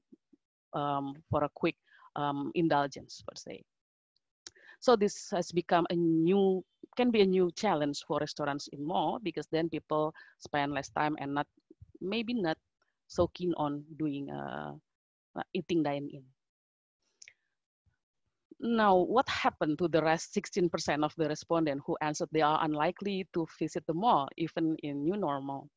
um, 0.73 1.15
for 1.31 1.43
a 1.43 1.49
quick 1.55 1.75
um, 2.15 2.51
indulgence 2.53 3.23
per 3.27 3.33
se 3.35 3.63
so 4.79 4.95
this 4.95 5.29
has 5.31 5.51
become 5.51 5.85
a 5.89 5.95
new, 5.95 6.63
can 6.95 7.11
be 7.11 7.21
a 7.21 7.25
new 7.25 7.51
challenge 7.51 8.03
for 8.05 8.19
restaurants 8.19 8.67
in 8.69 8.85
mall 8.85 9.19
because 9.21 9.47
then 9.51 9.69
people 9.69 10.13
spend 10.39 10.73
less 10.73 10.89
time 10.89 11.15
and 11.19 11.33
not, 11.33 11.47
maybe 12.01 12.33
not 12.33 12.57
so 13.07 13.27
keen 13.33 13.53
on 13.57 13.83
doing 13.97 14.29
uh, 14.29 14.73
uh 15.35 15.43
eating 15.53 15.83
dine 15.83 16.09
in. 16.11 16.23
Now, 18.59 18.97
what 18.97 19.29
happened 19.29 19.77
to 19.77 19.87
the 19.87 20.01
rest 20.01 20.33
16% 20.33 21.03
of 21.03 21.13
the 21.15 21.29
respondents 21.29 21.83
who 21.85 21.95
answered 22.01 22.29
they 22.31 22.41
are 22.41 22.63
unlikely 22.63 23.27
to 23.33 23.45
visit 23.59 23.85
the 23.85 23.93
mall, 23.93 24.27
even 24.37 24.75
in 24.81 25.03
new 25.03 25.15
normal? 25.15 25.69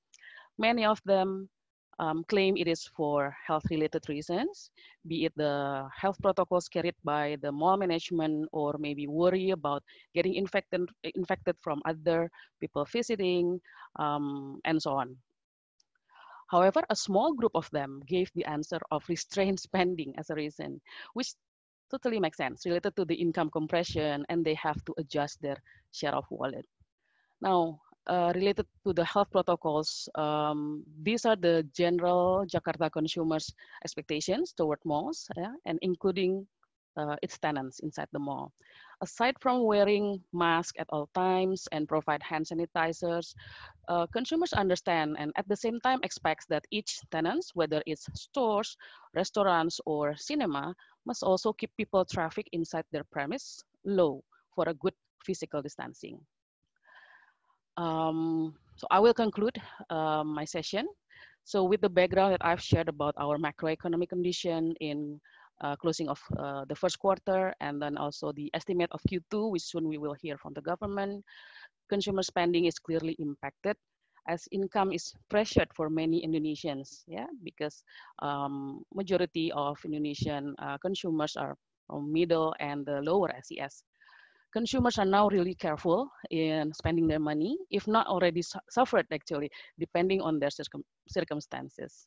Many 0.59 0.87
of 0.87 1.01
them 1.05 1.51
um, 2.01 2.25
claim 2.25 2.57
it 2.57 2.67
is 2.67 2.89
for 2.97 3.37
health-related 3.47 4.09
reasons, 4.09 4.71
be 5.07 5.27
it 5.27 5.33
the 5.37 5.87
health 5.95 6.17
protocols 6.23 6.67
carried 6.67 6.97
by 7.05 7.37
the 7.43 7.53
mall 7.53 7.77
management 7.77 8.49
or 8.53 8.75
maybe 8.79 9.07
worry 9.07 9.51
about 9.51 9.85
getting 10.15 10.35
infected, 10.35 10.89
infected 11.15 11.57
from 11.61 11.83
other 11.85 12.31
people 12.59 12.87
visiting, 12.87 13.61
um, 13.97 14.59
and 14.65 14.81
so 14.81 14.93
on. 14.93 15.15
However, 16.49 16.83
a 16.89 16.97
small 16.97 17.35
group 17.35 17.53
of 17.55 17.71
them 17.71 18.03
gave 18.09 18.33
the 18.35 18.47
answer 18.47 18.81
of 18.91 19.05
restrained 19.09 19.61
spending 19.69 20.15
as 20.17 20.31
a 20.31 20.35
reason, 20.35 20.81
which 21.13 21.35
totally 21.91 22.19
makes 22.19 22.39
sense 22.39 22.65
related 22.65 22.97
to 22.97 23.05
the 23.05 23.15
income 23.15 23.51
compression 23.51 24.25
and 24.31 24.45
they 24.45 24.55
have 24.55 24.83
to 24.87 24.95
adjust 24.97 25.43
their 25.43 25.59
share 25.93 26.15
of 26.15 26.25
wallet. 26.31 26.65
Now, 27.43 27.81
uh, 28.11 28.33
related 28.35 28.67
to 28.85 28.93
the 28.93 29.05
health 29.05 29.31
protocols, 29.31 30.09
um, 30.17 30.83
these 31.03 31.25
are 31.25 31.37
the 31.37 31.63
general 31.73 32.45
Jakarta 32.45 32.91
consumers' 32.91 33.55
expectations 33.85 34.53
toward 34.53 34.81
malls, 34.85 35.29
yeah, 35.37 35.55
and 35.65 35.79
including 35.83 36.47
uh, 36.97 37.15
its 37.23 37.39
tenants 37.39 37.79
inside 37.81 38.09
the 38.13 38.19
mall. 38.19 38.53
Aside 39.01 39.37
from 39.41 39.63
wearing 39.63 40.21
masks 40.33 40.77
at 40.79 40.89
all 40.91 41.09
times 41.15 41.69
and 41.73 41.89
provide 41.89 42.23
hand 42.23 42.47
sanitizers, 42.47 43.33
uh, 43.89 44.07
consumers 44.13 44.53
understand 44.53 45.17
and 45.19 45.33
at 45.37 45.49
the 45.49 45.57
same 45.57 45.81
time 45.81 46.01
expects 46.03 46.45
that 46.51 46.67
each 46.71 47.01
tenant, 47.11 47.47
whether 47.55 47.81
it's 47.87 48.09
stores, 48.15 48.77
restaurants, 49.15 49.81
or 49.87 50.17
cinema, 50.17 50.75
must 51.07 51.23
also 51.23 51.53
keep 51.53 51.71
people 51.79 52.05
traffic 52.05 52.49
inside 52.53 52.85
their 52.93 53.05
premise 53.13 53.63
low 53.87 54.23
for 54.55 54.69
a 54.69 54.75
good 54.75 54.95
physical 55.25 55.63
distancing. 55.63 56.21
Um, 57.77 58.55
so 58.77 58.87
I 58.91 58.99
will 59.01 59.15
conclude 59.15 59.57
uh, 59.91 60.25
my 60.25 60.45
session. 60.45 60.89
So 61.45 61.65
with 61.65 61.81
the 61.81 61.89
background 61.89 62.33
that 62.33 62.45
I've 62.45 62.63
shared 62.63 62.89
about 62.89 63.15
our 63.19 63.39
macroeconomic 63.39 64.09
condition 64.09 64.75
in 64.81 65.21
uh, 65.61 65.77
closing 65.77 66.09
of 66.09 66.21
uh, 66.39 66.65
the 66.69 66.75
first 66.75 66.99
quarter 66.99 67.53
and 67.61 67.81
then 67.81 67.97
also 67.97 68.33
the 68.33 68.51
estimate 68.55 68.91
of 68.93 69.01
Q2, 69.09 69.51
which 69.51 69.63
soon 69.63 69.89
we 69.89 69.99
will 69.99 70.15
hear 70.15 70.39
from 70.39 70.55
the 70.55 70.63
government, 70.63 71.25
consumer 71.89 72.23
spending 72.23 72.65
is 72.65 72.79
clearly 72.79 73.17
impacted 73.19 73.77
as 74.29 74.47
income 74.53 74.93
is 74.93 75.13
pressured 75.29 75.69
for 75.75 75.91
many 75.91 76.23
Indonesians, 76.23 77.03
yeah, 77.07 77.27
because 77.43 77.83
um, 78.21 78.85
majority 78.95 79.51
of 79.53 79.79
Indonesian 79.85 80.55
uh, 80.59 80.79
consumers 80.79 81.37
are 81.37 81.57
middle 81.99 82.55
and 82.61 82.87
the 82.87 83.01
lower 83.03 83.33
SES 83.43 83.83
consumers 84.53 84.99
are 84.99 85.07
now 85.07 85.29
really 85.29 85.55
careful 85.55 86.11
in 86.31 86.73
spending 86.73 87.07
their 87.07 87.21
money, 87.21 87.57
if 87.71 87.87
not 87.87 88.07
already 88.07 88.43
su 88.43 88.59
suffered 88.71 89.07
actually, 89.13 89.51
depending 89.79 90.21
on 90.21 90.39
their 90.39 90.51
circum 90.51 90.83
circumstances. 91.09 92.07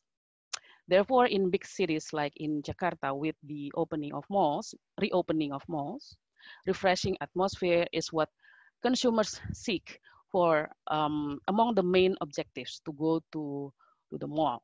Therefore, 0.86 1.26
in 1.26 1.50
big 1.50 1.64
cities 1.64 2.12
like 2.12 2.32
in 2.36 2.60
Jakarta 2.60 3.16
with 3.16 3.36
the 3.42 3.72
opening 3.74 4.12
of 4.12 4.24
malls, 4.28 4.74
reopening 5.00 5.52
of 5.52 5.62
malls, 5.68 6.16
refreshing 6.66 7.16
atmosphere 7.20 7.86
is 7.92 8.12
what 8.12 8.28
consumers 8.82 9.40
seek 9.54 9.98
for 10.28 10.68
um, 10.88 11.40
among 11.48 11.74
the 11.74 11.82
main 11.82 12.16
objectives 12.20 12.82
to 12.84 12.92
go 12.92 13.22
to, 13.32 13.72
to 14.10 14.18
the 14.18 14.26
mall. 14.26 14.60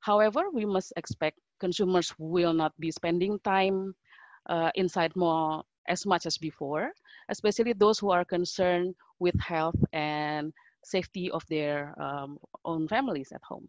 However, 0.00 0.48
we 0.50 0.64
must 0.64 0.92
expect 0.96 1.38
consumers 1.60 2.14
will 2.18 2.54
not 2.54 2.72
be 2.80 2.90
spending 2.90 3.38
time 3.44 3.94
uh, 4.48 4.70
inside 4.74 5.14
mall 5.14 5.66
as 5.88 6.06
much 6.06 6.26
as 6.26 6.38
before, 6.38 6.92
especially 7.28 7.72
those 7.72 7.98
who 7.98 8.10
are 8.10 8.24
concerned 8.24 8.94
with 9.18 9.38
health 9.40 9.78
and 9.92 10.52
safety 10.84 11.30
of 11.30 11.42
their 11.48 11.94
um, 12.00 12.38
own 12.64 12.88
families 12.88 13.32
at 13.32 13.42
home. 13.42 13.68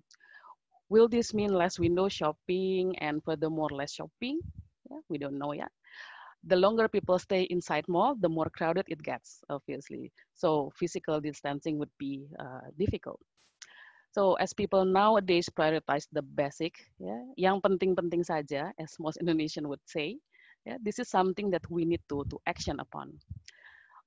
Will 0.90 1.08
this 1.08 1.34
mean 1.34 1.54
less 1.54 1.80
window 1.80 2.08
shopping 2.10 2.96
and 3.00 3.24
furthermore 3.24 3.70
less 3.72 3.94
shopping? 3.94 4.40
Yeah, 4.90 5.00
we 5.10 5.18
don't 5.18 5.38
know 5.38 5.54
yet. 5.54 5.72
The 6.44 6.56
longer 6.58 6.88
people 6.90 7.18
stay 7.20 7.44
inside 7.50 7.88
mall, 7.88 8.16
the 8.20 8.30
more 8.30 8.50
crowded 8.50 8.86
it 8.88 9.02
gets, 9.02 9.42
obviously. 9.50 10.12
So 10.36 10.72
physical 10.76 11.22
distancing 11.22 11.80
would 11.80 11.92
be 11.98 12.28
uh, 12.38 12.68
difficult. 12.78 13.20
So 14.12 14.36
as 14.36 14.54
people 14.54 14.86
nowadays 14.86 15.50
prioritize 15.50 16.06
the 16.12 16.22
basic, 16.22 16.78
yeah, 17.00 17.26
yang 17.38 17.62
penting-penting 17.62 18.22
saja, 18.22 18.70
as 18.78 18.94
most 19.00 19.18
Indonesian 19.18 19.68
would 19.70 19.82
say, 19.90 20.20
yeah, 20.66 20.78
this 20.82 21.00
is 21.00 21.10
something 21.10 21.50
that 21.52 21.70
we 21.70 21.86
need 21.86 22.02
to, 22.10 22.24
to 22.30 22.40
action 22.48 22.80
upon. 22.80 23.20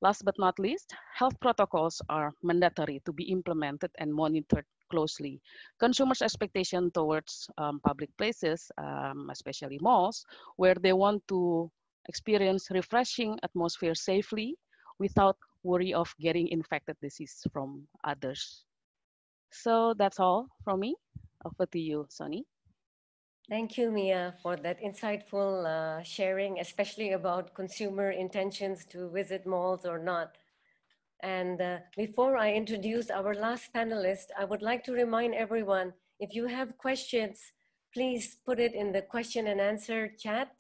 Last 0.02 0.24
but 0.24 0.38
not 0.38 0.58
least, 0.58 0.94
health 1.14 1.38
protocols 1.40 2.02
are 2.08 2.32
mandatory 2.42 3.00
to 3.06 3.12
be 3.12 3.24
implemented 3.24 3.90
and 3.98 4.12
monitored 4.12 4.66
closely. 4.90 5.40
Consumers' 5.78 6.22
expectation 6.22 6.90
towards 6.90 7.48
um, 7.58 7.80
public 7.80 8.10
places, 8.18 8.70
um, 8.78 9.28
especially 9.30 9.78
malls, 9.80 10.24
where 10.56 10.74
they 10.74 10.92
want 10.92 11.26
to 11.28 11.70
experience 12.08 12.70
refreshing 12.70 13.38
atmosphere 13.42 13.94
safely 13.94 14.56
without 14.98 15.36
worry 15.62 15.92
of 15.92 16.14
getting 16.20 16.48
infected 16.48 16.96
disease 17.02 17.44
from 17.52 17.86
others. 18.04 18.64
So 19.50 19.94
that's 19.94 20.20
all 20.20 20.48
from 20.62 20.80
me. 20.80 20.94
Over 21.44 21.66
to 21.66 21.80
you, 21.80 22.06
Soni. 22.10 22.42
Thank 23.48 23.78
you, 23.78 23.92
Mia, 23.92 24.34
for 24.42 24.56
that 24.56 24.82
insightful 24.82 25.64
uh, 25.64 26.02
sharing, 26.02 26.58
especially 26.58 27.12
about 27.12 27.54
consumer 27.54 28.10
intentions 28.10 28.84
to 28.86 29.08
visit 29.10 29.46
malls 29.46 29.86
or 29.86 30.00
not. 30.00 30.36
And 31.20 31.60
uh, 31.60 31.78
before 31.96 32.36
I 32.36 32.54
introduce 32.54 33.08
our 33.08 33.34
last 33.36 33.72
panelist, 33.72 34.34
I 34.36 34.44
would 34.44 34.62
like 34.62 34.82
to 34.84 34.92
remind 34.92 35.34
everyone, 35.34 35.92
if 36.18 36.34
you 36.34 36.46
have 36.46 36.76
questions, 36.76 37.40
please 37.94 38.36
put 38.44 38.58
it 38.58 38.74
in 38.74 38.90
the 38.90 39.02
question 39.02 39.46
and 39.46 39.60
answer 39.60 40.08
chat 40.18 40.50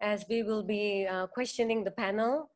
as 0.00 0.24
we 0.28 0.42
will 0.42 0.64
be 0.64 1.06
uh, 1.06 1.28
questioning 1.28 1.84
the 1.84 1.92
panel 1.92 2.50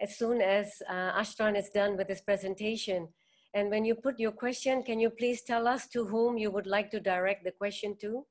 as 0.00 0.16
soon 0.16 0.42
as 0.42 0.80
uh, 0.88 1.20
Ashran 1.20 1.58
is 1.58 1.70
done 1.70 1.96
with 1.96 2.08
his 2.08 2.20
presentation. 2.20 3.08
And 3.52 3.68
when 3.68 3.84
you 3.84 3.96
put 3.96 4.20
your 4.20 4.32
question, 4.32 4.84
can 4.84 5.00
you 5.00 5.10
please 5.10 5.42
tell 5.42 5.66
us 5.66 5.88
to 5.88 6.04
whom 6.04 6.38
you 6.38 6.52
would 6.52 6.68
like 6.68 6.92
to 6.92 7.00
direct 7.00 7.42
the 7.42 7.50
question 7.50 7.96
to? 8.00 8.24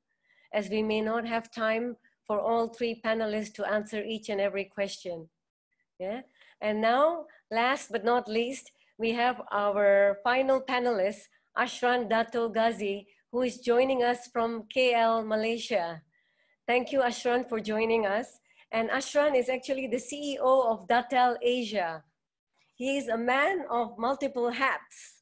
As 0.54 0.70
we 0.70 0.82
may 0.82 1.02
not 1.02 1.26
have 1.26 1.52
time 1.52 1.98
for 2.26 2.40
all 2.40 2.68
three 2.68 3.02
panelists 3.04 3.54
to 3.56 3.68
answer 3.68 4.02
each 4.04 4.30
and 4.30 4.40
every 4.40 4.66
question. 4.66 5.28
Yeah. 6.00 6.22
And 6.62 6.80
now, 6.80 7.26
last 7.52 7.92
but 7.92 8.06
not 8.06 8.28
least, 8.30 8.72
we 8.98 9.12
have 9.12 9.42
our 9.52 10.20
final 10.24 10.62
panelist, 10.62 11.28
Ashran 11.58 12.10
Dato 12.10 12.50
Ghazi, 12.50 13.08
who 13.32 13.42
is 13.42 13.58
joining 13.58 14.04
us 14.04 14.28
from 14.32 14.64
KL, 14.74 15.26
Malaysia. 15.26 16.02
Thank 16.68 16.92
you, 16.92 17.02
Ashran, 17.02 17.50
for 17.50 17.60
joining 17.60 18.06
us. 18.06 18.40
And 18.72 18.90
Ashran 18.90 19.36
is 19.36 19.50
actually 19.50 19.88
the 19.88 19.98
CEO 19.98 20.72
of 20.72 20.88
Datel 20.88 21.36
Asia. 21.42 22.04
He 22.76 22.98
is 22.98 23.08
a 23.08 23.18
man 23.18 23.66
of 23.70 23.98
multiple 23.98 24.50
hats, 24.50 25.22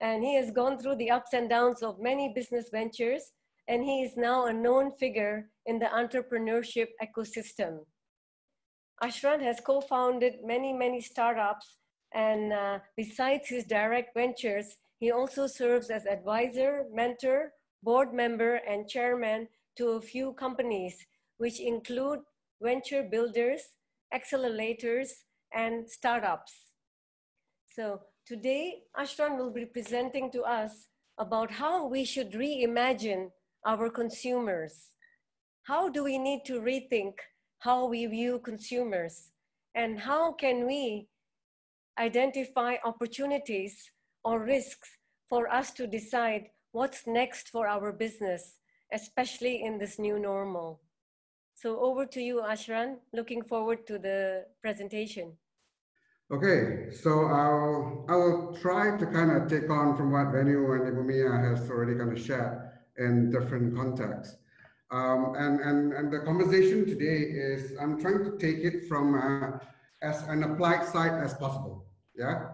and 0.00 0.22
he 0.22 0.36
has 0.36 0.50
gone 0.50 0.78
through 0.78 0.96
the 0.96 1.10
ups 1.10 1.32
and 1.32 1.48
downs 1.48 1.82
of 1.82 2.00
many 2.00 2.32
business 2.34 2.68
ventures 2.70 3.32
and 3.68 3.84
he 3.84 4.02
is 4.02 4.16
now 4.16 4.46
a 4.46 4.52
known 4.52 4.92
figure 4.92 5.50
in 5.66 5.78
the 5.78 5.86
entrepreneurship 5.86 6.88
ecosystem. 7.02 7.80
Ashran 9.02 9.42
has 9.42 9.60
co-founded 9.60 10.44
many, 10.44 10.72
many 10.72 11.00
startups, 11.00 11.76
and 12.14 12.52
uh, 12.52 12.78
besides 12.96 13.48
his 13.48 13.64
direct 13.64 14.14
ventures, 14.14 14.76
he 14.98 15.10
also 15.10 15.46
serves 15.46 15.90
as 15.90 16.06
advisor, 16.06 16.84
mentor, 16.92 17.52
board 17.82 18.12
member, 18.14 18.56
and 18.56 18.88
chairman 18.88 19.48
to 19.76 19.90
a 19.90 20.00
few 20.00 20.32
companies, 20.34 20.94
which 21.38 21.60
include 21.60 22.20
venture 22.62 23.02
builders, 23.02 23.62
accelerators, 24.14 25.08
and 25.52 25.88
startups. 25.88 26.52
So 27.74 28.02
today, 28.26 28.82
Ashran 28.96 29.38
will 29.38 29.50
be 29.50 29.64
presenting 29.64 30.30
to 30.32 30.42
us 30.42 30.86
about 31.18 31.50
how 31.50 31.86
we 31.88 32.04
should 32.04 32.32
reimagine 32.32 33.30
our 33.64 33.88
consumers? 33.88 34.90
How 35.64 35.88
do 35.88 36.02
we 36.04 36.18
need 36.18 36.44
to 36.46 36.60
rethink 36.60 37.14
how 37.60 37.86
we 37.86 38.06
view 38.06 38.40
consumers? 38.40 39.30
And 39.74 40.00
how 40.00 40.32
can 40.32 40.66
we 40.66 41.06
identify 41.98 42.76
opportunities 42.84 43.90
or 44.24 44.42
risks 44.42 44.88
for 45.28 45.48
us 45.48 45.70
to 45.72 45.86
decide 45.86 46.48
what's 46.72 47.06
next 47.06 47.48
for 47.48 47.68
our 47.68 47.92
business, 47.92 48.58
especially 48.92 49.62
in 49.62 49.78
this 49.78 49.98
new 49.98 50.18
normal? 50.18 50.80
So 51.54 51.78
over 51.80 52.04
to 52.06 52.20
you, 52.20 52.42
Ashran. 52.42 52.96
Looking 53.12 53.42
forward 53.42 53.86
to 53.86 53.98
the 53.98 54.46
presentation. 54.60 55.32
Okay, 56.32 56.90
so 56.90 57.26
I'll, 57.26 58.06
I 58.08 58.16
will 58.16 58.58
try 58.60 58.96
to 58.96 59.06
kind 59.06 59.30
of 59.30 59.48
take 59.48 59.70
on 59.70 59.96
from 59.96 60.10
what 60.10 60.32
Venu 60.32 60.72
and 60.72 60.82
Ibu 60.82 61.04
Mia 61.04 61.30
has 61.30 61.70
already 61.70 61.94
kind 61.94 62.10
of 62.10 62.20
shared 62.20 62.71
in 62.98 63.30
different 63.30 63.74
contexts. 63.74 64.36
Um, 64.90 65.34
and, 65.38 65.60
and, 65.60 65.92
and 65.94 66.12
the 66.12 66.20
conversation 66.20 66.84
today 66.84 67.22
is 67.22 67.72
I'm 67.80 67.98
trying 68.00 68.24
to 68.24 68.36
take 68.36 68.58
it 68.58 68.86
from 68.88 69.14
uh, 69.14 69.58
as 70.02 70.22
an 70.24 70.42
applied 70.42 70.84
side 70.84 71.22
as 71.22 71.32
possible. 71.34 71.86
Yeah. 72.14 72.48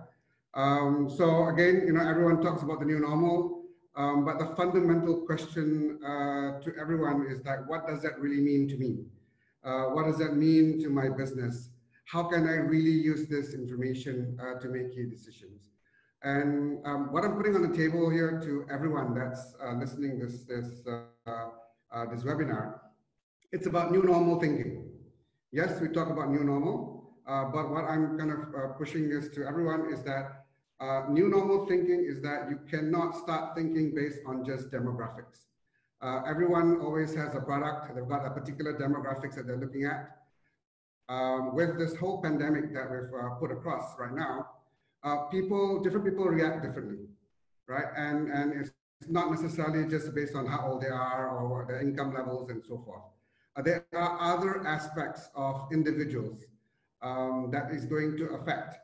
Um, 0.55 1.11
so 1.11 1.49
again, 1.49 1.83
you 1.87 1.93
know, 1.93 2.09
everyone 2.09 2.41
talks 2.41 2.63
about 2.63 2.79
the 2.79 2.87
new 2.87 3.01
normal, 3.01 3.65
um, 3.97 4.25
but 4.25 4.39
the 4.39 4.55
fundamental 4.55 5.27
question 5.27 5.99
uh, 6.05 6.61
to 6.61 6.73
everyone 6.81 7.27
is 7.29 7.43
that 7.43 7.67
what 7.67 7.89
does 7.89 8.03
that 8.03 8.19
really 8.21 8.41
mean 8.41 8.69
to 8.69 8.77
me? 8.77 8.99
Uh, 9.65 9.87
what 9.87 10.07
does 10.07 10.19
that 10.19 10.37
mean 10.37 10.81
to 10.81 10.89
my 10.89 11.09
business? 11.09 11.71
How 12.05 12.23
can 12.23 12.47
I 12.47 12.55
really 12.55 12.91
use 12.91 13.27
this 13.29 13.53
information 13.53 14.39
uh, 14.41 14.61
to 14.61 14.69
make 14.69 14.95
key 14.95 15.05
decisions? 15.05 15.68
And 16.23 16.85
um, 16.85 17.13
what 17.13 17.25
I'm 17.25 17.37
putting 17.37 17.55
on 17.55 17.71
the 17.71 17.77
table 17.77 18.11
here 18.11 18.41
to 18.43 18.67
everyone 18.73 19.15
that's 19.15 19.55
uh, 19.63 19.75
listening 19.75 20.19
this 20.19 20.43
this 20.43 20.85
uh, 20.87 21.31
uh, 21.93 22.07
this 22.07 22.25
webinar, 22.25 22.81
it's 23.53 23.67
about 23.67 23.93
new 23.93 24.03
normal 24.03 24.41
thinking. 24.41 24.91
Yes, 25.53 25.81
we 25.81 25.89
talk 25.89 26.11
about 26.11 26.31
new 26.31 26.43
normal, 26.43 27.15
uh, 27.27 27.45
but 27.45 27.71
what 27.71 27.85
I'm 27.85 28.19
kind 28.19 28.33
of 28.33 28.39
uh, 28.53 28.69
pushing 28.77 29.11
is 29.13 29.29
to 29.31 29.47
everyone 29.47 29.93
is 29.93 30.03
that 30.03 30.45
uh, 30.81 31.03
new 31.09 31.29
normal 31.29 31.67
thinking 31.67 32.05
is 32.05 32.21
that 32.23 32.51
you 32.51 32.59
cannot 32.69 33.17
start 33.17 33.57
thinking 33.57 33.95
based 33.95 34.19
on 34.27 34.45
just 34.45 34.71
demographics. 34.71 35.47
everyone 36.03 36.81
always 36.81 37.15
has 37.15 37.35
a 37.35 37.41
product, 37.41 37.95
they've 37.95 38.09
got 38.09 38.27
a 38.27 38.31
particular 38.31 38.75
demographics 38.75 39.37
that 39.37 39.47
they're 39.47 39.57
looking 39.57 39.85
at. 39.85 40.17
Um, 41.09 41.55
with 41.55 41.79
this 41.79 41.97
whole 41.97 42.21
pandemic 42.21 42.75
that 42.75 42.91
we've 42.91 43.11
put 43.41 43.51
across 43.51 43.99
right 43.99 44.13
now, 44.13 44.47
uh, 45.05 45.17
people, 45.27 45.81
different 45.81 46.05
people 46.05 46.25
react 46.25 46.63
differently, 46.63 47.07
right? 47.67 47.87
And, 47.97 48.31
and 48.31 48.53
it's 48.53 48.73
not 49.09 49.31
necessarily 49.31 49.89
just 49.89 50.15
based 50.15 50.35
on 50.35 50.47
how 50.47 50.69
old 50.69 50.83
they 50.83 50.89
are 50.89 51.39
or 51.39 51.65
their 51.67 51.81
income 51.81 52.15
levels 52.15 52.51
and 52.51 52.63
so 52.65 52.79
forth. 52.85 53.03
Uh, 53.57 53.63
there 53.63 53.85
are 53.95 54.19
other 54.21 54.67
aspects 54.67 55.29
of 55.35 55.69
individuals 55.73 56.45
um, 57.03 57.51
that 57.53 57.71
is 57.71 57.85
going 57.85 58.17
to 58.17 58.27
affect. 58.31 58.77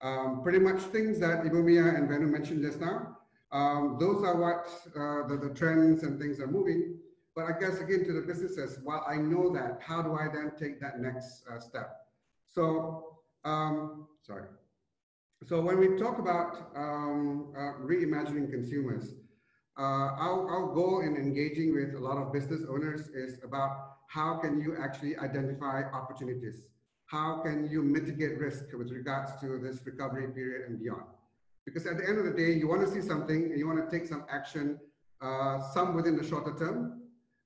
Um, 0.00 0.42
pretty 0.42 0.58
much 0.58 0.80
things 0.80 1.20
that 1.20 1.44
Ibu 1.44 1.64
Mia 1.64 1.84
and 1.84 2.08
Venu 2.08 2.26
mentioned 2.26 2.62
just 2.62 2.80
now. 2.80 3.18
Um, 3.52 3.98
those 4.00 4.24
are 4.24 4.36
what 4.36 4.66
uh, 4.96 5.28
the, 5.28 5.36
the 5.36 5.54
trends 5.54 6.02
and 6.02 6.20
things 6.20 6.40
are 6.40 6.46
moving. 6.46 6.96
But 7.34 7.44
I 7.46 7.58
guess 7.58 7.78
again 7.78 8.04
to 8.06 8.12
the 8.12 8.20
businesses, 8.20 8.78
while 8.82 9.04
I 9.08 9.16
know 9.16 9.52
that, 9.54 9.78
how 9.80 10.02
do 10.02 10.14
I 10.14 10.28
then 10.32 10.52
take 10.58 10.80
that 10.80 11.00
next 11.00 11.44
uh, 11.50 11.60
step? 11.60 11.96
So, 12.50 13.18
um, 13.44 14.08
sorry. 14.20 14.44
So 15.44 15.60
when 15.60 15.78
we 15.78 15.98
talk 15.98 16.18
about 16.18 16.70
um, 16.76 17.52
uh, 17.56 17.84
reimagining 17.84 18.50
consumers, 18.50 19.14
uh, 19.76 19.82
our, 19.82 20.48
our 20.48 20.72
goal 20.72 21.00
in 21.00 21.16
engaging 21.16 21.74
with 21.74 21.94
a 21.94 21.98
lot 21.98 22.16
of 22.16 22.32
business 22.32 22.60
owners 22.68 23.08
is 23.08 23.38
about 23.42 23.70
how 24.06 24.36
can 24.36 24.60
you 24.60 24.76
actually 24.80 25.16
identify 25.16 25.82
opportunities? 25.92 26.62
How 27.06 27.40
can 27.42 27.68
you 27.68 27.82
mitigate 27.82 28.38
risk 28.38 28.66
with 28.72 28.92
regards 28.92 29.32
to 29.40 29.58
this 29.58 29.80
recovery 29.84 30.28
period 30.28 30.68
and 30.68 30.78
beyond? 30.78 31.02
Because 31.64 31.86
at 31.86 31.96
the 31.98 32.08
end 32.08 32.18
of 32.18 32.24
the 32.24 32.32
day, 32.32 32.52
you 32.52 32.68
want 32.68 32.82
to 32.82 32.92
see 32.92 33.00
something 33.00 33.50
and 33.50 33.58
you 33.58 33.66
want 33.66 33.78
to 33.78 33.98
take 33.98 34.08
some 34.08 34.24
action, 34.30 34.78
uh, 35.20 35.60
some 35.72 35.94
within 35.94 36.16
the 36.16 36.24
shorter 36.24 36.54
term, 36.56 37.02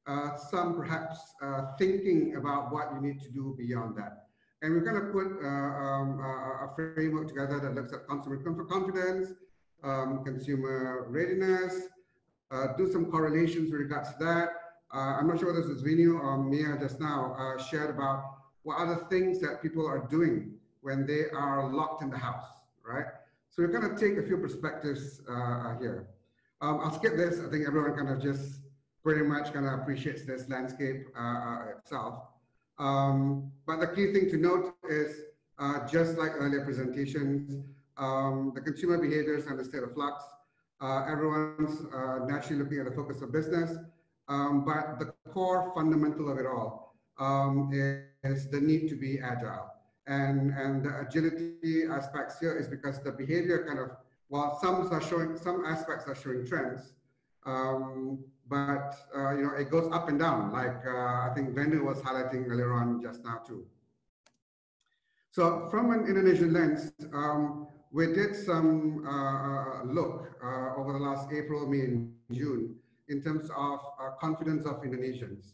uh, 0.06 0.36
some 0.36 0.76
perhaps 0.76 1.18
uh, 1.42 1.72
thinking 1.78 2.36
about 2.36 2.72
what 2.72 2.92
you 2.94 3.00
need 3.00 3.22
to 3.22 3.30
do 3.30 3.54
beyond 3.56 3.96
that. 3.96 4.25
And 4.66 4.74
we're 4.74 4.80
going 4.80 5.00
to 5.00 5.12
put 5.12 5.44
uh, 5.44 5.48
um, 5.48 6.18
a 6.18 6.68
framework 6.74 7.28
together 7.28 7.60
that 7.60 7.72
looks 7.76 7.92
at 7.92 8.04
consumer 8.08 8.64
confidence, 8.64 9.28
um, 9.84 10.24
consumer 10.24 11.06
readiness, 11.08 11.82
uh, 12.50 12.76
do 12.76 12.90
some 12.90 13.08
correlations 13.08 13.70
with 13.70 13.80
regards 13.80 14.08
to 14.08 14.16
that. 14.24 14.48
Uh, 14.92 15.18
I'm 15.20 15.28
not 15.28 15.38
sure 15.38 15.52
whether 15.52 15.64
this 15.64 15.76
is 15.76 15.82
Venu 15.82 16.18
or 16.18 16.42
Mia 16.42 16.76
just 16.80 16.98
now 16.98 17.36
uh, 17.38 17.62
shared 17.62 17.90
about 17.90 18.24
what 18.64 18.74
are 18.80 18.88
the 18.88 19.04
things 19.04 19.38
that 19.38 19.62
people 19.62 19.86
are 19.86 20.04
doing 20.10 20.54
when 20.80 21.06
they 21.06 21.26
are 21.32 21.72
locked 21.72 22.02
in 22.02 22.10
the 22.10 22.18
house, 22.18 22.48
right? 22.84 23.06
So 23.50 23.62
we're 23.62 23.68
going 23.68 23.94
to 23.94 23.96
take 23.96 24.18
a 24.18 24.26
few 24.26 24.36
perspectives 24.36 25.20
uh, 25.30 25.78
here. 25.78 26.08
Um, 26.60 26.80
I'll 26.82 26.92
skip 26.92 27.16
this. 27.16 27.38
I 27.38 27.48
think 27.50 27.68
everyone 27.68 27.94
kind 27.94 28.08
of 28.08 28.20
just 28.20 28.58
pretty 29.04 29.22
much 29.22 29.52
kind 29.52 29.64
of 29.64 29.74
appreciates 29.74 30.24
this 30.24 30.48
landscape 30.48 31.06
uh, 31.16 31.66
itself. 31.78 32.24
Um, 32.78 33.50
but 33.66 33.80
the 33.80 33.88
key 33.88 34.12
thing 34.12 34.28
to 34.30 34.36
note 34.36 34.74
is 34.88 35.22
uh, 35.58 35.86
just 35.86 36.18
like 36.18 36.32
earlier 36.34 36.64
presentations, 36.64 37.64
um, 37.96 38.52
the 38.54 38.60
consumer 38.60 38.98
behaviors 38.98 39.46
and 39.46 39.58
the 39.58 39.64
state 39.64 39.82
of 39.82 39.94
flux. 39.94 40.22
Uh, 40.80 41.06
everyone's 41.10 41.80
uh, 41.94 42.18
naturally 42.26 42.62
looking 42.62 42.78
at 42.78 42.84
the 42.84 42.90
focus 42.90 43.22
of 43.22 43.32
business, 43.32 43.78
um, 44.28 44.64
but 44.64 44.98
the 44.98 45.14
core 45.30 45.72
fundamental 45.74 46.30
of 46.30 46.36
it 46.38 46.44
all 46.44 46.94
um, 47.18 47.70
is 48.22 48.50
the 48.50 48.60
need 48.60 48.88
to 48.88 48.94
be 48.94 49.18
agile. 49.18 49.70
And, 50.06 50.50
and 50.50 50.84
the 50.84 51.00
agility 51.00 51.84
aspects 51.90 52.38
here 52.38 52.56
is 52.56 52.68
because 52.68 53.02
the 53.02 53.10
behavior 53.10 53.64
kind 53.66 53.78
of, 53.78 53.90
while 54.28 54.58
some 54.60 54.86
are 54.92 55.00
showing, 55.00 55.36
some 55.36 55.64
aspects 55.64 56.06
are 56.06 56.14
showing 56.14 56.46
trends, 56.46 56.92
um, 57.46 58.18
but 58.48 58.94
uh, 59.14 59.34
you 59.36 59.42
know 59.42 59.54
it 59.58 59.70
goes 59.70 59.90
up 59.92 60.08
and 60.08 60.18
down. 60.18 60.52
Like 60.52 60.84
uh, 60.86 61.28
I 61.28 61.32
think 61.34 61.54
Venu 61.54 61.84
was 61.84 61.98
highlighting 61.98 62.48
earlier 62.48 62.72
on 62.72 63.02
just 63.02 63.24
now 63.24 63.38
too. 63.46 63.66
So 65.30 65.68
from 65.70 65.90
an 65.90 66.06
Indonesian 66.06 66.52
lens, 66.52 66.92
um, 67.12 67.68
we 67.92 68.06
did 68.06 68.34
some 68.34 69.04
uh, 69.06 69.10
uh 69.10 69.84
look 69.84 70.38
uh, 70.42 70.76
over 70.76 70.92
the 70.92 70.98
last 70.98 71.28
April, 71.32 71.66
May, 71.66 71.80
and 71.80 72.12
June 72.32 72.76
in 73.08 73.22
terms 73.22 73.50
of 73.56 73.80
uh, 74.00 74.10
confidence 74.20 74.66
of 74.66 74.82
Indonesians 74.82 75.52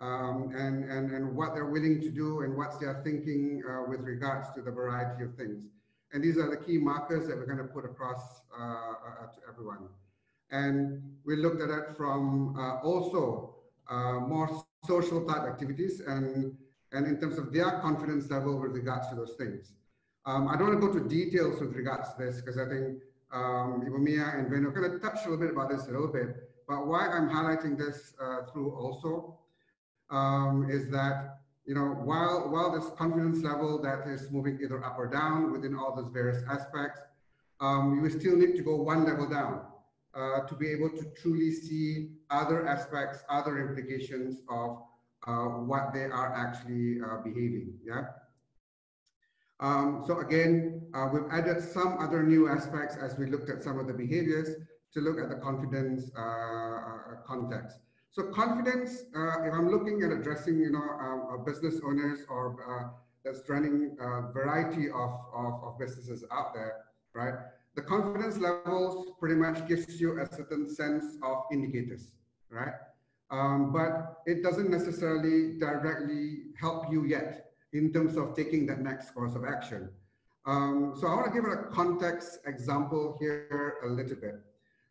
um, 0.00 0.52
and, 0.56 0.84
and, 0.84 1.10
and 1.10 1.34
what 1.34 1.54
they're 1.54 1.66
willing 1.66 2.00
to 2.00 2.10
do 2.10 2.42
and 2.42 2.56
what 2.56 2.78
they're 2.80 3.00
thinking 3.02 3.60
with 3.88 4.00
regards 4.00 4.52
to 4.54 4.62
the 4.62 4.70
variety 4.70 5.24
of 5.24 5.34
things. 5.34 5.64
And 6.12 6.22
these 6.22 6.38
are 6.38 6.48
the 6.48 6.56
key 6.56 6.78
markers 6.78 7.26
that 7.26 7.36
we're 7.36 7.46
going 7.46 7.58
to 7.58 7.64
put 7.64 7.84
across 7.84 8.42
to 8.56 9.40
everyone. 9.48 9.88
And 10.52 11.02
we 11.24 11.36
looked 11.36 11.60
at 11.62 11.70
it 11.70 11.96
from 11.96 12.56
uh, 12.56 12.86
also 12.86 13.56
uh, 13.90 14.20
more 14.20 14.64
social 14.86 15.24
type 15.26 15.42
activities 15.42 16.00
and, 16.00 16.54
and 16.92 17.06
in 17.06 17.18
terms 17.18 17.38
of 17.38 17.52
their 17.52 17.80
confidence 17.80 18.30
level 18.30 18.60
with 18.60 18.72
regards 18.72 19.08
to 19.08 19.14
those 19.14 19.34
things. 19.38 19.72
Um, 20.24 20.48
I 20.48 20.56
don't 20.56 20.68
want 20.68 20.80
to 20.80 20.86
go 20.86 20.92
to 20.92 21.08
details 21.08 21.60
with 21.60 21.74
regards 21.74 22.12
to 22.12 22.24
this 22.24 22.40
because 22.40 22.58
I 22.58 22.68
think 22.68 22.98
um, 23.32 23.82
Ibu 23.86 23.98
Mia 23.98 24.32
and 24.36 24.48
Venu 24.50 24.70
kind 24.72 24.86
of 24.86 25.00
touched 25.00 25.26
a 25.26 25.30
little 25.30 25.44
bit 25.44 25.50
about 25.50 25.70
this 25.70 25.88
a 25.88 25.90
little 25.90 26.12
bit. 26.12 26.36
But 26.68 26.86
why 26.86 27.08
I'm 27.08 27.28
highlighting 27.28 27.76
this 27.76 28.14
uh, 28.22 28.46
through 28.52 28.72
also 28.72 29.38
um, 30.10 30.68
is 30.70 30.88
that 30.90 31.38
you 31.64 31.74
know 31.74 31.86
while 32.04 32.50
while 32.50 32.70
this 32.70 32.90
confidence 32.96 33.42
level 33.42 33.80
that 33.82 34.06
is 34.06 34.30
moving 34.30 34.58
either 34.62 34.84
up 34.84 34.96
or 34.96 35.08
down 35.08 35.50
within 35.50 35.74
all 35.74 35.94
those 35.96 36.12
various 36.12 36.42
aspects, 36.48 37.00
um, 37.60 38.00
you 38.02 38.10
still 38.10 38.36
need 38.36 38.54
to 38.56 38.62
go 38.62 38.76
one 38.76 39.04
level 39.04 39.28
down 39.28 39.62
uh, 40.14 40.40
to 40.46 40.54
be 40.54 40.68
able 40.68 40.90
to 40.90 41.04
truly 41.20 41.52
see 41.52 42.10
other 42.30 42.66
aspects, 42.66 43.24
other 43.28 43.58
implications 43.58 44.42
of 44.48 44.82
uh, 45.26 45.46
what 45.70 45.92
they 45.92 46.04
are 46.04 46.34
actually 46.34 47.00
uh, 47.00 47.22
behaving. 47.22 47.74
Yeah. 47.84 48.04
Um, 49.60 50.02
so 50.06 50.18
again, 50.18 50.82
uh, 50.92 51.08
we've 51.12 51.30
added 51.30 51.62
some 51.62 51.98
other 52.00 52.22
new 52.22 52.48
aspects 52.48 52.96
as 52.96 53.16
we 53.16 53.26
looked 53.26 53.48
at 53.48 53.62
some 53.62 53.78
of 53.78 53.86
the 53.86 53.92
behaviors 53.92 54.48
to 54.92 55.00
look 55.00 55.18
at 55.18 55.28
the 55.28 55.36
confidence 55.36 56.10
uh, 56.16 57.16
context. 57.24 57.78
So 58.10 58.24
confidence, 58.24 59.04
if 59.14 59.54
I'm 59.54 59.70
looking 59.70 60.02
at 60.02 60.10
addressing, 60.10 60.58
you 60.58 60.70
know, 60.70 60.82
um, 61.00 61.44
business 61.46 61.80
owners 61.82 62.26
or 62.28 62.92
that's 63.24 63.48
running 63.48 63.96
a 64.00 64.32
variety 64.32 64.88
of, 64.88 65.10
of, 65.34 65.64
of 65.64 65.78
businesses 65.78 66.24
out 66.32 66.52
there, 66.54 66.84
right? 67.14 67.34
The 67.74 67.82
confidence 67.82 68.38
levels 68.38 69.12
pretty 69.18 69.36
much 69.36 69.66
gives 69.66 70.00
you 70.00 70.20
a 70.20 70.26
certain 70.26 70.68
sense 70.68 71.16
of 71.22 71.44
indicators, 71.52 72.12
right? 72.50 72.74
Um, 73.30 73.72
but 73.72 74.20
it 74.26 74.42
doesn't 74.42 74.70
necessarily 74.70 75.58
directly 75.58 76.52
help 76.60 76.92
you 76.92 77.04
yet 77.06 77.52
in 77.72 77.92
terms 77.92 78.16
of 78.16 78.36
taking 78.36 78.66
that 78.66 78.80
next 78.80 79.14
course 79.14 79.34
of 79.34 79.44
action. 79.44 79.88
Um, 80.44 80.94
so 81.00 81.06
I 81.06 81.14
want 81.14 81.32
to 81.32 81.32
give 81.32 81.50
a 81.50 81.68
context 81.72 82.40
example 82.46 83.16
here 83.18 83.76
a 83.84 83.88
little 83.88 84.16
bit. 84.16 84.40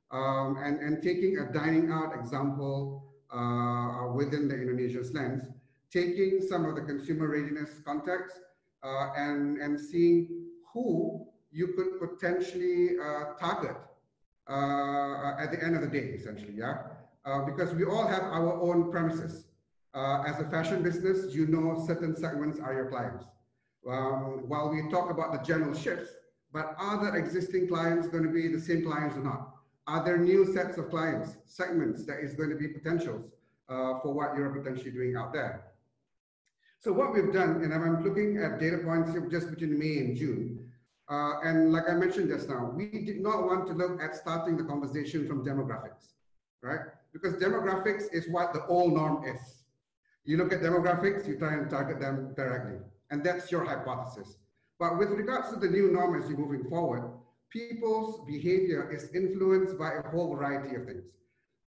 Um, 0.09 0.57
and, 0.57 0.79
and 0.79 1.01
taking 1.03 1.37
a 1.37 1.53
dining 1.53 1.91
out 1.91 2.13
example 2.19 3.13
uh, 3.31 4.11
within 4.13 4.47
the 4.47 4.55
Indonesian 4.55 5.05
lens, 5.13 5.47
taking 5.91 6.41
some 6.41 6.65
of 6.65 6.75
the 6.75 6.81
consumer 6.81 7.27
readiness 7.29 7.69
context 7.85 8.37
uh, 8.83 9.09
and, 9.15 9.57
and 9.57 9.79
seeing 9.79 10.47
who 10.73 11.27
you 11.51 11.67
could 11.75 11.99
potentially 11.99 12.97
uh, 12.99 13.33
target 13.39 13.75
uh, 14.49 15.35
at 15.39 15.51
the 15.51 15.63
end 15.63 15.75
of 15.75 15.81
the 15.81 15.87
day, 15.87 16.07
essentially, 16.19 16.53
yeah? 16.55 16.77
Uh, 17.25 17.43
because 17.45 17.73
we 17.73 17.83
all 17.83 18.07
have 18.07 18.23
our 18.23 18.53
own 18.61 18.91
premises. 18.91 19.45
as 19.93 20.39
a 20.39 20.49
fashion 20.49 20.81
business, 20.81 21.33
you 21.35 21.45
know 21.47 21.83
certain 21.85 22.15
segments 22.15 22.59
are 22.59 22.73
your 22.73 22.89
clients. 22.89 23.25
Um, 23.87 24.47
while 24.47 24.69
we 24.69 24.89
talk 24.89 25.09
about 25.09 25.31
the 25.33 25.39
general 25.39 25.73
shifts, 25.73 26.11
but 26.53 26.75
are 26.77 26.97
the 27.03 27.17
existing 27.17 27.67
clients 27.67 28.07
going 28.07 28.23
to 28.23 28.29
be 28.29 28.47
the 28.47 28.59
same 28.59 28.83
clients 28.83 29.15
or 29.17 29.23
not? 29.23 29.55
Are 29.87 30.03
there 30.03 30.17
new 30.17 30.45
sets 30.53 30.77
of 30.77 30.89
clients, 30.89 31.37
segments 31.45 32.05
that 32.05 32.19
is 32.19 32.33
going 32.33 32.49
to 32.49 32.55
be 32.55 32.67
potentials 32.67 33.31
uh, 33.71 33.99
for 34.01 34.13
what 34.13 34.35
you're 34.35 34.49
potentially 34.49 34.91
doing 34.91 35.15
out 35.15 35.31
there. 35.31 35.63
So 36.79 36.91
what 36.91 37.13
we've 37.13 37.31
done, 37.31 37.63
and 37.63 37.73
I'm 37.73 38.03
looking 38.03 38.37
at 38.37 38.59
data 38.59 38.79
points 38.79 39.11
just 39.31 39.49
between 39.49 39.79
May 39.79 39.99
and 39.99 40.17
June, 40.17 40.70
uh, 41.11 41.41
and 41.43 41.73
like 41.73 41.89
I 41.89 41.93
mentioned 41.93 42.29
just 42.29 42.47
now, 42.47 42.71
we 42.73 42.87
did 42.87 43.19
not 43.19 43.43
want 43.43 43.67
to 43.67 43.73
look 43.73 44.01
at 44.01 44.15
starting 44.15 44.55
the 44.55 44.63
conversation 44.63 45.27
from 45.27 45.45
demographics, 45.45 46.13
right? 46.63 46.79
Because 47.11 47.33
demographics 47.33 48.03
is 48.13 48.29
what 48.29 48.53
the 48.53 48.65
old 48.67 48.93
norm 48.93 49.25
is. 49.25 49.63
You 50.23 50.37
look 50.37 50.53
at 50.53 50.61
demographics, 50.61 51.27
you 51.27 51.37
try 51.37 51.55
and 51.55 51.69
target 51.69 51.99
them 51.99 52.33
directly, 52.37 52.77
and 53.09 53.21
that's 53.21 53.51
your 53.51 53.65
hypothesis. 53.65 54.37
But 54.79 54.97
with 54.97 55.09
regards 55.09 55.49
to 55.49 55.57
the 55.57 55.67
new 55.67 55.91
norm 55.91 56.21
as 56.21 56.29
you're 56.29 56.39
moving 56.39 56.69
forward, 56.69 57.11
people's 57.49 58.25
behavior 58.25 58.89
is 58.89 59.13
influenced 59.13 59.77
by 59.77 59.91
a 59.91 60.09
whole 60.11 60.33
variety 60.33 60.75
of 60.77 60.85
things. 60.85 61.03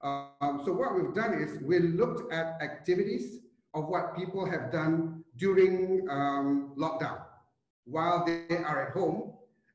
Um, 0.01 0.61
so 0.63 0.71
what 0.71 0.95
we've 0.95 1.13
done 1.13 1.33
is 1.33 1.61
we 1.61 1.79
looked 1.79 2.31
at 2.31 2.61
activities 2.61 3.39
of 3.73 3.89
what 3.89 4.15
people 4.15 4.49
have 4.49 4.71
done 4.71 5.25
during 5.37 6.07
um, 6.09 6.73
lockdown 6.77 7.19
while 7.85 8.25
they 8.25 8.57
are 8.57 8.87
at 8.87 8.93
home 8.93 9.32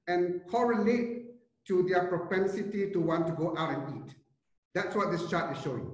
and 0.09 0.41
correlate 0.51 1.27
to 1.67 1.83
their 1.83 2.09
propensity 2.09 2.91
to 2.91 3.01
want 3.01 3.27
to 3.27 3.33
go 3.35 3.57
out 3.57 3.71
and 3.71 3.83
eat. 3.97 4.15
That's 4.75 4.97
what 4.97 5.13
this 5.13 5.29
chart 5.31 5.57
is 5.57 5.63
showing. 5.63 5.91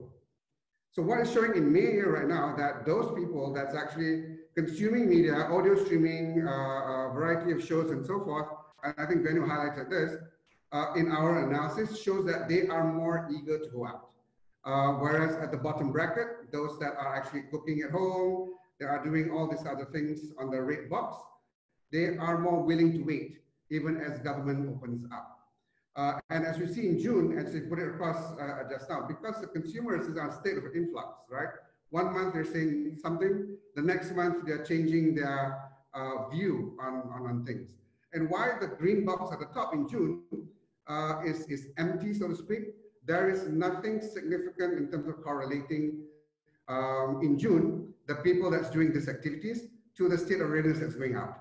So 0.93 1.03
what 1.03 1.19
it's 1.19 1.33
showing 1.33 1.57
in 1.57 1.73
May 1.73 1.99
right 1.99 2.29
now 2.29 2.55
that 2.57 2.87
those 2.87 3.13
people 3.19 3.53
that's 3.53 3.75
actually 3.75 4.37
consuming 4.55 5.11
media, 5.11 5.35
audio 5.35 5.75
streaming, 5.85 6.47
uh, 6.47 7.11
a 7.11 7.13
variety 7.13 7.51
of 7.51 7.63
shows 7.63 7.91
and 7.91 8.07
so 8.07 8.25
forth, 8.25 8.47
and 8.85 8.95
I 8.97 9.05
think 9.07 9.25
Venu 9.25 9.43
highlighted 9.43 9.91
this, 9.91 10.15
uh, 10.71 10.93
in 10.95 11.11
our 11.11 11.49
analysis 11.49 12.01
shows 12.01 12.25
that 12.27 12.49
they 12.49 12.69
are 12.69 12.93
more 12.93 13.29
eager 13.33 13.59
to 13.59 13.69
go 13.71 13.87
out. 13.87 14.11
Uh, 14.65 14.93
whereas 14.95 15.35
at 15.37 15.51
the 15.51 15.57
bottom 15.57 15.91
bracket, 15.91 16.53
those 16.53 16.79
that 16.79 16.95
are 16.97 17.17
actually 17.17 17.43
cooking 17.51 17.83
at 17.83 17.91
home, 17.91 18.55
they 18.79 18.87
are 18.87 19.03
doing 19.05 19.31
all 19.31 19.49
these 19.49 19.67
other 19.67 19.87
things 19.87 20.33
on 20.39 20.51
the 20.51 20.61
red 20.61 20.89
box, 20.89 21.17
they 21.91 22.17
are 22.17 22.39
more 22.39 22.63
willing 22.63 22.93
to 22.93 23.03
wait 23.03 23.44
even 23.71 24.01
as 24.01 24.19
government 24.21 24.69
opens 24.69 25.05
up. 25.13 25.35
Uh, 25.97 26.19
and 26.31 26.45
as 26.45 26.59
we 26.59 26.67
see 26.67 26.89
in 26.89 26.99
June, 26.99 27.39
as 27.39 27.55
we 27.55 27.61
put 27.61 27.79
it 27.79 27.87
across 27.87 28.33
uh, 28.39 28.65
just 28.69 28.91
now, 28.91 29.07
because 29.07 29.41
the 29.41 29.47
consumers 29.47 30.07
is 30.07 30.19
on 30.19 30.33
state 30.33 30.59
of 30.59 30.65
influx, 30.75 31.21
right? 31.31 31.49
One 31.91 32.13
month 32.13 32.35
they're 32.35 32.45
saying 32.45 32.99
something, 33.01 33.57
the 33.77 33.83
next 33.83 34.13
month 34.13 34.45
they're 34.45 34.65
changing 34.65 35.15
their 35.15 35.71
uh, 35.95 36.29
view 36.31 36.77
on, 36.81 37.03
on, 37.15 37.27
on, 37.29 37.47
things. 37.47 37.71
And 38.13 38.29
why 38.29 38.55
the 38.61 38.67
green 38.67 39.05
box 39.05 39.33
at 39.33 39.39
the 39.39 39.47
top 39.47 39.73
in 39.73 39.89
June 39.89 40.23
uh, 40.89 41.21
is, 41.25 41.47
is 41.47 41.69
empty, 41.79 42.13
so 42.13 42.27
to 42.27 42.35
speak, 42.35 42.75
there 43.07 43.31
is 43.31 43.47
nothing 43.47 44.01
significant 44.01 44.77
in 44.77 44.91
terms 44.91 45.09
of 45.09 45.23
correlating 45.23 46.03
um, 46.67 47.21
in 47.23 47.39
June, 47.39 47.93
the 48.09 48.17
people 48.17 48.51
that's 48.51 48.71
doing 48.71 48.93
these 48.93 49.09
activities 49.09 49.69
to 49.97 50.09
the 50.09 50.19
state 50.19 50.41
of 50.41 50.51
readiness 50.51 50.81
that's 50.81 50.95
going 50.95 51.15
out, 51.15 51.39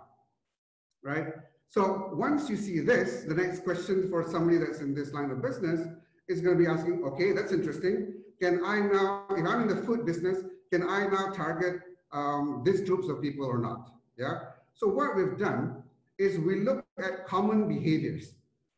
right? 1.01 1.27
So 1.73 2.11
once 2.13 2.51
you 2.51 2.55
see 2.55 2.81
this, 2.81 3.23
the 3.23 3.33
next 3.33 3.63
question 3.63 4.07
for 4.07 4.23
somebody 4.29 4.59
that's 4.59 4.81
in 4.81 4.93
this 4.93 5.11
line 5.11 5.31
of 5.31 5.41
business 5.41 5.87
is 6.27 6.39
going 6.39 6.55
to 6.55 6.63
be 6.63 6.69
asking, 6.69 7.03
okay, 7.03 7.31
that's 7.31 7.51
interesting. 7.51 8.13
Can 8.39 8.63
I 8.63 8.81
now, 8.81 9.25
if 9.31 9.43
I'm 9.43 9.61
in 9.63 9.67
the 9.67 9.81
food 9.81 10.05
business, 10.05 10.37
can 10.71 10.87
I 10.87 11.07
now 11.07 11.31
target 11.31 11.81
um, 12.11 12.61
these 12.63 12.81
groups 12.81 13.09
of 13.09 13.23
people 13.23 13.47
or 13.47 13.57
not? 13.57 13.89
Yeah. 14.19 14.41
So 14.75 14.87
what 14.87 15.15
we've 15.15 15.35
done 15.35 15.81
is 16.19 16.37
we 16.37 16.59
look 16.59 16.85
at 16.99 17.25
common 17.25 17.67
behaviors. 17.67 18.35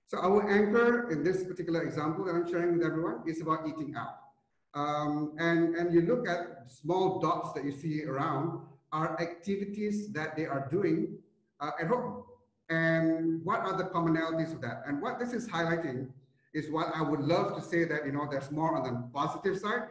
So 0.07 0.19
our 0.19 0.49
anchor 0.49 1.11
in 1.11 1.21
this 1.21 1.43
particular 1.43 1.83
example 1.83 2.23
that 2.23 2.31
I'm 2.31 2.49
sharing 2.49 2.77
with 2.77 2.87
everyone 2.87 3.23
is 3.27 3.41
about 3.41 3.67
eating 3.67 3.93
out. 3.97 4.19
Um, 4.73 5.33
and, 5.37 5.75
and 5.75 5.93
you 5.93 6.03
look 6.03 6.29
at 6.29 6.71
small 6.71 7.19
dots 7.19 7.51
that 7.55 7.65
you 7.65 7.73
see 7.73 8.05
around 8.05 8.61
are 8.93 9.19
activities 9.19 10.13
that 10.13 10.37
they 10.37 10.45
are 10.45 10.69
doing 10.71 11.17
uh, 11.59 11.71
at 11.81 11.87
home 11.87 12.23
and 12.69 13.43
what 13.43 13.59
are 13.59 13.77
the 13.77 13.85
commonalities 13.85 14.51
of 14.53 14.61
that? 14.61 14.83
And 14.87 15.01
what 15.01 15.19
this 15.19 15.33
is 15.33 15.47
highlighting 15.47 16.07
is 16.53 16.71
what 16.71 16.91
I 16.95 17.01
would 17.01 17.19
love 17.19 17.55
to 17.55 17.61
say 17.61 17.83
that, 17.85 18.05
you 18.05 18.11
know, 18.11 18.27
there's 18.29 18.51
more 18.51 18.75
on 18.75 18.83
the 18.83 19.09
positive 19.13 19.59
side, 19.59 19.89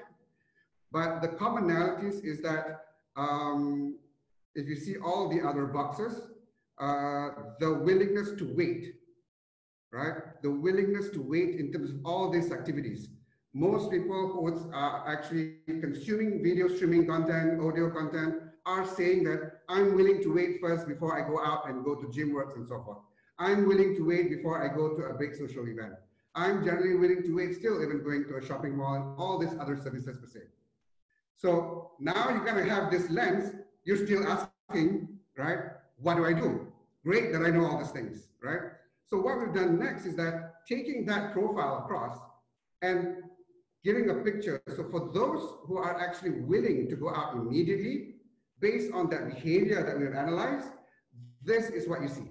but 0.90 1.20
the 1.20 1.28
commonalities 1.28 2.24
is 2.24 2.40
that 2.42 2.86
um, 3.16 3.98
if 4.54 4.66
you 4.66 4.76
see 4.76 4.96
all 4.96 5.28
the 5.28 5.46
other 5.46 5.66
boxes, 5.66 6.30
uh, 6.78 7.28
the 7.60 7.72
willingness 7.72 8.32
to 8.38 8.52
wait, 8.56 8.94
right? 9.92 10.42
The 10.42 10.50
willingness 10.50 11.10
to 11.10 11.22
wait 11.22 11.60
in 11.60 11.72
terms 11.72 11.90
of 11.90 11.96
all 12.04 12.30
these 12.30 12.50
activities. 12.50 13.08
Most 13.52 13.90
people 13.90 14.32
who 14.32 14.72
are 14.72 15.08
actually 15.08 15.58
consuming 15.66 16.42
video 16.42 16.66
streaming 16.66 17.06
content, 17.06 17.60
audio 17.60 17.90
content, 17.90 18.34
are 18.66 18.84
saying 18.84 19.22
that 19.24 19.53
I'm 19.68 19.94
willing 19.94 20.22
to 20.22 20.34
wait 20.34 20.60
first 20.60 20.86
before 20.86 21.18
I 21.18 21.28
go 21.28 21.42
out 21.44 21.68
and 21.68 21.84
go 21.84 21.94
to 21.94 22.10
gym 22.10 22.32
works 22.32 22.54
and 22.56 22.66
so 22.66 22.82
forth. 22.82 22.98
I'm 23.38 23.66
willing 23.66 23.96
to 23.96 24.06
wait 24.06 24.30
before 24.30 24.62
I 24.62 24.74
go 24.74 24.94
to 24.94 25.04
a 25.04 25.14
big 25.14 25.34
social 25.34 25.66
event. 25.66 25.94
I'm 26.34 26.64
generally 26.64 26.96
willing 26.96 27.22
to 27.22 27.34
wait 27.34 27.56
still, 27.56 27.82
even 27.82 28.02
going 28.02 28.24
to 28.26 28.36
a 28.36 28.44
shopping 28.44 28.76
mall 28.76 28.94
and 28.94 29.18
all 29.18 29.38
these 29.38 29.56
other 29.58 29.76
services 29.76 30.18
per 30.18 30.26
se. 30.26 30.40
So 31.36 31.92
now 32.00 32.30
you're 32.30 32.44
going 32.44 32.64
to 32.64 32.70
have 32.72 32.90
this 32.90 33.10
lens. 33.10 33.54
You're 33.84 34.04
still 34.04 34.24
asking, 34.26 35.08
right? 35.36 35.58
What 35.98 36.16
do 36.16 36.24
I 36.24 36.32
do? 36.32 36.66
Great 37.04 37.32
that 37.32 37.42
I 37.42 37.50
know 37.50 37.66
all 37.66 37.78
these 37.78 37.90
things, 37.90 38.28
right? 38.42 38.60
So 39.06 39.18
what 39.18 39.38
we've 39.38 39.54
done 39.54 39.78
next 39.78 40.06
is 40.06 40.16
that 40.16 40.66
taking 40.68 41.04
that 41.06 41.32
profile 41.32 41.84
across 41.84 42.18
and 42.82 43.16
giving 43.84 44.10
a 44.10 44.14
picture. 44.14 44.62
So 44.68 44.88
for 44.90 45.10
those 45.12 45.56
who 45.66 45.76
are 45.76 46.00
actually 46.00 46.40
willing 46.40 46.88
to 46.88 46.96
go 46.96 47.14
out 47.14 47.34
immediately 47.34 48.13
based 48.60 48.92
on 48.92 49.10
that 49.10 49.32
behavior 49.32 49.82
that 49.84 49.98
we've 49.98 50.14
analyzed, 50.14 50.68
this 51.42 51.68
is 51.70 51.88
what 51.88 52.02
you 52.02 52.08
see. 52.08 52.30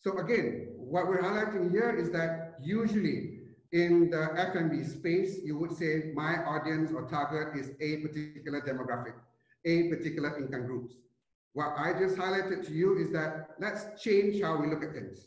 So 0.00 0.18
again, 0.18 0.68
what 0.76 1.08
we're 1.08 1.22
highlighting 1.22 1.70
here 1.70 1.90
is 1.90 2.10
that 2.10 2.56
usually 2.62 3.40
in 3.72 4.10
the 4.10 4.30
F&B 4.36 4.84
space, 4.84 5.38
you 5.42 5.58
would 5.58 5.72
say 5.76 6.12
my 6.14 6.44
audience 6.44 6.92
or 6.92 7.08
target 7.08 7.58
is 7.58 7.70
a 7.80 7.96
particular 7.98 8.60
demographic, 8.60 9.14
a 9.64 9.88
particular 9.88 10.38
income 10.38 10.66
groups. 10.66 10.94
What 11.54 11.74
I 11.76 11.92
just 11.98 12.16
highlighted 12.16 12.66
to 12.66 12.72
you 12.72 12.98
is 12.98 13.10
that 13.12 13.50
let's 13.58 14.00
change 14.00 14.42
how 14.42 14.56
we 14.56 14.68
look 14.68 14.84
at 14.84 14.92
things. 14.92 15.26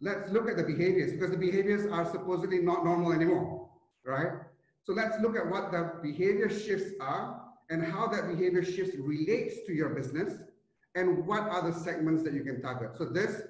Let's 0.00 0.30
look 0.30 0.48
at 0.48 0.56
the 0.56 0.62
behaviors 0.62 1.12
because 1.12 1.30
the 1.30 1.38
behaviors 1.38 1.86
are 1.86 2.10
supposedly 2.10 2.58
not 2.58 2.84
normal 2.84 3.12
anymore, 3.12 3.68
right? 4.04 4.32
So 4.84 4.92
let's 4.92 5.18
look 5.20 5.36
at 5.36 5.50
what 5.50 5.72
the 5.72 5.94
behavior 6.02 6.48
shifts 6.48 6.92
are 7.00 7.42
and 7.70 7.84
how 7.84 8.06
that 8.08 8.28
behavior 8.28 8.64
shifts 8.64 8.96
relates 8.98 9.66
to 9.66 9.72
your 9.72 9.90
business 9.90 10.34
and 10.94 11.26
what 11.26 11.42
are 11.42 11.70
the 11.70 11.78
segments 11.78 12.22
that 12.22 12.32
you 12.32 12.42
can 12.42 12.60
target. 12.62 12.90
So 12.96 13.04
this 13.04 13.42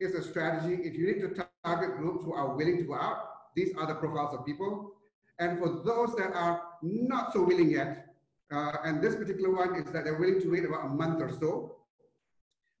is 0.00 0.14
a 0.14 0.22
strategy. 0.22 0.82
If 0.82 0.94
you 0.94 1.06
need 1.06 1.20
to 1.20 1.46
target 1.64 1.96
groups 1.98 2.24
who 2.24 2.32
are 2.32 2.56
willing 2.56 2.78
to 2.78 2.84
go 2.84 2.94
out, 2.94 3.30
these 3.54 3.74
are 3.76 3.86
the 3.86 3.94
profiles 3.94 4.34
of 4.34 4.46
people. 4.46 4.92
And 5.38 5.58
for 5.58 5.82
those 5.84 6.14
that 6.16 6.32
are 6.34 6.62
not 6.82 7.32
so 7.32 7.42
willing 7.42 7.70
yet, 7.70 8.06
uh, 8.52 8.72
and 8.84 9.02
this 9.02 9.14
particular 9.14 9.54
one 9.54 9.76
is 9.76 9.90
that 9.92 10.04
they're 10.04 10.18
willing 10.18 10.40
to 10.42 10.50
wait 10.50 10.64
about 10.64 10.86
a 10.86 10.88
month 10.88 11.20
or 11.22 11.32
so, 11.38 11.76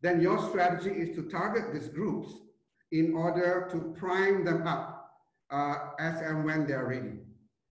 then 0.02 0.20
your 0.20 0.38
strategy 0.48 0.90
is 0.90 1.14
to 1.14 1.28
target 1.30 1.72
these 1.72 1.88
groups 1.88 2.32
in 2.90 3.14
order 3.14 3.68
to 3.70 3.94
prime 3.98 4.44
them 4.44 4.66
up 4.66 5.12
uh, 5.50 5.76
as 5.98 6.20
and 6.20 6.44
when 6.44 6.66
they're 6.66 6.86
ready. 6.86 7.18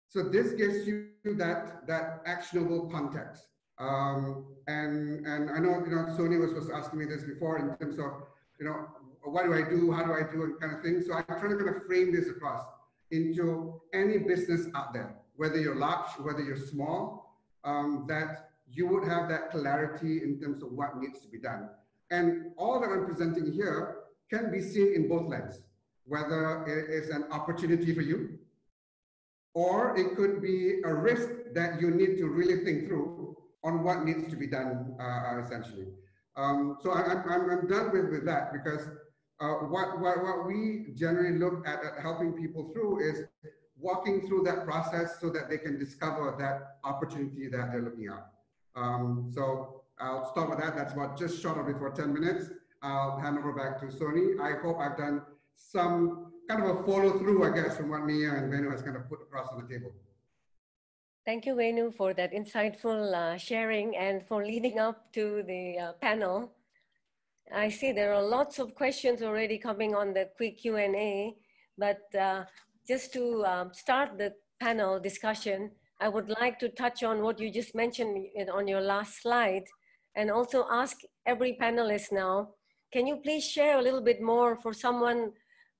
So 0.08 0.22
this 0.22 0.52
gives 0.52 0.86
you 0.86 1.08
that, 1.24 1.86
that 1.86 2.22
actionable 2.26 2.88
context. 2.90 3.46
Um, 3.78 4.46
and, 4.66 5.26
and 5.26 5.50
I 5.50 5.58
know, 5.58 5.82
you 5.84 5.90
know, 5.90 6.06
Soni 6.16 6.38
was, 6.38 6.52
was 6.52 6.70
asking 6.70 6.98
me 6.98 7.04
this 7.06 7.24
before 7.24 7.58
in 7.58 7.76
terms 7.76 7.98
of, 7.98 8.24
you 8.58 8.66
know, 8.66 8.86
what 9.24 9.44
do 9.44 9.54
I 9.54 9.62
do? 9.62 9.92
How 9.92 10.04
do 10.04 10.12
I 10.12 10.30
do 10.30 10.42
it 10.44 10.60
kind 10.60 10.76
of 10.76 10.82
thing. 10.82 11.02
So 11.06 11.14
I'm 11.14 11.24
trying 11.24 11.50
to 11.50 11.56
kind 11.56 11.76
of 11.76 11.86
frame 11.86 12.12
this 12.12 12.28
across 12.28 12.64
into 13.10 13.80
any 13.92 14.18
business 14.18 14.66
out 14.74 14.92
there, 14.92 15.14
whether 15.36 15.58
you're 15.58 15.76
large, 15.76 16.10
whether 16.20 16.40
you're 16.40 16.56
small, 16.56 17.38
um, 17.64 18.04
that 18.08 18.50
you 18.68 18.86
would 18.88 19.06
have 19.06 19.28
that 19.28 19.50
clarity 19.50 20.22
in 20.22 20.40
terms 20.40 20.62
of 20.62 20.72
what 20.72 20.98
needs 20.98 21.20
to 21.20 21.28
be 21.28 21.38
done. 21.38 21.68
And 22.10 22.52
all 22.56 22.80
that 22.80 22.88
I'm 22.88 23.06
presenting 23.06 23.52
here 23.52 23.96
can 24.30 24.50
be 24.50 24.60
seen 24.60 24.94
in 24.94 25.08
both 25.08 25.28
lenses, 25.28 25.62
whether 26.04 26.64
it 26.66 26.90
is 26.90 27.10
an 27.10 27.24
opportunity 27.30 27.94
for 27.94 28.00
you 28.00 28.38
or 29.54 29.96
it 29.96 30.16
could 30.16 30.40
be 30.40 30.80
a 30.84 30.94
risk 30.94 31.28
that 31.54 31.80
you 31.80 31.90
need 31.90 32.16
to 32.18 32.28
really 32.28 32.64
think 32.64 32.86
through 32.86 33.36
on 33.64 33.82
what 33.82 34.04
needs 34.04 34.28
to 34.30 34.36
be 34.36 34.46
done 34.46 34.96
uh, 35.00 35.40
essentially. 35.42 35.86
Um, 36.36 36.78
so 36.82 36.92
I, 36.92 37.12
am 37.12 37.24
I'm, 37.28 37.50
I'm 37.50 37.68
done 37.68 37.92
with, 37.92 38.10
with 38.10 38.24
that 38.24 38.52
because 38.52 38.88
uh, 39.40 39.66
what, 39.66 40.00
what, 40.00 40.22
what 40.22 40.46
we 40.46 40.92
generally 40.94 41.38
look 41.38 41.66
at, 41.66 41.84
at 41.84 42.00
helping 42.00 42.32
people 42.32 42.70
through 42.72 43.00
is 43.00 43.24
walking 43.78 44.26
through 44.26 44.44
that 44.44 44.64
process 44.64 45.20
so 45.20 45.28
that 45.30 45.50
they 45.50 45.58
can 45.58 45.78
discover 45.78 46.34
that 46.38 46.78
opportunity 46.84 47.48
that 47.48 47.72
they're 47.72 47.82
looking 47.82 48.06
at. 48.08 48.26
Um, 48.74 49.30
so 49.34 49.82
I'll 49.98 50.30
stop 50.30 50.48
with 50.48 50.58
that. 50.60 50.76
That's 50.76 50.94
about 50.94 51.18
just 51.18 51.42
short 51.42 51.58
of 51.58 51.66
before 51.66 51.90
10 51.90 52.12
minutes. 52.12 52.46
I'll 52.82 53.18
hand 53.20 53.38
over 53.38 53.52
back 53.52 53.78
to 53.80 53.86
Soni. 53.86 54.40
I 54.40 54.60
hope 54.62 54.78
I've 54.80 54.96
done 54.96 55.22
some 55.54 56.31
kind 56.48 56.62
of 56.62 56.76
a 56.76 56.82
follow 56.84 57.18
through, 57.18 57.44
I 57.44 57.54
guess, 57.54 57.76
from 57.76 57.90
what 57.90 58.04
Mia 58.04 58.34
and 58.34 58.50
Venu 58.50 58.70
has 58.70 58.82
kind 58.82 58.96
of 58.96 59.08
put 59.08 59.20
across 59.22 59.48
on 59.52 59.62
the 59.62 59.68
table. 59.72 59.92
Thank 61.24 61.46
you, 61.46 61.54
Venu, 61.54 61.92
for 61.92 62.14
that 62.14 62.32
insightful 62.32 63.14
uh, 63.14 63.38
sharing 63.38 63.96
and 63.96 64.26
for 64.26 64.44
leading 64.44 64.78
up 64.78 65.12
to 65.12 65.44
the 65.44 65.78
uh, 65.78 65.92
panel. 66.00 66.52
I 67.54 67.68
see 67.68 67.92
there 67.92 68.12
are 68.12 68.22
lots 68.22 68.58
of 68.58 68.74
questions 68.74 69.22
already 69.22 69.58
coming 69.58 69.94
on 69.94 70.14
the 70.14 70.30
quick 70.36 70.58
Q&A, 70.58 71.36
but 71.78 72.02
uh, 72.18 72.44
just 72.88 73.12
to 73.12 73.44
um, 73.44 73.70
start 73.72 74.18
the 74.18 74.34
panel 74.60 74.98
discussion, 74.98 75.70
I 76.00 76.08
would 76.08 76.28
like 76.40 76.58
to 76.58 76.68
touch 76.68 77.04
on 77.04 77.22
what 77.22 77.38
you 77.38 77.52
just 77.52 77.74
mentioned 77.74 78.26
on 78.52 78.66
your 78.66 78.80
last 78.80 79.22
slide 79.22 79.64
and 80.16 80.30
also 80.30 80.66
ask 80.70 80.96
every 81.26 81.56
panelist 81.60 82.10
now, 82.10 82.48
can 82.92 83.06
you 83.06 83.16
please 83.16 83.44
share 83.44 83.78
a 83.78 83.82
little 83.82 84.02
bit 84.02 84.20
more 84.20 84.56
for 84.56 84.72
someone 84.72 85.32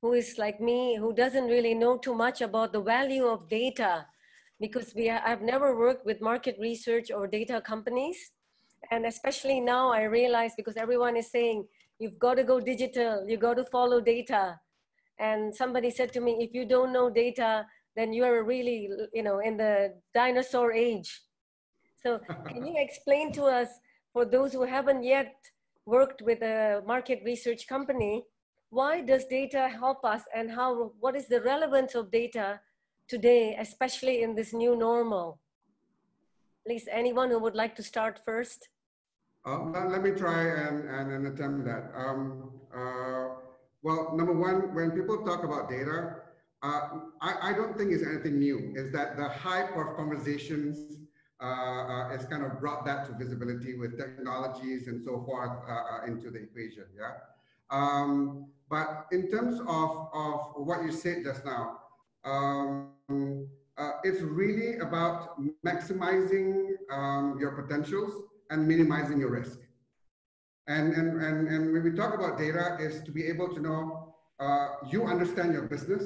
who 0.03 0.13
is 0.13 0.37
like 0.37 0.61
me, 0.61 0.97
who 0.97 1.15
doesn't 1.15 1.47
really 1.47 1.75
know 1.75 1.97
too 1.97 2.15
much 2.15 2.43
about 2.43 2.73
the 2.73 2.83
value 2.83 3.27
of 3.27 3.49
data 3.49 4.05
because 4.61 4.93
we 4.95 5.09
I've 5.09 5.43
never 5.43 5.79
worked 5.79 6.05
with 6.05 6.21
market 6.21 6.57
research 6.61 7.11
or 7.11 7.27
data 7.27 7.61
companies. 7.61 8.19
And 8.91 9.07
especially 9.07 9.61
now 9.61 9.93
I 9.93 10.03
realize 10.03 10.53
because 10.57 10.77
everyone 10.77 11.17
is 11.17 11.31
saying, 11.31 11.67
you've 12.01 12.19
got 12.19 12.35
to 12.35 12.45
go 12.45 12.59
digital, 12.59 13.25
you 13.29 13.37
got 13.37 13.55
to 13.55 13.65
follow 13.65 14.01
data. 14.01 14.59
And 15.21 15.55
somebody 15.55 15.91
said 15.91 16.13
to 16.15 16.21
me, 16.21 16.33
if 16.41 16.53
you 16.53 16.67
don't 16.67 16.93
know 16.93 17.09
data, 17.09 17.65
then 17.95 18.13
you're 18.13 18.43
really, 18.43 18.89
you 19.13 19.23
know, 19.23 19.39
in 19.39 19.57
the 19.57 19.95
dinosaur 20.15 20.73
age. 20.73 21.21
So 22.03 22.19
can 22.49 22.67
you 22.67 22.75
explain 22.77 23.33
to 23.35 23.45
us, 23.45 23.69
for 24.13 24.25
those 24.25 24.53
who 24.53 24.65
haven't 24.65 25.05
yet 25.05 25.35
worked 25.87 26.21
with 26.23 26.43
a 26.43 26.83
market 26.87 27.23
research 27.25 27.67
company, 27.67 28.25
why 28.73 29.03
does 29.03 29.27
data 29.27 29.69
help 29.69 30.03
us 30.03 30.23
and 30.35 30.51
how, 30.51 30.93
what 30.99 31.15
is 31.15 31.29
the 31.29 31.43
relevance 31.43 31.95
of 31.95 32.11
data 32.11 32.59
today, 33.07 33.55
especially 33.61 34.23
in 34.23 34.35
this 34.35 34.55
new 34.55 34.75
normal? 34.75 35.39
Please, 36.67 36.89
anyone 36.91 37.29
who 37.29 37.39
would 37.39 37.55
like 37.55 37.77
to 37.77 37.83
start 37.83 38.19
first? 38.25 38.71
Uh, 39.45 39.59
let 39.89 40.03
me 40.03 40.13
try 40.13 40.41
and, 40.45 40.89
and, 40.89 41.13
and 41.13 41.27
attempt 41.27 41.67
that. 41.67 41.93
Um, 41.95 42.51
uh, 42.75 43.35
well, 43.83 44.15
number 44.17 44.33
one, 44.33 44.75
when 44.75 44.93
people 44.93 45.19
talk 45.23 45.45
about 45.45 45.69
data, 45.69 46.15
uh, 46.63 46.89
I, 47.21 47.51
I, 47.51 47.53
don't 47.53 47.77
think 47.77 47.93
it's 47.93 48.07
anything 48.07 48.39
new. 48.39 48.73
Is 48.75 48.91
that 48.93 49.19
the 49.19 49.29
hype 49.29 49.77
of 49.77 49.97
conversations 49.97 50.97
uh, 51.43 51.45
uh, 51.45 52.09
has 52.09 52.25
kind 52.25 52.43
of 52.43 52.59
brought 52.59 52.87
that 52.87 53.05
to 53.07 53.13
visibility 53.23 53.77
with 53.77 53.99
technologies 53.99 54.87
and 54.87 55.03
so 55.05 55.25
forth 55.27 55.51
uh, 55.69 56.07
into 56.07 56.31
the 56.31 56.39
equation, 56.39 56.85
yeah? 56.97 57.15
Um, 57.73 58.47
but 58.73 59.07
in 59.13 59.31
terms 59.31 59.61
of, 59.69 60.09
of 60.15 60.39
what 60.57 60.83
you 60.83 60.91
said 60.91 61.25
just 61.25 61.45
now, 61.45 61.81
um, 62.25 62.89
uh, 63.77 63.91
it's 64.03 64.23
really 64.23 64.79
about 64.79 65.39
maximizing 65.63 66.71
um, 66.91 67.37
your 67.39 67.51
potentials 67.51 68.23
and 68.49 68.67
minimizing 68.67 69.21
your 69.21 69.31
risk. 69.31 69.59
And, 70.69 70.95
and, 70.95 71.23
and, 71.23 71.49
and 71.49 71.73
when 71.75 71.83
we 71.85 71.91
talk 71.91 72.15
about 72.15 72.39
data 72.39 72.79
is 72.81 73.03
to 73.03 73.11
be 73.13 73.27
able 73.27 73.49
to 73.55 73.61
know, 73.61 74.15
uh, 74.41 74.69
you 74.91 75.05
understand 75.05 75.53
your 75.53 75.65
business. 75.75 76.05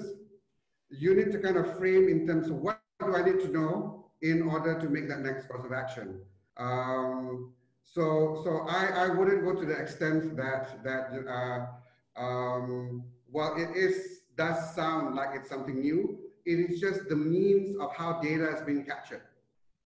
You 0.91 1.15
need 1.15 1.31
to 1.33 1.39
kind 1.39 1.57
of 1.57 1.79
frame 1.79 2.09
in 2.09 2.27
terms 2.27 2.49
of 2.49 2.57
what 2.57 2.81
do 2.99 3.15
I 3.15 3.23
need 3.23 3.41
to 3.43 3.49
know 3.49 4.11
in 4.23 4.43
order 4.43 4.77
to 4.81 4.89
make 4.89 5.09
that 5.09 5.21
next 5.21 5.47
course 5.47 5.65
of 5.65 5.73
action. 5.73 6.19
Um, 6.57 7.53
so, 7.85 8.41
so 8.43 8.67
I, 8.69 9.05
I 9.05 9.09
wouldn't 9.11 9.45
go 9.45 9.55
to 9.55 9.65
the 9.65 9.79
extent 9.81 10.37
that, 10.37 10.83
that 10.83 11.13
uh, 11.29 11.67
um, 12.17 13.05
well, 13.31 13.55
it 13.57 13.77
is, 13.77 14.23
does 14.37 14.75
sound 14.75 15.15
like 15.15 15.31
it's 15.35 15.49
something 15.49 15.81
new, 15.81 16.19
it 16.45 16.71
is 16.71 16.81
just 16.81 17.09
the 17.09 17.17
means 17.17 17.77
of 17.81 17.95
how 17.95 18.21
data 18.21 18.49
is 18.55 18.63
being 18.63 18.85
captured 18.85 19.23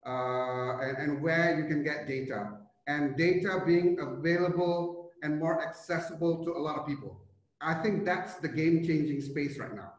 uh, 0.06 0.78
and, 0.80 0.96
and 0.98 1.22
where 1.22 1.58
you 1.58 1.66
can 1.66 1.82
get 1.82 2.06
data 2.06 2.58
and 2.86 3.16
data 3.16 3.62
being 3.64 3.98
available 4.00 5.10
and 5.22 5.38
more 5.38 5.66
accessible 5.66 6.44
to 6.44 6.52
a 6.52 6.58
lot 6.58 6.78
of 6.78 6.86
people. 6.86 7.20
I 7.60 7.74
think 7.74 8.04
that's 8.04 8.34
the 8.36 8.48
game 8.48 8.84
changing 8.84 9.20
space 9.20 9.58
right 9.58 9.74
now. 9.74 9.92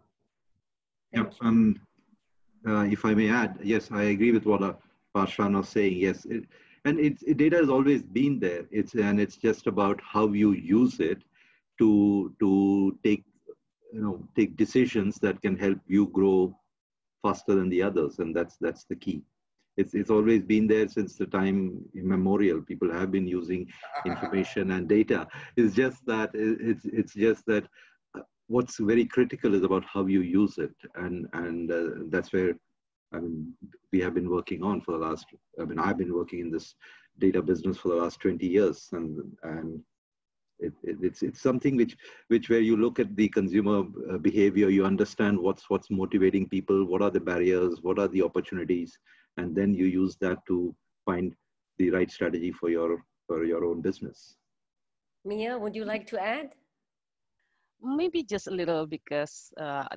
Yep. 1.14 1.34
Um, 1.42 1.80
uh, 2.68 2.82
if 2.82 3.06
I 3.06 3.14
may 3.14 3.30
add, 3.30 3.58
yes, 3.64 3.90
I 3.92 4.04
agree 4.04 4.32
with 4.32 4.46
what 4.46 4.62
uh, 4.62 4.74
Parshan 5.16 5.56
was 5.56 5.70
saying. 5.70 5.98
Yes, 5.98 6.26
it, 6.26 6.44
and 6.86 7.00
it's 7.00 7.24
it, 7.24 7.38
data 7.38 7.58
has 7.58 7.70
always 7.70 8.04
been 8.04 8.40
there. 8.40 8.66
It's 8.72 8.94
and 8.96 9.20
it's 9.20 9.38
just 9.38 9.68
about 9.68 10.02
how 10.04 10.28
you 10.28 10.52
use 10.52 11.00
it 11.00 11.22
to 11.80 12.34
to 12.40 12.98
take 13.04 13.24
you 13.92 14.02
know 14.02 14.28
take 14.36 14.56
decisions 14.58 15.18
that 15.20 15.42
can 15.42 15.58
help 15.58 15.80
you 15.88 16.08
grow 16.08 16.56
faster 17.22 17.56
than 17.56 17.70
the 17.70 17.82
others 17.82 18.20
and 18.20 18.36
that's 18.36 18.58
that's 18.58 18.86
the 18.86 18.96
key. 18.96 19.24
It's 19.78 19.96
it's 19.96 20.12
always 20.12 20.44
been 20.44 20.68
there 20.68 20.88
since 20.88 21.16
the 21.16 21.26
time 21.26 21.84
immemorial. 21.96 22.62
People 22.62 22.92
have 22.92 23.12
been 23.12 23.28
using 23.28 23.68
information 24.06 24.72
and 24.72 24.88
data. 24.88 25.28
It's 25.58 25.74
just 25.76 26.06
that 26.06 26.32
it's 26.34 26.86
it's 26.86 27.14
just 27.14 27.46
that 27.48 27.66
uh, 28.16 28.22
what's 28.48 28.78
very 28.78 29.06
critical 29.06 29.56
is 29.56 29.64
about 29.64 29.84
how 29.86 30.06
you 30.06 30.22
use 30.22 30.58
it. 30.58 30.76
And 30.96 31.28
and 31.34 31.72
uh, 31.72 31.90
that's 32.10 32.34
where 32.34 32.54
i 33.16 33.20
mean 33.20 33.54
we 33.92 34.00
have 34.00 34.16
been 34.16 34.28
working 34.28 34.64
on 34.64 34.82
for 34.82 34.94
the 34.94 34.98
last 34.98 35.28
i 35.62 35.64
mean 35.64 35.78
i've 35.78 36.00
been 36.00 36.16
working 36.16 36.40
in 36.40 36.50
this 36.50 36.74
data 37.20 37.42
business 37.42 37.78
for 37.78 37.90
the 37.90 37.96
last 37.96 38.20
20 38.20 38.46
years. 38.46 38.90
And 38.92 39.20
and 39.44 39.82
it, 40.60 40.74
it, 40.84 40.98
it's 41.02 41.24
it's 41.24 41.42
something 41.42 41.76
which 41.76 41.98
which 42.28 42.50
where 42.50 42.60
you 42.60 42.78
look 42.78 43.00
at 43.00 43.16
the 43.16 43.28
consumer 43.30 43.84
uh, 44.12 44.18
behavior, 44.18 44.70
you 44.70 44.86
understand 44.86 45.38
what's 45.38 45.70
what's 45.70 45.90
motivating 45.90 46.48
people, 46.48 46.86
what 46.86 47.02
are 47.02 47.12
the 47.12 47.20
barriers, 47.20 47.80
what 47.82 48.00
are 48.00 48.08
the 48.08 48.22
opportunities, 48.22 48.98
and 49.38 49.56
then 49.56 49.74
you 49.74 49.86
use 49.86 50.16
that 50.18 50.38
to 50.48 50.76
find 51.06 51.36
the 51.78 51.90
right 51.90 52.12
strategy 52.12 52.52
for 52.52 52.70
your 52.70 53.04
for 53.28 53.46
your 53.46 53.66
own 53.66 53.82
business. 53.82 54.36
Mia, 55.26 55.58
would 55.58 55.76
you 55.76 55.86
like 55.86 56.06
to 56.08 56.22
add? 56.22 56.50
Maybe 57.82 58.24
just 58.24 58.48
a 58.48 58.52
little 58.52 58.86
because 58.86 59.52
uh, 59.60 59.88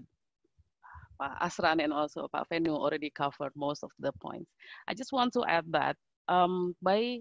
Ashran 1.21 1.83
and 1.83 1.93
also 1.93 2.29
Pak 2.33 2.49
Venu 2.49 2.73
already 2.73 3.11
covered 3.11 3.53
most 3.55 3.83
of 3.83 3.91
the 3.99 4.13
points. 4.21 4.51
I 4.89 4.95
just 4.95 5.13
want 5.13 5.33
to 5.35 5.45
add 5.45 5.65
that 5.71 5.97
um, 6.29 6.75
by 6.83 7.21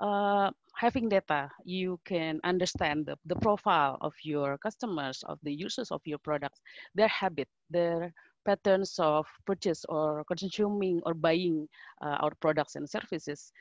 uh, 0.00 0.50
having 0.76 1.08
data, 1.08 1.50
you 1.64 1.98
can 2.04 2.38
understand 2.44 3.06
the, 3.06 3.16
the 3.24 3.36
profile 3.36 3.96
of 4.02 4.12
your 4.22 4.58
customers, 4.58 5.24
of 5.26 5.38
the 5.42 5.52
users 5.52 5.90
of 5.90 6.02
your 6.04 6.18
products, 6.18 6.60
their 6.94 7.08
habit, 7.08 7.48
their 7.70 8.12
patterns 8.44 8.98
of 8.98 9.26
purchase 9.46 9.84
or 9.88 10.22
consuming 10.24 11.00
or 11.04 11.14
buying 11.14 11.66
uh, 12.02 12.16
our 12.20 12.32
products 12.40 12.76
and 12.76 12.88
services 12.88 13.52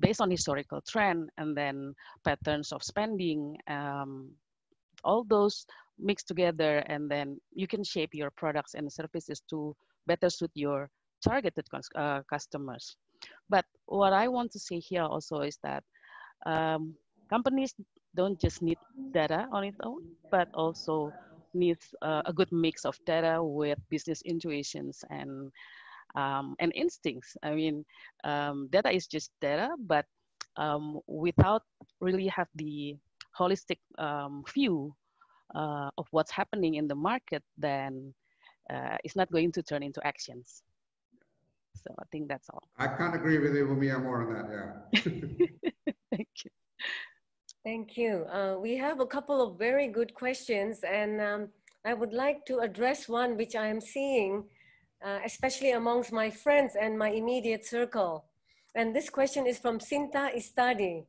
based 0.00 0.20
on 0.20 0.30
historical 0.30 0.80
trend 0.82 1.30
and 1.38 1.56
then 1.56 1.94
patterns 2.24 2.72
of 2.72 2.82
spending, 2.82 3.56
um, 3.68 4.28
all 5.04 5.24
those 5.24 5.64
mixed 5.98 6.26
together 6.28 6.78
and 6.88 7.08
then 7.08 7.40
you 7.54 7.66
can 7.66 7.82
shape 7.82 8.10
your 8.12 8.30
products 8.32 8.74
and 8.74 8.92
services 8.92 9.40
to 9.48 9.74
better 10.06 10.28
suit 10.28 10.50
your 10.54 10.90
targeted 11.24 11.64
uh, 11.94 12.20
customers. 12.28 12.96
But 13.48 13.64
what 13.86 14.12
I 14.12 14.28
want 14.28 14.52
to 14.52 14.58
say 14.58 14.80
here 14.80 15.04
also 15.04 15.40
is 15.40 15.58
that 15.62 15.84
um, 16.44 16.94
companies 17.30 17.74
don't 18.14 18.38
just 18.40 18.62
need 18.62 18.78
data 19.12 19.46
on 19.52 19.64
its 19.64 19.78
own, 19.82 20.02
but 20.30 20.48
also 20.54 21.14
needs 21.54 21.94
uh, 22.02 22.22
a 22.26 22.32
good 22.32 22.50
mix 22.52 22.84
of 22.84 22.98
data 23.06 23.42
with 23.42 23.78
business 23.88 24.22
intuitions 24.24 25.04
and 25.10 25.50
um, 26.14 26.54
and 26.60 26.72
instincts. 26.74 27.36
I 27.42 27.54
mean, 27.54 27.84
um, 28.24 28.68
data 28.70 28.90
is 28.90 29.06
just 29.06 29.30
data, 29.40 29.70
but 29.78 30.04
um, 30.56 31.00
without 31.06 31.62
really 32.00 32.26
have 32.28 32.48
the 32.54 32.96
holistic 33.38 33.78
um, 33.98 34.44
view 34.52 34.94
uh, 35.54 35.90
of 35.98 36.06
what's 36.10 36.30
happening 36.30 36.74
in 36.74 36.86
the 36.88 36.94
market, 36.94 37.42
then 37.58 38.14
uh, 38.72 38.96
it's 39.04 39.16
not 39.16 39.30
going 39.30 39.52
to 39.52 39.62
turn 39.62 39.82
into 39.82 40.04
actions. 40.06 40.62
So 41.74 41.94
I 41.98 42.04
think 42.10 42.28
that's 42.28 42.48
all. 42.50 42.62
I 42.78 42.88
can't 42.88 43.14
agree 43.14 43.38
with 43.38 43.54
you, 43.54 43.66
Mia, 43.66 43.98
more 43.98 44.22
on 44.22 44.32
that. 44.34 44.46
Yeah. 44.50 45.70
Thank 47.66 47.96
you. 47.96 48.24
Uh, 48.32 48.54
we 48.60 48.76
have 48.76 49.00
a 49.00 49.06
couple 49.06 49.42
of 49.42 49.58
very 49.58 49.88
good 49.88 50.14
questions, 50.14 50.84
and 50.84 51.20
um, 51.20 51.48
I 51.84 51.94
would 51.94 52.12
like 52.12 52.46
to 52.46 52.60
address 52.60 53.08
one 53.08 53.36
which 53.36 53.56
I 53.56 53.66
am 53.66 53.80
seeing, 53.80 54.44
uh, 55.04 55.18
especially 55.24 55.72
amongst 55.72 56.12
my 56.12 56.30
friends 56.30 56.76
and 56.80 56.96
my 56.96 57.10
immediate 57.10 57.66
circle. 57.66 58.26
And 58.76 58.94
this 58.94 59.10
question 59.10 59.48
is 59.48 59.58
from 59.58 59.80
Sinta 59.80 60.30
Istadi. 60.32 61.06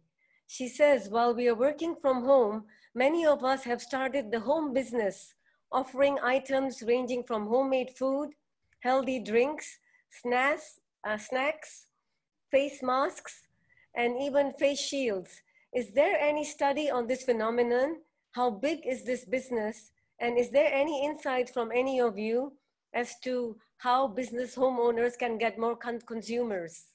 She 0.47 0.67
says, 0.67 1.09
while 1.09 1.35
we 1.35 1.47
are 1.47 1.53
working 1.53 1.95
from 2.01 2.23
home, 2.23 2.63
many 2.95 3.23
of 3.23 3.43
us 3.43 3.63
have 3.65 3.79
started 3.79 4.31
the 4.31 4.39
home 4.39 4.73
business, 4.73 5.35
offering 5.71 6.17
items 6.23 6.81
ranging 6.81 7.23
from 7.23 7.45
homemade 7.45 7.91
food, 7.91 8.31
healthy 8.79 9.19
drinks, 9.19 9.77
snacks, 10.09 10.79
uh, 11.07 11.19
snacks, 11.19 11.85
face 12.49 12.81
masks, 12.81 13.45
and 13.95 14.19
even 14.19 14.53
face 14.53 14.79
shields. 14.79 15.43
Is 15.73 15.91
there 15.91 16.17
any 16.19 16.43
study 16.43 16.89
on 16.89 17.07
this 17.07 17.23
phenomenon? 17.23 17.97
How 18.31 18.49
big 18.49 18.85
is 18.85 19.03
this 19.03 19.25
business? 19.25 19.91
And 20.19 20.37
is 20.37 20.49
there 20.49 20.71
any 20.73 21.05
insight 21.05 21.49
from 21.49 21.71
any 21.71 21.99
of 21.99 22.17
you 22.17 22.53
as 22.93 23.19
to 23.19 23.55
how 23.77 24.07
business 24.07 24.55
homeowners 24.55 25.17
can 25.17 25.37
get 25.37 25.57
more 25.57 25.75
con 25.75 25.99
consumers. 26.01 26.85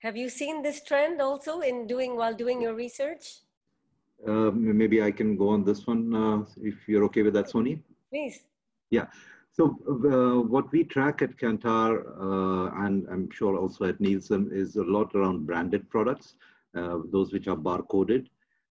Have 0.00 0.16
you 0.16 0.28
seen 0.28 0.62
this 0.62 0.84
trend 0.84 1.20
also 1.20 1.60
in 1.60 1.86
doing 1.86 2.16
while 2.16 2.34
doing 2.34 2.62
your 2.62 2.74
research? 2.74 3.40
Uh, 4.26 4.50
maybe 4.52 5.02
I 5.02 5.10
can 5.10 5.36
go 5.36 5.48
on 5.48 5.64
this 5.64 5.86
one 5.86 6.14
uh, 6.14 6.44
if 6.62 6.88
you're 6.88 7.04
okay 7.04 7.22
with 7.22 7.34
that, 7.34 7.46
Soni. 7.46 7.80
Please. 8.10 8.40
Yeah. 8.90 9.06
So 9.52 9.76
uh, 9.88 10.40
what 10.42 10.70
we 10.70 10.84
track 10.84 11.22
at 11.22 11.36
Kantar, 11.36 11.90
uh, 12.20 12.84
and 12.84 13.06
I'm 13.10 13.28
sure 13.30 13.56
also 13.56 13.86
at 13.86 14.00
Nielsen, 14.00 14.50
is 14.52 14.76
a 14.76 14.84
lot 14.84 15.14
around 15.14 15.46
branded 15.46 15.88
products, 15.90 16.34
those 16.74 17.32
which 17.32 17.48
are 17.48 17.56
barcoded, 17.56 18.26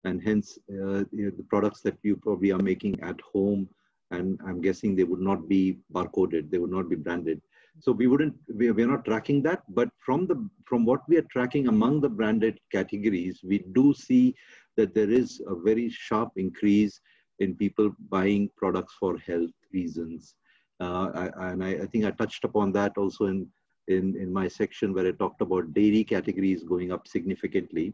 and 0.05 0.23
hence 0.23 0.59
uh, 0.71 1.05
the 1.13 1.47
products 1.49 1.81
that 1.83 1.97
you 2.03 2.17
probably 2.17 2.53
are 2.53 2.63
making 2.63 2.99
at 3.01 3.21
home, 3.21 3.69
and 4.11 4.39
I'm 4.47 4.61
guessing 4.61 4.95
they 4.95 5.05
would 5.05 5.21
not 5.21 5.49
be 5.49 5.79
barcoded, 5.93 6.51
they 6.51 6.59
would 6.59 6.71
not 6.71 6.89
be 6.89 6.97
branded. 6.97 7.41
So 7.81 7.93
we 7.93 8.07
wouldn't, 8.07 8.35
we, 8.55 8.71
we're 8.71 8.87
not 8.87 9.05
tracking 9.05 9.43
that, 9.43 9.63
but 9.69 9.89
from 9.99 10.27
the 10.27 10.49
from 10.65 10.85
what 10.85 11.01
we 11.09 11.17
are 11.19 11.27
tracking 11.31 11.69
among 11.69 12.01
the 12.01 12.09
branded 12.09 12.59
categories, 12.73 13.41
we 13.45 13.59
do 13.73 13.93
see 13.95 14.35
that 14.77 14.95
there 14.95 15.11
is 15.11 15.43
a 15.47 15.55
very 15.55 15.89
sharp 15.91 16.31
increase 16.37 17.01
in 17.39 17.55
people 17.55 17.91
buying 18.09 18.49
products 18.57 18.95
for 18.99 19.19
health 19.19 19.51
reasons. 19.73 20.35
Uh, 20.81 21.11
I, 21.15 21.51
and 21.51 21.65
I, 21.65 21.71
I, 21.71 21.87
think 21.87 22.05
I 22.05 22.11
touched 22.11 22.45
upon 22.45 22.73
that 22.73 22.93
also 22.99 23.27
in, 23.27 23.47
in, 23.89 24.17
in 24.17 24.33
my 24.33 24.49
section 24.49 24.93
where 24.93 25.07
I 25.07 25.13
talked 25.13 25.41
about 25.41 25.73
dairy 25.75 26.05
categories 26.05 26.63
going 26.63 26.93
up 26.93 27.07
significantly. 27.07 27.93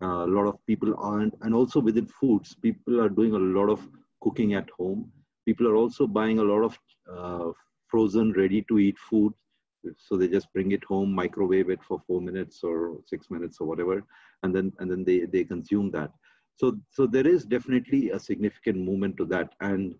Uh, 0.00 0.24
a 0.24 0.30
lot 0.36 0.46
of 0.46 0.64
people 0.66 0.94
aren't, 0.98 1.34
and 1.42 1.54
also 1.54 1.80
within 1.80 2.06
foods, 2.06 2.54
people 2.54 3.00
are 3.00 3.08
doing 3.08 3.34
a 3.34 3.38
lot 3.38 3.68
of 3.68 3.86
cooking 4.20 4.54
at 4.54 4.68
home. 4.70 5.10
People 5.46 5.68
are 5.68 5.76
also 5.76 6.06
buying 6.06 6.38
a 6.38 6.42
lot 6.42 6.62
of 6.62 6.78
uh, 7.10 7.52
frozen, 7.88 8.32
ready 8.32 8.62
to 8.68 8.78
eat 8.78 8.98
food. 8.98 9.32
So 9.98 10.16
they 10.16 10.28
just 10.28 10.52
bring 10.52 10.72
it 10.72 10.84
home, 10.84 11.12
microwave 11.12 11.68
it 11.68 11.82
for 11.82 12.00
four 12.06 12.20
minutes 12.20 12.62
or 12.62 12.98
six 13.04 13.30
minutes 13.30 13.58
or 13.60 13.66
whatever, 13.66 14.04
and 14.44 14.54
then 14.54 14.72
and 14.78 14.88
then 14.88 15.02
they, 15.02 15.20
they 15.20 15.42
consume 15.42 15.90
that. 15.90 16.12
So 16.54 16.78
so 16.90 17.06
there 17.06 17.26
is 17.26 17.44
definitely 17.44 18.10
a 18.10 18.20
significant 18.20 18.78
movement 18.78 19.16
to 19.16 19.24
that. 19.26 19.54
And 19.60 19.96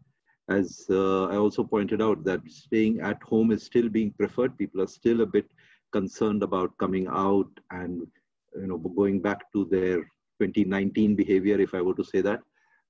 as 0.49 0.87
uh, 0.91 1.25
I 1.25 1.37
also 1.37 1.63
pointed 1.65 2.03
out, 2.03 2.25
that 2.25 2.41
staying 2.51 3.01
at 3.01 3.23
home 3.23 3.53
is 3.53 3.63
still 3.63 3.89
being 3.89 4.13
preferred. 4.13 4.59
People 4.59 4.83
are 4.83 4.89
still 4.89 5.21
a 5.21 5.27
bit 5.27 5.47
concerned 5.93 6.43
about 6.43 6.77
coming 6.79 7.07
out 7.09 7.49
and 7.71 8.07
you 8.55 8.67
know 8.67 8.79
going 8.79 9.21
back 9.21 9.53
to 9.53 9.67
their 9.67 10.03
2019 10.41 11.15
behavior, 11.15 11.61
if 11.61 11.75
I 11.75 11.83
were 11.83 11.95
to 11.95 12.05
say 12.05 12.21
that. 12.23 12.41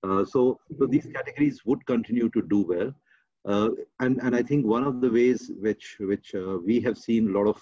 Uh, 0.05 0.25
so, 0.25 0.59
so 0.79 0.87
these 0.87 1.07
categories 1.15 1.61
would 1.65 1.85
continue 1.87 2.29
to 2.31 2.43
do 2.43 2.63
well. 2.63 2.93
Uh, 3.45 3.71
and, 4.01 4.21
and 4.23 4.35
I 4.35 4.43
think 4.43 4.67
one 4.67 4.85
of 4.85 5.01
the 5.01 5.11
ways 5.11 5.51
which, 5.61 5.97
which 6.01 6.35
uh, 6.35 6.59
we 6.65 6.81
have 6.81 6.99
seen 6.99 7.29
a 7.29 7.39
lot 7.39 7.47
of 7.49 7.61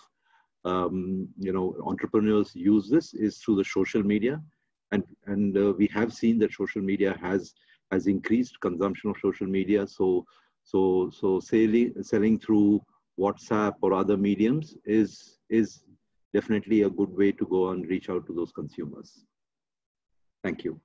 um, 0.64 1.28
you 1.38 1.53
know, 1.53 1.74
entrepreneurs 1.86 2.55
use 2.55 2.88
this 2.88 3.14
is 3.14 3.38
through 3.38 3.57
the 3.57 3.64
social 3.64 4.03
media. 4.03 4.41
And, 4.93 5.05
and 5.26 5.57
uh, 5.57 5.72
we 5.76 5.88
have 5.95 6.12
seen 6.12 6.38
that 6.41 6.53
social 6.53 6.82
media 6.82 7.16
has, 7.20 7.55
has 7.91 8.07
increased 8.07 8.61
consumption 8.61 9.11
of 9.11 9.16
social 9.20 9.47
media. 9.47 9.86
So, 9.86 10.24
so, 10.64 11.11
so 11.18 11.41
selling, 11.41 11.95
selling 12.03 12.38
through 12.38 12.82
WhatsApp 13.18 13.74
or 13.82 13.93
other 13.93 14.16
mediums 14.16 14.76
is, 14.84 15.38
is 15.49 15.82
definitely 16.32 16.82
a 16.82 16.91
good 16.91 17.14
way 17.16 17.32
to 17.32 17.47
go 17.47 17.70
and 17.70 17.86
reach 17.86 18.09
out 18.09 18.26
to 18.26 18.32
those 18.32 18.53
consumers. 18.53 19.24
Thank 20.43 20.64
you. 20.64 20.80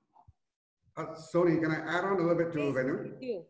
Uh, 0.96 1.14
sorry, 1.14 1.58
can 1.60 1.70
I 1.70 1.98
add 1.98 2.04
on 2.04 2.14
a 2.14 2.22
little 2.22 2.34
bit 2.34 2.52
to 2.52 2.72
Venu? 2.72 3.12
You. 3.20 3.44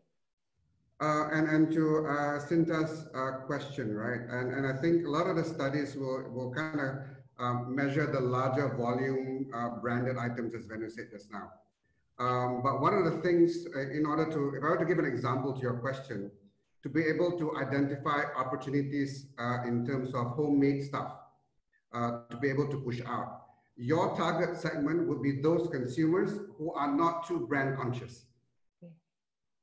Uh, 0.99 1.29
and, 1.31 1.47
and 1.47 1.71
to 1.71 2.07
uh, 2.07 2.39
Sinta's 2.39 3.05
uh, 3.13 3.45
question, 3.45 3.93
right? 3.95 4.21
And, 4.29 4.53
and 4.53 4.65
I 4.65 4.81
think 4.81 5.05
a 5.05 5.09
lot 5.09 5.27
of 5.27 5.35
the 5.35 5.43
studies 5.43 5.95
will, 5.95 6.29
will 6.31 6.51
kind 6.51 6.79
of 6.79 6.95
um, 7.39 7.75
measure 7.75 8.07
the 8.07 8.19
larger 8.19 8.75
volume 8.75 9.47
uh, 9.53 9.69
branded 9.79 10.17
items, 10.17 10.55
as 10.55 10.65
Venu 10.65 10.89
said 10.89 11.05
just 11.11 11.31
now. 11.31 11.51
Um, 12.19 12.61
but 12.63 12.81
one 12.81 12.93
of 12.93 13.05
the 13.05 13.21
things, 13.21 13.67
uh, 13.75 13.79
in 13.79 14.05
order 14.05 14.25
to, 14.31 14.55
if 14.55 14.63
I 14.63 14.69
were 14.69 14.77
to 14.77 14.85
give 14.85 14.97
an 14.97 15.05
example 15.05 15.53
to 15.53 15.61
your 15.61 15.75
question, 15.75 16.31
to 16.83 16.89
be 16.89 17.03
able 17.03 17.37
to 17.37 17.55
identify 17.57 18.23
opportunities 18.35 19.27
uh, 19.37 19.59
in 19.65 19.85
terms 19.85 20.13
of 20.15 20.27
homemade 20.31 20.83
stuff, 20.83 21.11
to 21.93 22.37
be 22.41 22.49
able 22.49 22.67
to 22.67 22.77
push 22.77 23.01
out. 23.05 23.41
Your 23.75 24.15
target 24.15 24.57
segment 24.57 25.07
would 25.07 25.21
be 25.21 25.41
those 25.41 25.69
consumers 25.69 26.39
who 26.57 26.73
are 26.73 26.91
not 26.95 27.27
too 27.27 27.45
brand 27.47 27.77
conscious, 27.77 28.25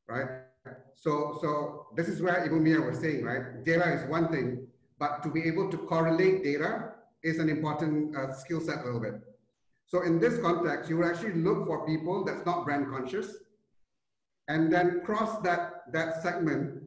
right? 0.09 0.27
So, 0.95 1.39
so 1.41 1.87
this 1.97 2.09
is 2.09 2.23
where 2.23 2.35
Ibu 2.35 2.61
Mia 2.61 2.81
was 2.81 2.99
saying, 2.99 3.25
right? 3.25 3.65
Data 3.65 3.93
is 3.93 4.09
one 4.09 4.29
thing, 4.29 4.67
but 4.99 5.23
to 5.23 5.29
be 5.29 5.43
able 5.45 5.71
to 5.71 5.77
correlate 5.77 6.43
data 6.43 6.93
is 7.23 7.39
an 7.39 7.49
important 7.49 8.17
uh, 8.17 8.33
skill 8.33 8.61
set 8.61 8.81
a 8.81 8.85
little 8.85 9.01
bit. 9.01 9.21
So 9.95 10.03
in 10.03 10.19
this 10.19 10.41
context, 10.41 10.91
you 10.91 10.97
would 10.97 11.07
actually 11.07 11.35
look 11.35 11.69
for 11.69 11.87
people 11.87 12.25
that's 12.25 12.45
not 12.45 12.65
brand 12.65 12.89
conscious 12.89 13.37
and 14.49 14.73
then 14.73 15.03
cross 15.05 15.41
that, 15.43 15.85
that 15.93 16.21
segment 16.21 16.83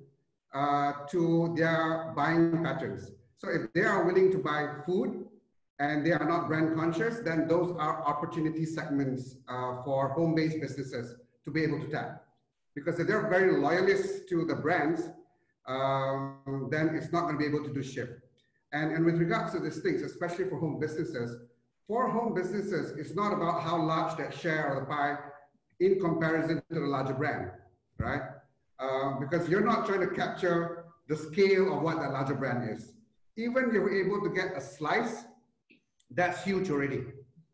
uh, 0.54 0.92
to 1.12 1.54
their 1.56 2.12
buying 2.18 2.62
patterns. 2.66 3.12
So 3.38 3.48
if 3.48 3.72
they 3.72 3.84
are 3.84 4.04
willing 4.04 4.30
to 4.34 4.40
buy 4.40 4.68
food 4.86 5.24
and 5.80 6.06
they 6.06 6.12
are 6.12 6.28
not 6.28 6.50
brand 6.50 6.76
conscious, 6.76 7.20
then 7.24 7.48
those 7.48 7.72
are 7.80 8.04
opportunity 8.04 8.66
segments 8.66 9.38
uh, 9.48 9.82
for 9.86 10.10
home-based 10.10 10.60
businesses 10.60 11.16
to 11.46 11.50
be 11.50 11.64
able 11.64 11.80
to 11.80 11.88
tap. 11.88 12.26
Because 12.76 13.00
if 13.00 13.08
they're 13.08 13.30
very 13.30 13.54
loyalists 13.58 14.28
to 14.28 14.44
the 14.44 14.56
brands, 14.56 15.04
um, 15.66 16.68
then 16.70 16.90
it's 16.94 17.14
not 17.14 17.22
going 17.22 17.36
to 17.36 17.40
be 17.40 17.46
able 17.46 17.64
to 17.64 17.74
do 17.74 17.82
shift. 17.82 18.20
And, 18.74 18.92
and 18.92 19.06
with 19.06 19.16
regards 19.16 19.54
to 19.54 19.62
these 19.62 19.80
things, 19.80 20.02
especially 20.02 20.50
for 20.50 20.60
home 20.60 20.78
businesses, 20.78 21.48
for 21.88 22.10
home 22.10 22.34
businesses, 22.34 22.98
it's 22.98 23.16
not 23.16 23.34
about 23.34 23.62
how 23.62 23.82
large 23.82 24.18
that 24.18 24.34
share 24.34 24.74
of 24.74 24.82
the 24.82 24.86
pie 24.94 25.18
in 25.80 26.00
comparison 26.00 26.62
to 26.70 26.80
the 26.80 26.86
larger 26.86 27.14
brand, 27.14 27.52
right? 27.98 28.22
Um, 28.80 29.20
because 29.20 29.48
you're 29.50 29.64
not 29.64 29.86
trying 29.86 30.02
to 30.02 30.08
capture 30.08 30.86
the 31.08 31.16
scale 31.16 31.76
of 31.76 31.82
what 31.82 32.00
that 32.00 32.12
larger 32.12 32.36
brand 32.36 32.70
is. 32.70 32.92
Even 33.38 33.66
if 33.66 33.74
you're 33.74 34.06
able 34.06 34.22
to 34.22 34.30
get 34.30 34.58
a 34.58 34.62
slice, 34.62 35.24
that's 36.12 36.44
huge 36.44 36.70
already, 36.70 37.04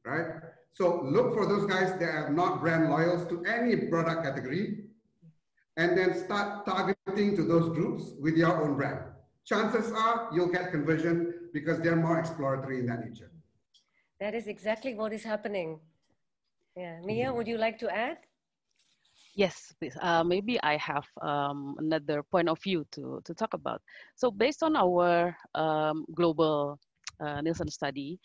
right? 0.04 0.28
So 0.74 1.02
look 1.04 1.36
for 1.36 1.46
those 1.46 1.66
guys 1.66 1.92
that 2.00 2.10
are 2.10 2.32
not 2.32 2.60
brand 2.60 2.90
loyals 2.90 3.28
to 3.30 3.46
any 3.46 3.76
product 3.76 4.24
category 4.24 4.86
and 5.78 5.98
then 5.98 6.16
start 6.16 6.66
targeting 6.66 7.36
to 7.36 7.44
those 7.44 7.70
groups 7.70 8.14
with 8.20 8.36
your 8.36 8.64
own 8.64 8.76
brand. 8.76 9.00
Chances 9.46 9.92
are 9.92 10.30
you'll 10.34 10.52
get 10.52 10.72
conversion 10.72 11.50
because 11.54 11.80
they're 11.80 11.96
more 11.96 12.18
exploratory 12.20 12.80
in 12.80 12.88
that 12.88 13.06
nature. 13.06 13.30
That 14.24 14.36
is 14.36 14.48
exactly 14.48 14.96
what 14.96 15.12
is 15.12 15.22
happening. 15.22 15.82
Yeah, 16.78 16.96
Mia, 17.04 17.28
would 17.34 17.46
you 17.46 17.58
like 17.58 17.78
to 17.80 17.92
add? 17.92 18.20
Yes, 19.36 19.76
please. 19.78 19.98
Uh, 20.00 20.24
maybe 20.24 20.56
I 20.64 20.78
have 20.78 21.04
um, 21.22 21.76
another 21.78 22.24
point 22.24 22.48
of 22.48 22.56
view 22.64 22.88
to, 22.92 23.20
to 23.26 23.34
talk 23.34 23.54
about. 23.54 23.82
So 24.16 24.32
based 24.32 24.64
on 24.64 24.78
our 24.78 25.36
um, 25.56 26.06
global 26.16 26.80
uh, 27.20 27.42
Nielsen 27.42 27.68
study, 27.68 28.18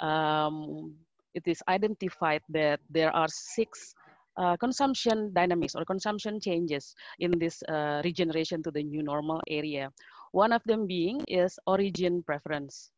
um, 0.00 0.92
it 1.34 1.46
is 1.46 1.62
identified 1.68 2.42
that 2.48 2.80
there 2.90 3.14
are 3.14 3.28
six 3.28 3.94
uh, 4.36 4.56
consumption 4.56 5.30
dynamics 5.34 5.76
or 5.76 5.84
consumption 5.84 6.40
changes 6.40 6.96
in 7.20 7.30
this 7.38 7.62
uh, 7.70 8.02
regeneration 8.02 8.60
to 8.64 8.72
the 8.72 8.82
new 8.82 9.04
normal 9.04 9.40
area. 9.48 9.88
One 10.32 10.50
of 10.50 10.62
them 10.66 10.88
being 10.88 11.22
is 11.28 11.60
origin 11.68 12.24
preference. 12.24 12.90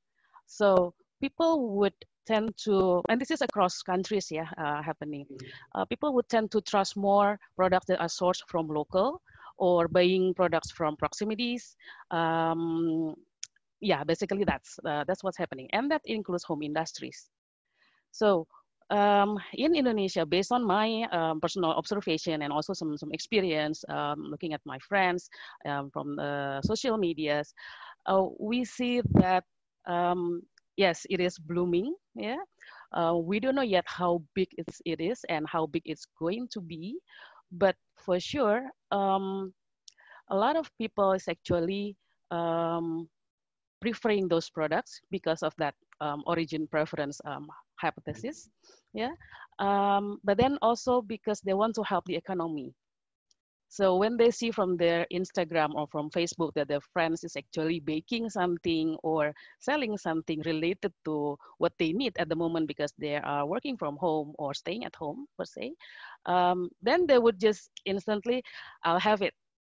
So 0.47 0.95
people 1.21 1.77
would 1.77 1.93
tend 2.27 2.57
to, 2.65 3.03
and 3.09 3.21
this 3.21 3.31
is 3.31 3.43
across 3.43 3.83
countries, 3.83 4.31
yeah, 4.31 4.49
uh, 4.59 4.83
happening. 4.83 5.27
Uh, 5.75 5.85
people 5.85 6.13
would 6.15 6.29
tend 6.29 6.51
to 6.53 6.61
trust 6.61 6.97
more 6.97 7.39
products 7.57 7.87
that 7.87 8.01
are 8.01 8.09
sourced 8.09 8.43
from 8.49 8.69
local 8.69 9.23
or 9.59 9.89
buying 9.89 10.35
products 10.35 10.71
from 10.71 10.97
proximities. 10.97 11.77
Um, 12.11 13.15
yeah, 13.81 14.05
basically 14.05 14.45
that's 14.45 14.79
uh, 14.85 15.05
that's 15.07 15.23
what's 15.23 15.39
happening, 15.39 15.69
and 15.73 15.91
that 15.91 16.03
includes 16.05 16.45
home 16.45 16.63
industries. 16.63 17.31
So 18.11 18.47
um, 18.91 19.39
in 19.55 19.75
Indonesia, 19.75 20.25
based 20.25 20.53
on 20.53 20.65
my 20.65 21.03
um, 21.11 21.41
personal 21.41 21.71
observation 21.71 22.43
and 22.43 22.53
also 22.53 22.73
some, 22.73 22.97
some 22.97 23.13
experience 23.13 23.85
um, 23.89 24.23
looking 24.31 24.53
at 24.53 24.61
my 24.65 24.79
friends 24.79 25.29
um, 25.67 25.91
from 25.91 26.17
the 26.17 26.61
social 26.63 26.97
medias, 26.97 27.53
uh, 28.07 28.25
we 28.39 28.65
see 28.65 29.03
that, 29.15 29.45
um, 29.87 30.43
yes, 30.77 31.07
it 31.11 31.21
is 31.21 31.39
blooming, 31.39 31.95
yeah. 32.15 32.37
Uh, 32.93 33.17
we 33.17 33.41
don't 33.41 33.55
know 33.55 33.63
yet 33.63 33.85
how 33.87 34.23
big 34.35 34.49
it's, 34.57 34.81
it 34.85 35.01
is 35.01 35.21
and 35.29 35.47
how 35.49 35.67
big 35.67 35.83
it's 35.85 36.07
going 36.19 36.49
to 36.53 36.61
be, 36.61 36.99
but 37.53 37.75
for 37.99 38.21
sure, 38.21 38.63
um, 38.93 39.53
a 40.31 40.37
lot 40.37 40.57
of 40.57 40.71
people 40.79 41.13
is 41.13 41.29
actually 41.29 41.97
preferring 43.81 44.29
those 44.29 44.51
products 44.51 45.01
because 45.11 45.43
of 45.43 45.55
that 45.59 45.75
origin 46.27 46.67
preference 46.67 47.21
hypothesis 47.81 48.49
yeah 48.95 49.13
um, 49.59 50.19
but 50.25 50.37
then 50.39 50.59
also 50.63 51.01
because 51.01 51.41
they 51.41 51.55
want 51.55 51.75
to 51.75 51.83
help 51.83 52.05
the 52.07 52.17
economy 52.17 52.73
So 53.77 53.97
when 54.01 54.17
they 54.17 54.31
see 54.33 54.51
from 54.51 54.79
their 54.81 55.05
Instagram 55.13 55.75
or 55.77 55.87
from 55.93 56.09
Facebook 56.09 56.55
that 56.55 56.69
their 56.69 56.81
friends 56.81 57.25
is 57.25 57.37
actually 57.37 57.81
baking 57.81 58.31
something 58.31 58.97
or 59.03 59.35
selling 59.61 59.99
something 59.99 60.41
related 60.49 60.95
to 61.05 61.37
what 61.59 61.77
they 61.77 61.93
need 61.93 62.17
at 62.17 62.31
the 62.31 62.37
moment 62.37 62.69
because 62.69 62.95
they 62.97 63.17
are 63.17 63.45
working 63.45 63.77
from 63.77 63.99
home 64.01 64.33
or 64.39 64.55
staying 64.55 64.87
at 64.89 64.97
home 64.97 65.27
per 65.37 65.45
se, 65.45 65.75
um, 66.25 66.71
then 66.81 67.07
they 67.07 67.19
would 67.19 67.39
just 67.39 67.69
instantly, 67.85 68.43
I'll 68.83 68.99
have 68.99 69.21
it. 69.21 69.35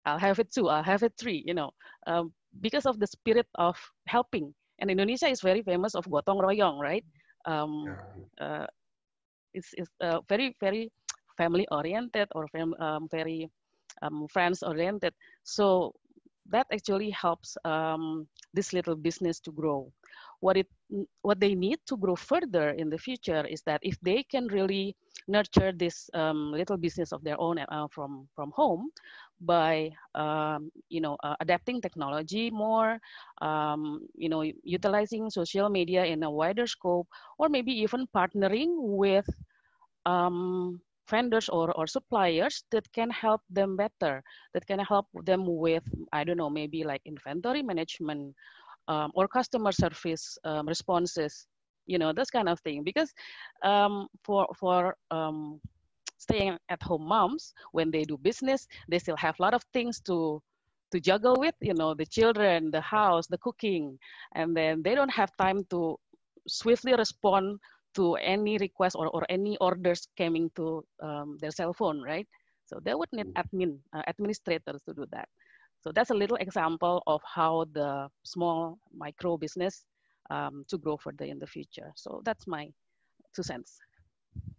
I'll 0.07 0.23
have 0.23 0.39
it 0.39 0.53
too. 0.53 0.69
I'll 0.69 0.87
have 0.87 1.03
it 1.03 1.15
three, 1.19 1.43
you 1.45 1.55
know, 1.55 1.71
um, 2.07 2.33
because 2.61 2.87
of 2.87 3.01
the 3.01 3.07
spirit 3.09 3.49
of 3.57 3.75
helping. 4.07 4.55
And 4.79 4.93
Indonesia 4.93 5.27
is 5.27 5.41
very 5.43 5.63
famous 5.63 5.97
of 5.97 6.07
gotong 6.07 6.39
royong, 6.39 6.79
right? 6.79 7.05
Um, 7.47 7.99
uh, 8.41 8.67
it's, 9.55 9.75
it's 9.75 9.91
uh, 10.01 10.21
very, 10.29 10.55
very 10.61 10.93
family 11.37 11.67
oriented 11.71 12.29
or 12.35 12.47
fam 12.49 12.75
um, 12.79 13.09
very 13.11 13.51
um, 14.03 14.27
friends 14.29 14.63
oriented. 14.63 15.15
So 15.45 15.95
that 16.51 16.67
actually 16.73 17.11
helps 17.11 17.57
um, 17.65 18.27
this 18.55 18.73
little 18.73 18.97
business 18.97 19.41
to 19.41 19.53
grow. 19.53 19.93
What 20.41 20.57
it 20.57 20.67
what 21.23 21.41
they 21.41 21.55
need 21.55 21.79
to 21.87 21.97
grow 21.97 22.17
further 22.17 22.71
in 22.71 22.89
the 22.89 22.99
future 22.99 23.45
is 23.47 23.63
that 23.63 23.81
if 23.83 24.01
they 24.01 24.23
can 24.23 24.47
really 24.49 24.97
nurture 25.29 25.73
this 25.73 26.09
um, 26.15 26.53
little 26.53 26.77
business 26.77 27.13
of 27.13 27.23
their 27.25 27.39
own 27.41 27.59
uh, 27.59 27.87
from 27.91 28.29
from 28.35 28.51
home 28.53 28.91
by 29.41 29.91
um, 30.15 30.71
you 30.89 31.01
know 31.01 31.17
uh, 31.23 31.35
adapting 31.41 31.81
technology 31.81 32.51
more, 32.51 32.99
um, 33.43 34.01
you 34.15 34.29
know 34.29 34.43
utilizing 34.65 35.31
social 35.31 35.69
media 35.69 36.05
in 36.05 36.23
a 36.23 36.31
wider 36.31 36.67
scope, 36.67 37.09
or 37.39 37.49
maybe 37.49 37.73
even 37.73 38.07
partnering 38.15 38.73
with 38.97 39.29
um, 40.07 40.81
vendors 41.09 41.49
or, 41.49 41.73
or 41.73 41.87
suppliers 41.87 42.65
that 42.71 42.91
can 42.93 43.11
help 43.11 43.41
them 43.51 43.77
better, 43.77 44.23
that 44.55 44.67
can 44.67 44.79
help 44.79 45.07
them 45.25 45.45
with, 45.47 45.85
I 46.13 46.25
don't 46.25 46.37
know, 46.37 46.51
maybe 46.51 46.85
like 46.85 47.03
inventory 47.05 47.63
management 47.63 48.35
um, 48.89 49.13
or 49.15 49.29
customer 49.29 49.73
service 49.73 50.39
um, 50.45 50.67
responses, 50.67 51.47
you 51.87 51.99
know, 51.99 52.13
this 52.13 52.31
kind 52.31 52.49
of 52.49 52.61
thing. 52.61 52.83
Because 52.85 53.13
um, 53.63 54.09
for, 54.25 54.47
for 54.59 54.97
um, 55.11 55.61
staying 56.19 56.59
at 56.69 56.83
home 56.83 57.07
moms, 57.07 57.55
when 57.73 57.91
they 57.91 58.05
do 58.05 58.19
business, 58.19 58.67
they 58.89 58.99
still 58.99 59.17
have 59.17 59.37
a 59.39 59.43
lot 59.43 59.55
of 59.55 59.63
things 59.73 60.01
to 60.01 60.43
to 60.91 61.01
juggle 61.01 61.37
with, 61.39 61.55
you 61.61 61.75
know, 61.75 61.93
the 61.93 62.07
children, 62.07 62.71
the 62.71 62.81
house, 62.81 63.27
the 63.27 63.37
cooking, 63.39 63.99
and 64.35 64.57
then 64.57 64.83
they 64.83 64.95
don't 64.95 65.11
have 65.11 65.31
time 65.37 65.63
to 65.69 65.99
swiftly 66.47 66.95
respond 66.95 67.61
to 67.99 68.15
any 68.23 68.57
request 68.59 68.95
or, 68.95 69.09
or 69.09 69.27
any 69.29 69.59
orders 69.59 70.07
coming 70.17 70.49
to 70.55 70.85
um, 71.03 71.37
their 71.41 71.51
cell 71.51 71.73
phone, 71.75 72.01
right? 72.01 72.27
So 72.67 72.79
they 72.81 72.95
would 72.95 73.09
need 73.13 73.27
mm. 73.27 73.43
admin, 73.43 73.79
uh, 73.93 74.03
administrators 74.07 74.81
to 74.87 74.95
do 74.95 75.05
that. 75.11 75.29
So 75.81 75.91
that's 75.93 76.11
a 76.11 76.15
little 76.15 76.37
example 76.37 77.03
of 77.07 77.21
how 77.27 77.67
the 77.73 78.09
small 78.23 78.79
micro 78.95 79.37
business 79.37 79.85
um, 80.31 80.65
to 80.69 80.79
grow 80.79 80.97
further 80.97 81.25
in 81.25 81.39
the 81.41 81.47
future. 81.47 81.91
So 81.97 82.23
that's 82.25 82.47
my 82.47 82.69
two 83.35 83.43
cents. 83.43 83.79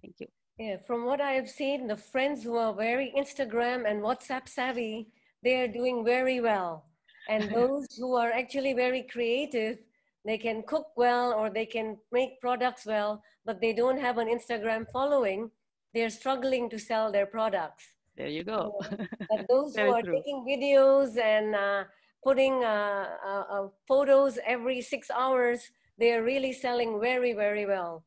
Thank 0.01 0.15
you. 0.19 0.27
Yeah, 0.57 0.77
from 0.85 1.05
what 1.05 1.21
I 1.21 1.31
have 1.31 1.49
seen, 1.49 1.87
the 1.87 1.95
friends 1.95 2.43
who 2.43 2.57
are 2.57 2.73
very 2.73 3.13
Instagram 3.17 3.89
and 3.89 4.01
WhatsApp 4.01 4.49
savvy, 4.49 5.07
they 5.43 5.61
are 5.61 5.67
doing 5.69 6.03
very 6.03 6.41
well. 6.41 6.85
And 7.29 7.49
those 7.55 7.87
who 7.97 8.15
are 8.15 8.31
actually 8.31 8.73
very 8.73 9.03
creative, 9.03 9.77
they 10.25 10.37
can 10.37 10.63
cook 10.63 10.87
well 10.97 11.33
or 11.33 11.49
they 11.49 11.65
can 11.65 11.97
make 12.11 12.41
products 12.41 12.85
well, 12.85 13.23
but 13.45 13.61
they 13.61 13.73
don't 13.73 13.99
have 13.99 14.17
an 14.17 14.27
Instagram 14.27 14.85
following, 14.91 15.49
they're 15.93 16.09
struggling 16.09 16.69
to 16.69 16.77
sell 16.77 17.11
their 17.11 17.25
products. 17.25 17.83
There 18.15 18.27
you 18.27 18.43
go. 18.43 18.79
but 19.29 19.47
those 19.47 19.75
who 19.75 19.91
are 19.91 20.01
true. 20.01 20.17
taking 20.17 20.45
videos 20.45 21.17
and 21.17 21.55
uh, 21.55 21.83
putting 22.23 22.63
uh, 22.63 23.07
uh, 23.25 23.43
uh, 23.49 23.67
photos 23.87 24.37
every 24.45 24.81
six 24.81 25.09
hours, 25.09 25.71
they 25.97 26.13
are 26.13 26.23
really 26.23 26.53
selling 26.53 26.99
very, 26.99 27.33
very 27.33 27.65
well. 27.65 28.03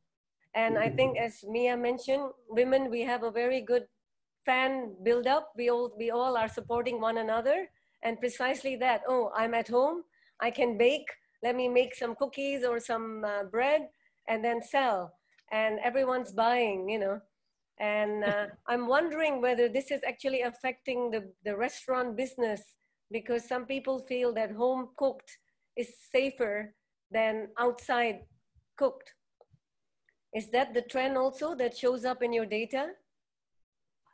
And 0.55 0.77
I 0.77 0.91
think, 0.91 1.17
as 1.19 1.43
Mia 1.49 1.77
mentioned, 1.77 2.31
women, 2.49 2.91
we 2.91 3.01
have 3.01 3.23
a 3.23 3.31
very 3.31 3.63
good 3.63 3.85
fan 4.45 4.95
build 5.03 5.27
up. 5.27 5.53
We 5.57 5.71
all, 5.71 5.95
we 5.97 6.11
all 6.11 6.37
are 6.37 6.49
supporting 6.49 7.01
one 7.01 7.19
another. 7.19 7.69
And 8.03 8.21
precisely 8.21 8.77
that, 8.77 9.03
oh, 9.09 9.33
I'm 9.35 9.55
at 9.55 9.69
home, 9.69 10.03
I 10.41 10.51
can 10.51 10.77
bake, 10.77 11.09
let 11.43 11.57
me 11.57 11.69
make 11.69 11.95
some 11.95 12.15
cookies 12.15 12.65
or 12.65 12.79
some 12.81 13.25
uh, 13.25 13.45
bread 13.45 13.89
and 14.29 14.45
then 14.45 14.63
sell. 14.63 15.13
And 15.51 15.79
everyone's 15.81 16.33
buying 16.33 16.89
you 16.89 16.99
know. 16.99 17.21
And 17.79 18.25
uh, 18.25 18.47
i'm 18.67 18.87
wondering 18.87 19.41
whether 19.41 19.69
this 19.69 19.91
is 19.91 20.01
actually 20.07 20.43
affecting 20.43 21.11
the, 21.11 21.31
the 21.45 21.57
restaurant 21.57 22.17
business 22.17 22.63
because 23.11 23.47
some 23.47 23.67
people 23.67 23.99
feel 23.99 24.33
that 24.35 24.51
home 24.51 24.89
cooked 24.97 25.39
is 25.77 25.89
safer 26.11 26.75
than 27.11 27.49
outside 27.59 28.21
cooked. 28.77 29.13
Is 30.35 30.49
that 30.51 30.73
the 30.73 30.83
trend 30.83 31.17
also 31.17 31.55
that 31.57 31.77
shows 31.77 32.05
up 32.05 32.23
in 32.23 32.33
your 32.33 32.47
data? 32.47 32.93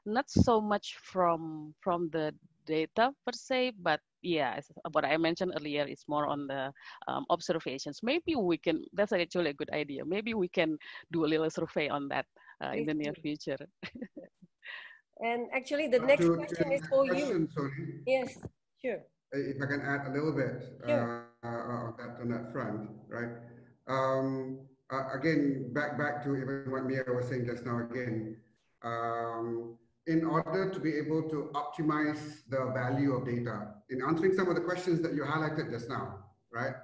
Not 0.05 0.29
so 0.31 0.61
much 0.61 0.97
from 1.03 1.75
from 1.81 2.11
the 2.11 2.35
data 2.67 3.15
per 3.25 3.33
se, 3.33 3.73
but 3.79 4.01
yeah, 4.23 4.61
what 4.93 5.05
I 5.05 5.17
mentioned 5.17 5.53
earlier 5.59 5.85
is 5.87 6.05
more 6.09 6.27
on 6.27 6.47
the 6.47 6.73
um, 7.07 7.25
observations. 7.31 8.01
Maybe 8.03 8.35
we 8.37 8.59
can, 8.59 8.85
that's 8.93 9.13
actually 9.13 9.51
a 9.51 9.55
good 9.55 9.71
idea. 9.71 10.05
Maybe 10.05 10.35
we 10.35 10.49
can 10.49 10.79
do 11.13 11.25
a 11.25 11.29
little 11.29 11.51
survey 11.51 11.89
on 11.89 12.09
that 12.09 12.27
uh, 12.63 12.73
in 12.73 12.87
the 12.87 12.95
near 12.95 13.15
future. 13.15 13.59
and 15.25 15.47
actually 15.55 15.89
the 15.89 16.01
next 16.01 16.25
to, 16.25 16.35
question 16.35 16.69
to 16.69 16.75
is 16.75 16.81
for 16.89 17.05
question, 17.07 17.41
you. 17.41 17.49
Sorry. 17.55 17.71
Yes, 18.07 18.39
sure. 18.81 19.01
If 19.33 19.63
I 19.63 19.67
can 19.67 19.83
add 19.83 20.07
a 20.07 20.11
little 20.11 20.33
bit 20.33 20.63
sure. 20.87 21.27
uh, 21.45 21.47
uh, 21.47 21.91
that, 21.99 22.21
on 22.21 22.29
that 22.31 22.53
front, 22.53 22.91
right? 23.09 23.37
Um, 23.87 24.61
uh, 24.91 25.05
again, 25.13 25.71
back 25.73 25.99
back 25.99 26.25
to 26.25 26.35
even 26.37 26.71
what 26.71 26.87
Mia 26.87 27.05
was 27.09 27.29
saying 27.29 27.47
just 27.47 27.67
now 27.67 27.87
again, 27.91 28.37
um, 28.83 29.77
in 30.07 30.25
order 30.25 30.71
to 30.71 30.81
be 30.81 30.95
able 30.97 31.29
to 31.29 31.51
optimize 31.55 32.41
the 32.49 32.73
value 32.73 33.15
of 33.15 33.27
data. 33.27 33.75
In 33.91 34.03
answering 34.03 34.35
some 34.35 34.49
of 34.49 34.55
the 34.55 34.61
questions 34.61 35.01
that 35.03 35.15
you 35.15 35.23
highlighted 35.23 35.71
just 35.71 35.89
now, 35.89 36.19
right? 36.53 36.75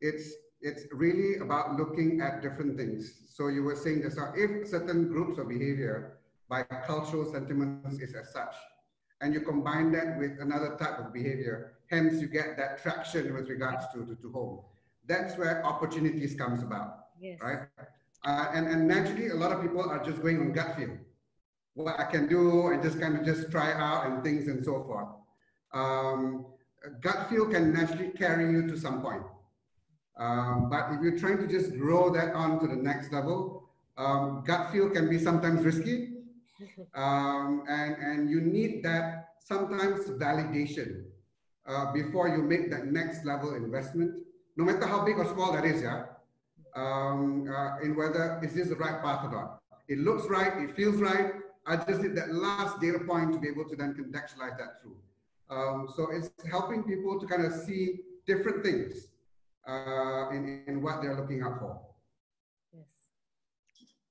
It's 0.00 0.32
it's 0.60 0.84
really 0.92 1.38
about 1.38 1.76
looking 1.76 2.20
at 2.20 2.40
different 2.40 2.76
things. 2.76 3.24
So 3.28 3.48
you 3.48 3.64
were 3.64 3.74
saying 3.74 4.02
this, 4.02 4.16
if 4.36 4.68
certain 4.68 5.08
groups 5.08 5.38
of 5.38 5.48
behavior 5.48 6.18
by 6.48 6.62
cultural 6.62 7.30
sentiments 7.32 7.98
is 7.98 8.14
as 8.14 8.32
such, 8.32 8.54
and 9.20 9.34
you 9.34 9.40
combine 9.40 9.90
that 9.92 10.18
with 10.18 10.38
another 10.40 10.76
type 10.78 11.00
of 11.00 11.12
behavior, 11.12 11.72
hence 11.90 12.20
you 12.20 12.28
get 12.28 12.56
that 12.58 12.80
traction 12.80 13.34
with 13.34 13.48
regards 13.48 13.86
to, 13.92 14.04
to, 14.06 14.14
to 14.14 14.30
home. 14.30 14.60
That's 15.06 15.36
where 15.36 15.64
opportunities 15.66 16.34
comes 16.34 16.62
about, 16.62 17.06
yes. 17.20 17.40
right? 17.42 17.66
Uh, 18.24 18.46
and, 18.54 18.68
and 18.68 18.86
naturally, 18.86 19.28
a 19.28 19.34
lot 19.34 19.50
of 19.50 19.60
people 19.60 19.82
are 19.82 20.04
just 20.04 20.22
going 20.22 20.38
on 20.38 20.52
gut 20.52 20.76
feel 20.76 20.96
what 21.74 21.98
I 21.98 22.04
can 22.04 22.28
do 22.28 22.68
and 22.68 22.82
just 22.82 23.00
kind 23.00 23.16
of 23.18 23.24
just 23.24 23.50
try 23.50 23.72
out 23.72 24.06
and 24.06 24.22
things 24.22 24.46
and 24.46 24.64
so 24.64 24.84
forth. 24.84 25.08
Um, 25.72 26.46
gut 27.00 27.28
feel 27.28 27.46
can 27.46 27.72
naturally 27.72 28.10
carry 28.10 28.50
you 28.50 28.68
to 28.68 28.76
some 28.76 29.02
point. 29.02 29.22
Um, 30.18 30.68
but 30.70 30.92
if 30.92 31.00
you're 31.02 31.18
trying 31.18 31.38
to 31.38 31.46
just 31.46 31.76
grow 31.78 32.10
that 32.10 32.34
on 32.34 32.60
to 32.60 32.66
the 32.66 32.76
next 32.76 33.12
level, 33.12 33.68
um, 33.96 34.44
gut 34.46 34.70
feel 34.72 34.90
can 34.90 35.08
be 35.08 35.18
sometimes 35.18 35.64
risky. 35.64 36.08
Um, 36.94 37.64
and, 37.68 37.96
and 37.96 38.30
you 38.30 38.40
need 38.40 38.82
that 38.84 39.30
sometimes 39.40 40.06
validation 40.10 41.04
uh, 41.66 41.92
before 41.92 42.28
you 42.28 42.42
make 42.42 42.70
that 42.70 42.86
next 42.86 43.24
level 43.24 43.54
investment, 43.54 44.14
no 44.56 44.64
matter 44.64 44.86
how 44.86 45.04
big 45.04 45.18
or 45.18 45.24
small 45.26 45.52
that 45.52 45.64
is, 45.64 45.82
yeah? 45.82 46.04
Um, 46.74 47.48
uh, 47.48 47.78
in 47.82 47.96
whether 47.96 48.40
is 48.42 48.54
this 48.54 48.68
the 48.68 48.76
right 48.76 49.02
path 49.02 49.24
or 49.24 49.32
not. 49.32 49.60
It 49.88 49.98
looks 49.98 50.26
right, 50.28 50.62
it 50.62 50.74
feels 50.76 50.96
right, 50.96 51.32
I 51.66 51.76
just 51.76 52.00
need 52.00 52.16
that 52.16 52.32
last 52.32 52.80
data 52.80 53.00
point 53.00 53.32
to 53.32 53.38
be 53.38 53.48
able 53.48 53.68
to 53.68 53.76
then 53.76 53.94
contextualize 53.94 54.58
that 54.58 54.80
through. 54.82 54.96
Um, 55.52 55.88
so 55.94 56.10
it's 56.10 56.30
helping 56.50 56.82
people 56.82 57.20
to 57.20 57.26
kind 57.26 57.44
of 57.44 57.52
see 57.52 58.00
different 58.26 58.64
things 58.64 59.08
uh, 59.68 60.30
in, 60.30 60.62
in 60.66 60.82
what 60.82 61.02
they're 61.02 61.16
looking 61.16 61.42
out 61.42 61.58
for. 61.58 61.78
Yes, 62.72 62.86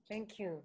thank 0.08 0.38
you. 0.38 0.62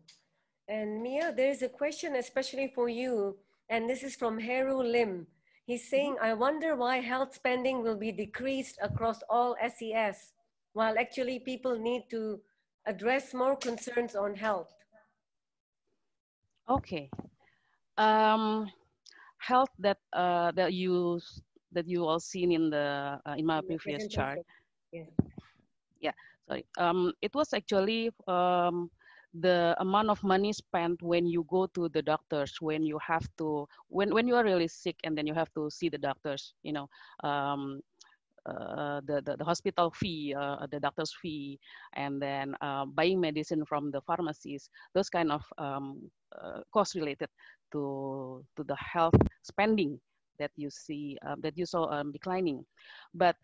And 0.68 1.02
Mia, 1.02 1.32
there's 1.34 1.62
a 1.62 1.68
question 1.68 2.16
especially 2.16 2.72
for 2.74 2.88
you, 2.88 3.36
and 3.70 3.88
this 3.88 4.02
is 4.02 4.16
from 4.16 4.38
Heru 4.38 4.82
Lim. 4.82 5.26
He's 5.64 5.88
saying, 5.88 6.16
I 6.20 6.34
wonder 6.34 6.76
why 6.76 6.98
health 6.98 7.34
spending 7.34 7.82
will 7.82 7.96
be 7.96 8.12
decreased 8.12 8.78
across 8.82 9.20
all 9.30 9.56
SES, 9.62 10.32
while 10.74 10.98
actually 10.98 11.38
people 11.38 11.78
need 11.78 12.04
to 12.10 12.40
address 12.86 13.32
more 13.32 13.56
concerns 13.56 14.14
on 14.14 14.34
health. 14.34 14.74
Okay. 16.68 17.08
Um, 17.96 18.70
health 19.38 19.70
that 19.78 19.98
uh, 20.12 20.50
that 20.52 20.72
you 20.72 21.20
that 21.72 21.86
you 21.88 22.04
all 22.06 22.20
seen 22.20 22.52
in 22.52 22.70
the 22.70 23.20
uh, 23.24 23.34
in 23.36 23.46
my 23.46 23.60
previous 23.62 24.06
chart. 24.06 24.40
Yeah. 24.92 25.04
Yeah. 26.00 26.12
Sorry. 26.48 26.64
Um, 26.78 27.12
it 27.20 27.34
was 27.34 27.52
actually 27.52 28.10
um, 28.26 28.90
the 29.34 29.74
amount 29.80 30.10
of 30.10 30.22
money 30.22 30.52
spent 30.52 31.02
when 31.02 31.26
you 31.26 31.44
go 31.48 31.66
to 31.74 31.88
the 31.88 32.02
doctors 32.02 32.56
when 32.60 32.82
you 32.84 32.98
have 33.06 33.26
to 33.38 33.66
when 33.88 34.12
when 34.14 34.26
you 34.28 34.34
are 34.36 34.44
really 34.44 34.68
sick 34.68 34.96
and 35.04 35.16
then 35.16 35.26
you 35.26 35.34
have 35.34 35.52
to 35.54 35.70
see 35.70 35.88
the 35.88 35.98
doctors 35.98 36.54
you 36.62 36.72
know 36.72 36.88
um, 37.24 37.80
uh, 38.46 39.00
the, 39.06 39.34
the, 39.38 39.44
hospital 39.44 39.90
fee, 39.90 40.34
uh, 40.38 40.66
the 40.70 40.78
doctor's 40.78 41.12
fee, 41.20 41.58
and 41.94 42.22
then 42.22 42.54
uh, 42.60 42.84
buying 42.86 43.20
medicine 43.20 43.64
from 43.64 43.90
the 43.90 44.00
pharmacies, 44.02 44.70
those 44.94 45.10
kind 45.10 45.32
of 45.32 45.42
um, 45.58 45.98
uh, 46.40 46.60
costs 46.72 46.94
related 46.94 47.28
to 47.72 48.44
to 48.56 48.62
the 48.64 48.76
health 48.76 49.18
spending 49.42 49.98
that 50.38 50.50
you 50.56 50.70
see 50.70 51.18
uh, 51.26 51.34
that 51.42 51.58
you 51.58 51.66
saw 51.66 51.90
um, 51.90 52.12
declining. 52.12 52.64
But 53.14 53.36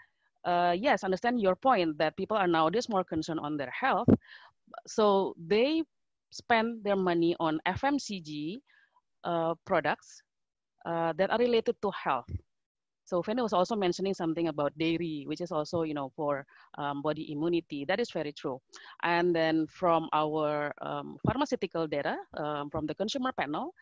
uh, 0.44 0.76
yes, 0.78 1.02
understand 1.02 1.40
your 1.40 1.56
point 1.56 1.98
that 1.98 2.16
people 2.16 2.36
are 2.36 2.46
nowadays 2.46 2.88
more 2.88 3.04
concerned 3.04 3.40
on 3.40 3.56
their 3.56 3.70
health, 3.70 4.08
so 4.86 5.34
they 5.36 5.82
spend 6.30 6.84
their 6.84 6.96
money 6.96 7.34
on 7.40 7.60
FMCG 7.66 8.60
products 9.66 10.22
that 10.84 11.30
are 11.30 11.38
related 11.38 11.76
to 11.82 11.90
health 11.90 12.30
so 13.12 13.20
Fene 13.20 13.42
was 13.42 13.52
also 13.52 13.76
mentioning 13.76 14.14
something 14.14 14.48
about 14.48 14.72
dairy, 14.78 15.24
which 15.28 15.42
is 15.42 15.52
also, 15.52 15.82
you 15.82 15.92
know, 15.92 16.08
for 16.16 16.46
um, 16.78 17.02
body 17.02 17.30
immunity. 17.30 17.84
That 17.84 18.00
is 18.00 18.10
very 18.10 18.32
true. 18.32 18.58
And 19.02 19.36
then 19.36 19.66
from 19.66 20.08
our 20.14 20.72
um, 20.80 21.18
pharmaceutical 21.26 21.86
data, 21.86 22.16
um, 22.38 22.70
from 22.70 22.86
the 22.86 22.94
consumer 22.94 23.30
panel, 23.36 23.74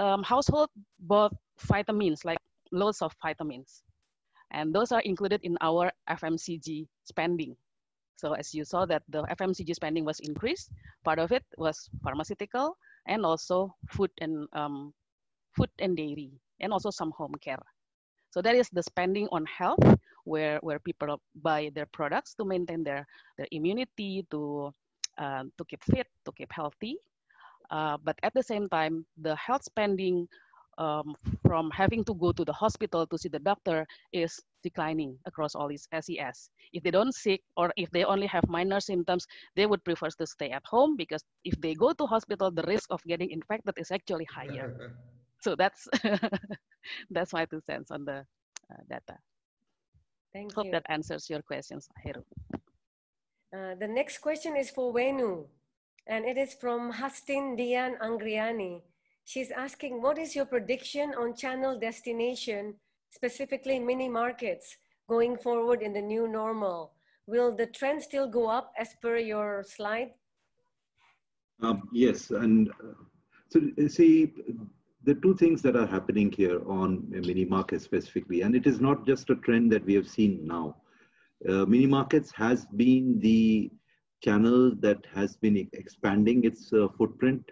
um, 0.00 0.24
household 0.24 0.70
bought 0.98 1.32
vitamins, 1.60 2.24
like 2.24 2.38
loads 2.72 3.02
of 3.02 3.14
vitamins. 3.22 3.84
And 4.50 4.74
those 4.74 4.90
are 4.90 5.02
included 5.02 5.42
in 5.44 5.56
our 5.60 5.92
FMCG 6.10 6.88
spending. 7.04 7.54
So 8.16 8.32
as 8.32 8.52
you 8.52 8.64
saw 8.64 8.84
that 8.86 9.04
the 9.08 9.22
FMCG 9.30 9.76
spending 9.76 10.04
was 10.04 10.18
increased, 10.18 10.72
part 11.04 11.20
of 11.20 11.30
it 11.30 11.44
was 11.56 11.88
pharmaceutical 12.02 12.76
and 13.06 13.24
also 13.24 13.76
food 13.90 14.10
and 14.20 14.48
um, 14.54 14.92
food 15.54 15.70
and 15.78 15.96
dairy, 15.96 16.32
and 16.58 16.72
also 16.72 16.90
some 16.90 17.12
home 17.12 17.36
care. 17.40 17.62
So 18.30 18.42
that 18.42 18.54
is 18.54 18.68
the 18.70 18.82
spending 18.82 19.28
on 19.32 19.44
health, 19.46 19.84
where 20.24 20.58
where 20.62 20.78
people 20.78 21.20
buy 21.36 21.70
their 21.74 21.86
products 21.92 22.34
to 22.34 22.44
maintain 22.44 22.82
their 22.84 23.06
their 23.38 23.48
immunity, 23.50 24.26
to 24.30 24.72
uh, 25.18 25.44
to 25.58 25.64
keep 25.64 25.82
fit, 25.84 26.06
to 26.24 26.32
keep 26.32 26.52
healthy. 26.52 26.96
Uh, 27.70 27.96
but 28.02 28.16
at 28.22 28.32
the 28.34 28.42
same 28.42 28.68
time, 28.68 29.04
the 29.18 29.34
health 29.36 29.62
spending 29.64 30.28
um, 30.78 31.14
from 31.46 31.70
having 31.70 32.04
to 32.04 32.14
go 32.14 32.32
to 32.32 32.44
the 32.44 32.52
hospital 32.52 33.06
to 33.06 33.18
see 33.18 33.28
the 33.28 33.38
doctor 33.38 33.86
is 34.12 34.40
declining 34.62 35.18
across 35.26 35.54
all 35.54 35.68
these 35.68 35.86
SES. 35.92 36.50
If 36.72 36.82
they 36.82 36.90
don't 36.90 37.14
sick 37.14 37.42
or 37.56 37.72
if 37.76 37.90
they 37.90 38.04
only 38.04 38.26
have 38.26 38.46
minor 38.48 38.80
symptoms, 38.80 39.26
they 39.56 39.66
would 39.66 39.84
prefer 39.84 40.08
to 40.10 40.26
stay 40.26 40.50
at 40.50 40.64
home 40.66 40.96
because 40.96 41.24
if 41.44 41.60
they 41.60 41.74
go 41.74 41.92
to 41.92 42.06
hospital, 42.06 42.50
the 42.50 42.62
risk 42.64 42.90
of 42.90 43.02
getting 43.04 43.30
infected 43.30 43.74
is 43.78 43.90
actually 43.90 44.26
higher. 44.26 44.72
so 45.42 45.54
that's 45.56 45.88
that's 47.10 47.32
my 47.32 47.44
two 47.44 47.60
cents 47.60 47.90
on 47.90 48.04
the 48.04 48.24
uh, 48.72 48.82
data. 48.88 49.18
Thank 50.32 50.52
you. 50.52 50.54
Hope 50.54 50.66
you. 50.66 50.72
that 50.72 50.86
answers 50.88 51.30
your 51.30 51.42
questions, 51.42 51.88
Heru. 52.02 52.22
Uh, 53.56 53.74
the 53.78 53.88
next 53.88 54.18
question 54.18 54.56
is 54.56 54.70
for 54.70 54.92
Venu, 54.92 55.46
and 56.06 56.24
it 56.24 56.36
is 56.36 56.54
from 56.54 56.92
Hastin 56.92 57.56
Dian 57.56 57.96
Angriani. 58.02 58.82
She's 59.24 59.50
asking, 59.50 60.02
what 60.02 60.18
is 60.18 60.36
your 60.36 60.44
prediction 60.44 61.14
on 61.18 61.34
channel 61.34 61.78
destination, 61.78 62.74
specifically 63.10 63.78
mini 63.78 64.08
markets, 64.08 64.76
going 65.08 65.36
forward 65.36 65.82
in 65.82 65.92
the 65.92 66.02
new 66.02 66.28
normal? 66.28 66.92
Will 67.26 67.54
the 67.54 67.66
trend 67.66 68.02
still 68.02 68.28
go 68.28 68.46
up 68.48 68.72
as 68.78 68.94
per 69.02 69.16
your 69.16 69.64
slide? 69.66 70.10
Um, 71.62 71.88
yes, 71.92 72.30
and 72.30 72.68
uh, 72.68 72.92
so 73.48 73.60
see, 73.88 74.32
the 75.06 75.14
two 75.14 75.34
things 75.36 75.62
that 75.62 75.76
are 75.76 75.86
happening 75.86 76.32
here 76.32 76.60
on 76.68 77.04
mini 77.08 77.44
markets 77.44 77.84
specifically, 77.84 78.42
and 78.42 78.56
it 78.56 78.66
is 78.66 78.80
not 78.80 79.06
just 79.06 79.30
a 79.30 79.36
trend 79.36 79.70
that 79.70 79.84
we 79.84 79.94
have 79.94 80.08
seen 80.08 80.44
now. 80.44 80.76
Uh, 81.48 81.64
mini 81.64 81.86
markets 81.86 82.32
has 82.32 82.66
been 82.66 83.20
the 83.20 83.70
channel 84.20 84.74
that 84.80 84.98
has 85.14 85.36
been 85.36 85.68
expanding 85.72 86.44
its 86.44 86.72
uh, 86.72 86.88
footprint 86.98 87.42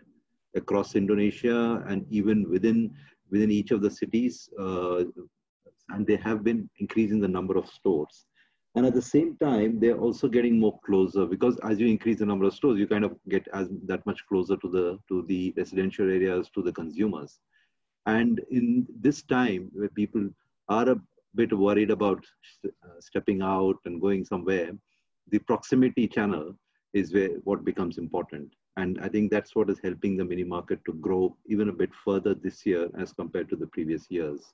across 0.56 0.96
Indonesia 0.96 1.84
and 1.86 2.04
even 2.10 2.50
within 2.50 2.92
within 3.30 3.50
each 3.50 3.70
of 3.70 3.80
the 3.80 3.90
cities, 3.90 4.48
uh, 4.60 5.04
and 5.90 6.06
they 6.06 6.16
have 6.16 6.42
been 6.42 6.68
increasing 6.78 7.20
the 7.20 7.28
number 7.36 7.56
of 7.56 7.68
stores. 7.68 8.26
And 8.76 8.84
at 8.84 8.94
the 8.94 9.02
same 9.02 9.36
time, 9.36 9.78
they're 9.78 9.98
also 9.98 10.26
getting 10.26 10.58
more 10.58 10.78
closer 10.84 11.26
because 11.26 11.56
as 11.60 11.78
you 11.78 11.86
increase 11.86 12.18
the 12.18 12.26
number 12.26 12.44
of 12.44 12.54
stores, 12.54 12.78
you 12.78 12.88
kind 12.88 13.04
of 13.04 13.16
get 13.28 13.46
as 13.52 13.68
that 13.86 14.04
much 14.04 14.26
closer 14.26 14.56
to 14.56 14.68
the 14.68 14.98
to 15.08 15.24
the 15.28 15.54
residential 15.56 16.10
areas, 16.10 16.50
to 16.54 16.62
the 16.62 16.72
consumers. 16.72 17.38
And 18.06 18.40
in 18.50 18.86
this 19.00 19.22
time 19.22 19.70
where 19.72 19.88
people 19.90 20.28
are 20.68 20.88
a 20.88 21.00
bit 21.36 21.56
worried 21.56 21.90
about 21.90 22.24
uh, 22.66 23.00
stepping 23.00 23.42
out 23.42 23.76
and 23.84 24.00
going 24.00 24.24
somewhere, 24.24 24.72
the 25.30 25.38
proximity 25.38 26.08
channel 26.08 26.54
is 26.92 27.14
where 27.14 27.30
what 27.44 27.64
becomes 27.64 27.98
important. 27.98 28.52
And 28.76 28.98
I 29.00 29.08
think 29.08 29.30
that's 29.30 29.54
what 29.54 29.70
is 29.70 29.78
helping 29.82 30.16
the 30.16 30.24
mini 30.24 30.44
market 30.44 30.80
to 30.86 30.94
grow 30.94 31.36
even 31.46 31.68
a 31.68 31.72
bit 31.72 31.90
further 32.04 32.34
this 32.34 32.66
year 32.66 32.88
as 32.98 33.12
compared 33.12 33.48
to 33.50 33.56
the 33.56 33.68
previous 33.68 34.10
years. 34.10 34.52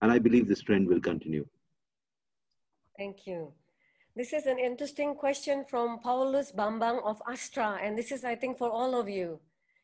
And 0.00 0.12
I 0.12 0.18
believe 0.20 0.46
this 0.46 0.62
trend 0.62 0.86
will 0.86 1.00
continue. 1.00 1.44
Thank 2.98 3.28
you. 3.28 3.52
This 4.16 4.32
is 4.32 4.46
an 4.46 4.58
interesting 4.58 5.14
question 5.14 5.64
from 5.70 6.00
Paulus 6.00 6.50
Bambang 6.50 7.00
of 7.04 7.22
Astra, 7.30 7.78
and 7.80 7.96
this 7.96 8.10
is, 8.10 8.24
I 8.24 8.34
think, 8.34 8.58
for 8.58 8.68
all 8.68 8.98
of 8.98 9.08
you. 9.08 9.38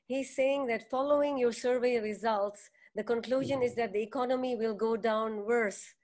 He's 0.07 0.35
saying 0.35 0.67
that 0.67 0.91
following 0.91 1.39
your 1.39 1.53
survey 1.53 2.01
results, 2.01 2.71
the 2.97 3.05
conclusion 3.05 3.63
is 3.63 3.77
that 3.77 3.93
the 3.93 4.03
economy 4.03 4.57
will 4.57 4.75
go 4.75 4.97
down 4.97 5.47
worse, 5.47 5.95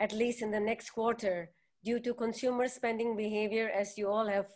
at 0.00 0.12
least 0.12 0.42
in 0.42 0.50
the 0.50 0.58
next 0.58 0.90
quarter, 0.90 1.50
due 1.84 2.00
to 2.00 2.12
consumer 2.12 2.66
spending 2.66 3.16
behavior, 3.16 3.70
as 3.70 3.96
you 3.96 4.08
all 4.08 4.26
have 4.26 4.46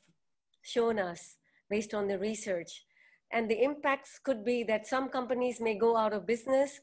shown 0.63 0.99
us 0.99 1.37
based 1.69 1.95
on 1.95 2.09
the 2.09 2.19
research. 2.19 2.87
And 3.31 3.49
the 3.49 3.63
impacts 3.63 4.19
could 4.19 4.45
be 4.45 4.65
that 4.65 4.89
some 4.89 5.11
companies 5.11 5.61
may 5.61 5.79
go 5.79 5.97
out 5.97 6.13
of 6.13 6.27
business, 6.27 6.81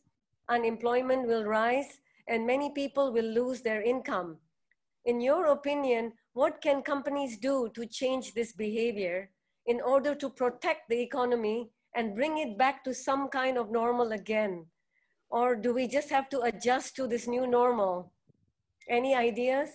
unemployment 0.47 1.28
will 1.28 1.43
rise, 1.43 1.99
and 2.30 2.47
many 2.47 2.71
people 2.73 3.11
will 3.11 3.28
lose 3.28 3.61
their 3.61 3.82
income 3.82 4.38
in 5.08 5.22
your 5.22 5.47
opinion, 5.47 6.12
what 6.34 6.62
can 6.62 6.84
companies 6.84 7.38
do 7.38 7.72
to 7.74 7.86
change 7.88 8.34
this 8.34 8.51
behavior 8.51 9.32
in 9.66 9.82
order 9.82 10.14
to 10.14 10.30
protect 10.30 10.89
the 10.89 10.99
economy 10.99 11.72
and 11.95 12.14
bring 12.14 12.38
it 12.38 12.58
back 12.58 12.84
to 12.84 12.93
some 12.93 13.30
kind 13.30 13.58
of 13.58 13.72
normal 13.72 14.12
again? 14.12 14.66
Or 15.30 15.55
do 15.55 15.74
we 15.74 15.88
just 15.88 16.10
have 16.10 16.30
to 16.30 16.41
adjust 16.41 16.95
to 16.97 17.08
this 17.08 17.28
new 17.28 17.47
normal? 17.47 18.12
Any 18.89 19.16
ideas? 19.16 19.70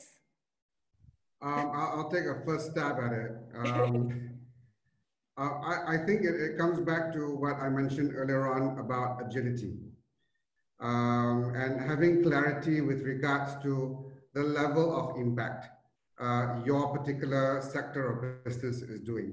Um, 1.41 1.73
I'll, 1.75 2.09
take 2.09 2.25
a 2.25 2.45
first 2.47 2.71
stab 2.71 2.99
at 3.01 3.13
it. 3.13 3.33
Um, 3.57 4.31
uh, 5.37 5.43
I, 5.43 5.95
I, 5.95 6.07
think 6.07 6.23
it, 6.23 6.37
it, 6.37 6.59
comes 6.59 6.79
back 6.81 7.13
to 7.15 7.35
what 7.35 7.57
I 7.57 7.69
mentioned 7.69 8.13
earlier 8.15 8.53
on 8.55 8.79
about 8.79 9.21
agility 9.27 9.75
um, 10.79 11.53
and 11.57 11.81
having 11.81 12.23
clarity 12.23 12.81
with 12.81 13.03
regards 13.03 13.61
to 13.65 14.12
the 14.35 14.43
level 14.43 14.97
of 14.97 15.17
impact 15.17 15.69
uh, 16.21 16.61
your 16.65 16.97
particular 16.97 17.61
sector 17.63 18.13
of 18.13 18.45
business 18.45 18.83
is 18.83 19.01
doing. 19.01 19.33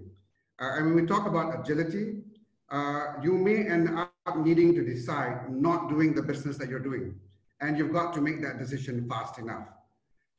Uh, 0.59 0.71
and 0.75 0.87
when 0.87 0.95
we 0.95 1.05
talk 1.05 1.27
about 1.27 1.59
agility, 1.59 2.23
uh, 2.71 3.13
you 3.21 3.33
may 3.33 3.67
end 3.67 3.89
up 3.89 4.37
needing 4.37 4.73
to 4.75 4.83
decide 4.83 5.49
not 5.49 5.89
doing 5.89 6.13
the 6.13 6.21
business 6.21 6.57
that 6.57 6.69
you're 6.69 6.79
doing. 6.79 7.15
And 7.61 7.77
you've 7.77 7.93
got 7.93 8.13
to 8.13 8.21
make 8.21 8.41
that 8.41 8.57
decision 8.57 9.07
fast 9.09 9.37
enough. 9.37 9.67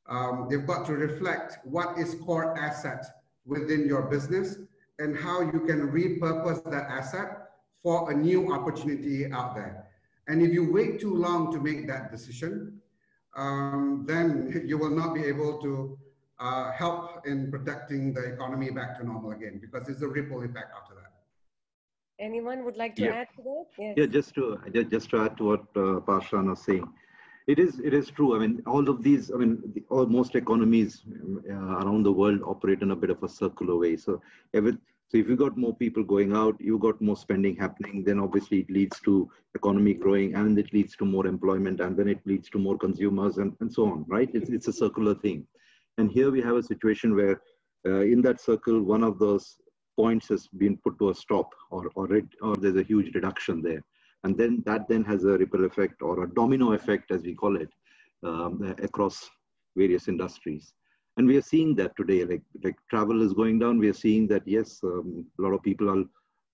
Um, 0.09 0.49
you've 0.51 0.67
got 0.67 0.87
to 0.87 0.95
reflect 0.95 1.59
what 1.65 1.99
is 1.99 2.15
core 2.17 2.59
asset 2.59 3.07
within 3.47 3.87
your 3.87 4.03
business 4.03 4.57
and 4.99 5.17
how 5.17 5.41
you 5.41 5.61
can 5.61 5.91
repurpose 5.91 6.63
that 6.71 6.91
asset 6.91 7.51
for 7.83 8.11
a 8.11 8.15
new 8.15 8.53
opportunity 8.53 9.31
out 9.33 9.55
there. 9.55 9.87
And 10.29 10.43
if 10.43 10.53
you 10.53 10.71
wait 10.71 11.01
too 11.01 11.15
long 11.15 11.53
to 11.53 11.61
make 11.61 11.87
that 11.89 12.11
decision, 12.11 12.81
um, 13.37 14.05
then 14.07 14.63
you 14.67 14.79
will 14.79 14.91
not 14.91 15.15
be 15.15 15.25
able 15.25 15.61
to 15.63 15.99
uh, 16.39 16.73
help 16.73 17.27
in 17.27 17.51
protecting 17.51 18.13
the 18.13 18.25
economy 18.33 18.71
back 18.71 18.99
to 18.99 19.07
normal 19.07 19.33
again 19.33 19.61
because 19.61 19.89
it's 19.89 20.03
a 20.03 20.09
ripple 20.09 20.43
effect 20.43 20.73
after 20.77 20.95
that. 20.95 21.13
Anyone 22.19 22.65
would 22.65 22.77
like 22.77 22.97
to 22.97 23.05
yeah. 23.05 23.15
add 23.15 23.29
to 23.37 23.43
that? 23.43 23.65
Yes. 23.79 23.95
Yeah, 23.97 24.07
just 24.07 24.35
to 24.35 24.59
just 24.91 25.11
to 25.11 25.23
add 25.25 25.37
to 25.39 25.45
what 25.45 25.63
uh, 25.75 26.01
Pashan 26.09 26.51
was 26.51 26.63
saying, 26.63 26.87
it 27.47 27.59
is 27.59 27.81
it 27.81 27.95
is 27.95 28.11
true. 28.11 28.37
I 28.37 28.39
mean, 28.41 28.63
all 28.67 28.89
of 28.91 29.03
these. 29.03 29.31
I 29.31 29.37
mean, 29.37 29.63
the, 29.75 29.83
all, 29.89 30.07
most 30.07 30.35
economies 30.35 31.03
uh, 31.49 31.55
around 31.55 32.03
the 32.03 32.13
world 32.13 32.41
operate 32.45 32.83
in 32.83 32.91
a 32.91 32.97
bit 32.97 33.11
of 33.11 33.23
a 33.23 33.29
circular 33.29 33.77
way. 33.77 33.97
So 33.97 34.21
every 34.53 34.77
so 35.11 35.19
if 35.19 35.29
you 35.29 35.35
got 35.35 35.57
more 35.57 35.75
people 35.75 36.05
going 36.05 36.37
out, 36.37 36.55
you 36.61 36.79
got 36.79 37.01
more 37.01 37.17
spending 37.17 37.57
happening, 37.57 38.05
then 38.05 38.21
obviously 38.21 38.61
it 38.61 38.71
leads 38.71 39.01
to 39.01 39.29
economy 39.57 39.93
growing 39.93 40.37
and 40.37 40.57
it 40.57 40.73
leads 40.73 40.95
to 40.99 41.05
more 41.05 41.27
employment 41.27 41.81
and 41.81 41.97
then 41.97 42.07
it 42.07 42.21
leads 42.27 42.49
to 42.51 42.59
more 42.61 42.79
consumers 42.79 43.39
and, 43.39 43.57
and 43.59 43.73
so 43.73 43.87
on, 43.87 44.05
right? 44.07 44.31
It's, 44.35 44.51
it's 44.51 44.69
a 44.69 44.73
circular 44.73 45.17
thing. 45.17 45.49
And 45.99 46.13
here 46.13 46.31
we 46.31 46.41
have 46.43 46.55
a 46.55 46.63
situation 46.63 47.17
where 47.17 47.43
uh, 47.85 48.03
in 48.03 48.23
that 48.23 48.41
circle, 48.41 48.81
one 48.83 49.03
of 49.03 49.19
those 49.19 49.57
points 49.97 50.29
has 50.29 50.47
been 50.47 50.77
put 50.77 50.97
to 51.01 51.11
a 51.11 51.15
stop 51.15 51.51
or, 51.73 51.91
or, 51.97 52.15
it, 52.15 52.27
or 52.41 52.55
there's 52.55 52.77
a 52.77 52.85
huge 52.85 53.13
reduction 53.13 53.63
there. 53.63 53.83
And 54.23 54.39
then 54.39 54.63
that 54.65 54.87
then 54.89 55.03
has 55.07 55.25
a 55.25 55.37
ripple 55.39 55.65
effect 55.65 56.03
or 56.03 56.23
a 56.23 56.35
domino 56.35 56.75
effect, 56.75 57.11
as 57.11 57.25
we 57.25 57.35
call 57.35 57.57
it, 57.57 57.71
um, 58.23 58.77
across 58.81 59.29
various 59.77 60.07
industries. 60.07 60.73
And 61.21 61.29
we 61.29 61.37
are 61.37 61.43
seeing 61.43 61.75
that 61.75 61.95
today, 61.99 62.25
like, 62.25 62.41
like 62.65 62.77
travel 62.89 63.21
is 63.21 63.35
going 63.35 63.59
down. 63.59 63.79
We 63.79 63.91
are 63.91 64.01
seeing 64.07 64.27
that, 64.29 64.41
yes, 64.49 64.81
um, 64.83 65.27
a 65.39 65.43
lot 65.43 65.53
of 65.53 65.63
people 65.63 65.91
are, 65.91 66.05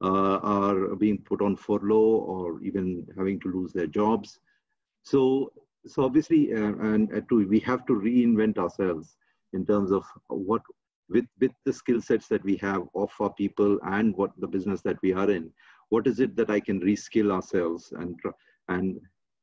uh, 0.02 0.38
are 0.38 0.96
being 0.96 1.18
put 1.18 1.40
on 1.40 1.54
furlough 1.54 2.18
or 2.34 2.60
even 2.62 3.06
having 3.16 3.38
to 3.42 3.48
lose 3.48 3.72
their 3.72 3.86
jobs. 3.86 4.40
So, 5.04 5.52
so 5.86 6.02
obviously, 6.02 6.52
uh, 6.52 6.74
and 6.90 7.14
uh, 7.14 7.20
to, 7.28 7.46
we 7.46 7.60
have 7.60 7.86
to 7.86 7.92
reinvent 7.92 8.58
ourselves 8.58 9.16
in 9.52 9.64
terms 9.64 9.92
of 9.92 10.04
what, 10.26 10.62
with, 11.08 11.26
with 11.40 11.52
the 11.64 11.72
skill 11.72 12.00
sets 12.00 12.26
that 12.26 12.42
we 12.42 12.56
have 12.56 12.88
of 12.96 13.12
our 13.20 13.32
people 13.34 13.78
and 13.84 14.16
what 14.16 14.32
the 14.38 14.48
business 14.48 14.80
that 14.82 15.00
we 15.00 15.12
are 15.12 15.30
in, 15.30 15.48
what 15.90 16.08
is 16.08 16.18
it 16.18 16.34
that 16.34 16.50
I 16.50 16.58
can 16.58 16.80
reskill 16.80 17.30
ourselves 17.30 17.92
and, 17.92 18.18
and 18.68 18.98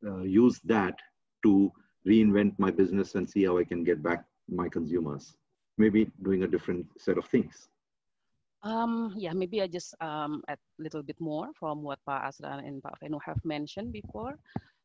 uh, 0.06 0.24
use 0.24 0.60
that 0.66 0.96
to 1.44 1.72
reinvent 2.06 2.60
my 2.60 2.72
business 2.72 3.16
and 3.16 3.30
see 3.30 3.46
how 3.46 3.58
I 3.58 3.64
can 3.64 3.86
get 3.86 4.04
back 4.04 4.26
my 4.50 4.70
consumers, 4.70 5.36
maybe 5.78 6.12
doing 6.22 6.44
a 6.44 6.48
different 6.48 6.86
set 7.00 7.18
of 7.18 7.26
things. 7.26 7.70
Um, 8.64 9.14
yeah, 9.18 9.34
maybe 9.34 9.62
I 9.62 9.68
just 9.68 9.94
um, 10.02 10.42
add 10.48 10.58
a 10.80 10.84
little 10.84 11.04
bit 11.04 11.20
more 11.20 11.50
from 11.60 11.84
what 11.84 12.00
Pa 12.06 12.28
Ashran 12.30 12.66
and 12.66 12.82
Pa 12.82 12.92
Venu 13.00 13.20
have 13.26 13.40
mentioned 13.44 13.92
before. 13.94 14.38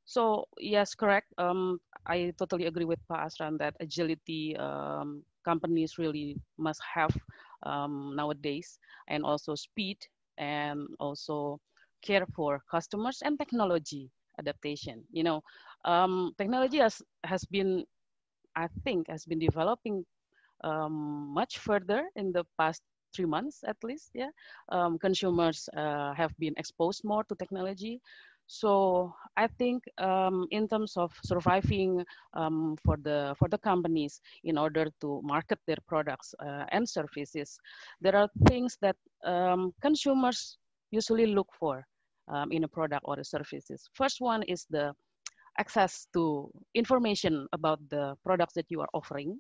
So 0.05 0.47
yes, 0.59 0.95
correct. 0.95 1.33
Um, 1.39 1.81
I 2.07 2.33
totally 2.39 2.67
agree 2.67 2.85
with 2.85 2.99
Pa 3.09 3.27
Ashran 3.27 3.59
that 3.59 3.77
agility 3.81 4.57
um, 4.57 5.23
companies 5.45 5.99
really 5.99 6.37
must 6.59 6.81
have 6.83 7.15
um, 7.63 8.15
nowadays, 8.17 8.79
and 9.09 9.25
also 9.25 9.55
speed, 9.55 9.99
and 10.39 10.89
also 10.99 11.61
care 12.03 12.27
for 12.35 12.63
customers 12.71 13.23
and 13.25 13.39
technology 13.39 14.11
adaptation. 14.39 15.05
You 15.13 15.25
know, 15.25 15.43
um, 15.85 16.33
technology 16.39 16.79
has 16.79 17.03
has 17.25 17.45
been 17.45 17.85
I 18.59 18.69
think 18.85 19.09
has 19.09 19.25
been 19.25 19.39
developing 19.39 20.05
um, 20.65 21.31
much 21.33 21.59
further 21.59 22.11
in 22.17 22.33
the 22.33 22.45
past 22.59 22.83
three 23.15 23.27
months 23.27 23.65
at 23.67 23.77
least. 23.85 24.11
Yeah, 24.15 24.31
um, 24.71 24.99
consumers 24.99 25.69
uh, 25.77 26.13
have 26.15 26.35
been 26.39 26.55
exposed 26.57 27.05
more 27.05 27.25
to 27.25 27.35
technology. 27.37 28.01
So 28.49 29.13
I 29.37 29.47
think 29.47 29.85
um, 29.99 30.47
in 30.51 30.69
terms 30.69 30.97
of 30.97 31.13
surviving 31.23 32.05
um, 32.33 32.77
for 32.83 32.97
the 32.97 33.35
for 33.39 33.49
the 33.49 33.59
companies 33.59 34.21
in 34.43 34.57
order 34.57 34.87
to 35.03 35.21
market 35.23 35.61
their 35.67 35.83
products 35.87 36.35
uh, 36.41 36.65
and 36.73 36.89
services, 36.89 37.61
there 38.01 38.17
are 38.17 38.29
things 38.49 38.79
that 38.81 38.97
um, 39.25 39.73
consumers 39.83 40.57
usually 40.91 41.27
look 41.27 41.49
for 41.61 41.85
um, 42.29 42.51
in 42.51 42.65
a 42.65 42.69
product 42.69 43.05
or 43.05 43.21
a 43.21 43.25
services. 43.25 43.89
First 43.93 44.21
one 44.21 44.43
is 44.45 44.67
the 44.71 44.95
access 45.59 46.07
to 46.15 46.51
information 46.75 47.47
about 47.53 47.81
the 47.91 48.15
products 48.25 48.55
that 48.55 48.67
you 48.69 48.81
are 48.81 48.89
offering. 48.95 49.39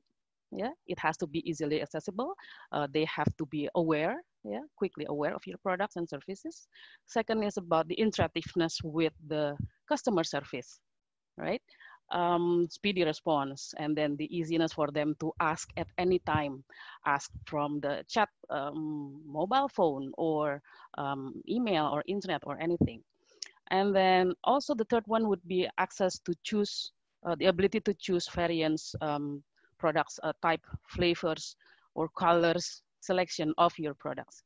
Yeah, 0.50 0.72
it 0.86 0.98
has 0.98 1.16
to 1.18 1.26
be 1.26 1.48
easily 1.48 1.82
accessible. 1.82 2.34
Uh, 2.72 2.86
they 2.90 3.04
have 3.04 3.28
to 3.36 3.44
be 3.46 3.68
aware, 3.74 4.22
yeah, 4.44 4.64
quickly 4.76 5.04
aware 5.08 5.34
of 5.34 5.46
your 5.46 5.58
products 5.58 5.96
and 5.96 6.08
services. 6.08 6.68
Second 7.06 7.42
is 7.42 7.58
about 7.58 7.86
the 7.88 7.96
interactiveness 7.96 8.80
with 8.82 9.12
the 9.28 9.56
customer 9.86 10.24
service, 10.24 10.80
right? 11.36 11.60
Um, 12.10 12.66
speedy 12.70 13.04
response, 13.04 13.74
and 13.76 13.94
then 13.94 14.16
the 14.16 14.24
easiness 14.34 14.72
for 14.72 14.88
them 14.90 15.14
to 15.20 15.32
ask 15.38 15.68
at 15.76 15.88
any 15.98 16.18
time, 16.20 16.64
ask 17.04 17.30
from 17.44 17.80
the 17.80 18.02
chat, 18.08 18.30
um, 18.48 19.20
mobile 19.26 19.68
phone, 19.68 20.12
or 20.16 20.62
um, 20.96 21.42
email, 21.46 21.90
or 21.92 22.02
internet, 22.06 22.40
or 22.46 22.58
anything. 22.58 23.02
And 23.70 23.94
then 23.94 24.32
also 24.44 24.74
the 24.74 24.86
third 24.86 25.04
one 25.06 25.28
would 25.28 25.46
be 25.46 25.68
access 25.78 26.18
to 26.20 26.34
choose, 26.42 26.92
uh, 27.26 27.34
the 27.38 27.46
ability 27.46 27.80
to 27.80 27.94
choose 27.94 28.28
variants, 28.28 28.94
um, 29.00 29.42
products, 29.78 30.18
uh, 30.22 30.32
type, 30.42 30.64
flavors, 30.88 31.56
or 31.94 32.08
colors 32.08 32.82
selection 33.00 33.52
of 33.58 33.72
your 33.78 33.94
products. 33.94 34.42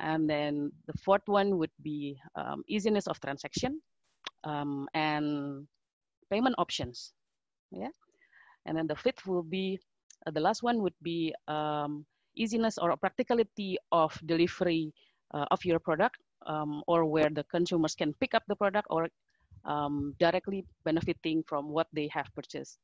And 0.00 0.28
then 0.28 0.72
the 0.86 0.92
fourth 0.98 1.26
one 1.26 1.58
would 1.58 1.72
be 1.82 2.18
um, 2.34 2.62
easiness 2.68 3.06
of 3.06 3.20
transaction 3.20 3.80
um, 4.44 4.88
and 4.94 5.66
payment 6.30 6.54
options. 6.58 7.12
Yeah. 7.70 7.92
And 8.66 8.76
then 8.76 8.86
the 8.86 8.96
fifth 8.96 9.26
will 9.26 9.42
be, 9.42 9.78
uh, 10.26 10.30
the 10.30 10.40
last 10.40 10.62
one 10.62 10.80
would 10.82 10.94
be 11.02 11.34
um, 11.48 12.06
easiness 12.36 12.78
or 12.78 12.96
practicality 12.96 13.76
of 13.90 14.18
delivery 14.26 14.92
uh, 15.34 15.46
of 15.50 15.64
your 15.64 15.78
product 15.78 16.18
um, 16.46 16.82
or 16.86 17.04
where 17.04 17.30
the 17.30 17.44
consumers 17.44 17.94
can 17.94 18.14
pick 18.14 18.34
up 18.34 18.42
the 18.48 18.56
product 18.56 18.86
or 18.90 19.08
um, 19.64 20.14
directly 20.18 20.64
benefiting 20.84 21.42
from 21.46 21.68
what 21.68 21.86
they 21.92 22.08
have 22.08 22.26
purchased. 22.34 22.78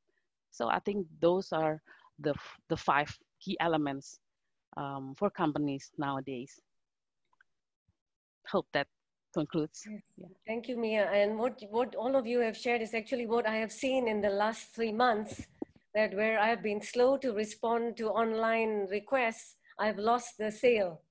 So 0.51 0.69
I 0.69 0.79
think 0.81 1.07
those 1.21 1.53
are 1.53 1.83
the, 2.19 2.35
the 2.69 2.77
five 2.77 3.17
key 3.41 3.57
elements 3.61 4.19
um, 4.77 5.15
for 5.17 5.31
companies 5.31 5.91
nowadays. 5.99 6.61
Hope 8.51 8.67
that 8.73 8.87
concludes. 9.35 9.87
Yeah. 10.17 10.27
Thank 10.47 10.69
you, 10.69 10.77
Mia. 10.77 11.11
And 11.11 11.39
what, 11.39 11.63
what 11.71 11.95
all 11.95 12.17
of 12.17 12.27
you 12.27 12.41
have 12.41 12.57
shared 12.57 12.83
is 12.83 12.95
actually 12.95 13.27
what 13.27 13.47
I 13.47 13.57
have 13.57 13.73
seen 13.73 14.09
in 14.09 14.21
the 14.21 14.31
last 14.31 14.75
three 14.75 14.93
months, 14.93 15.47
that 15.95 16.15
where 16.15 16.39
I 16.39 16.49
have 16.49 16.63
been 16.63 16.83
slow 16.83 17.19
to 17.19 17.33
respond 17.33 17.97
to 17.99 18.09
online 18.09 18.87
requests, 18.91 19.57
I've 19.79 19.99
lost 19.99 20.39
the 20.39 20.51
sale 20.51 21.03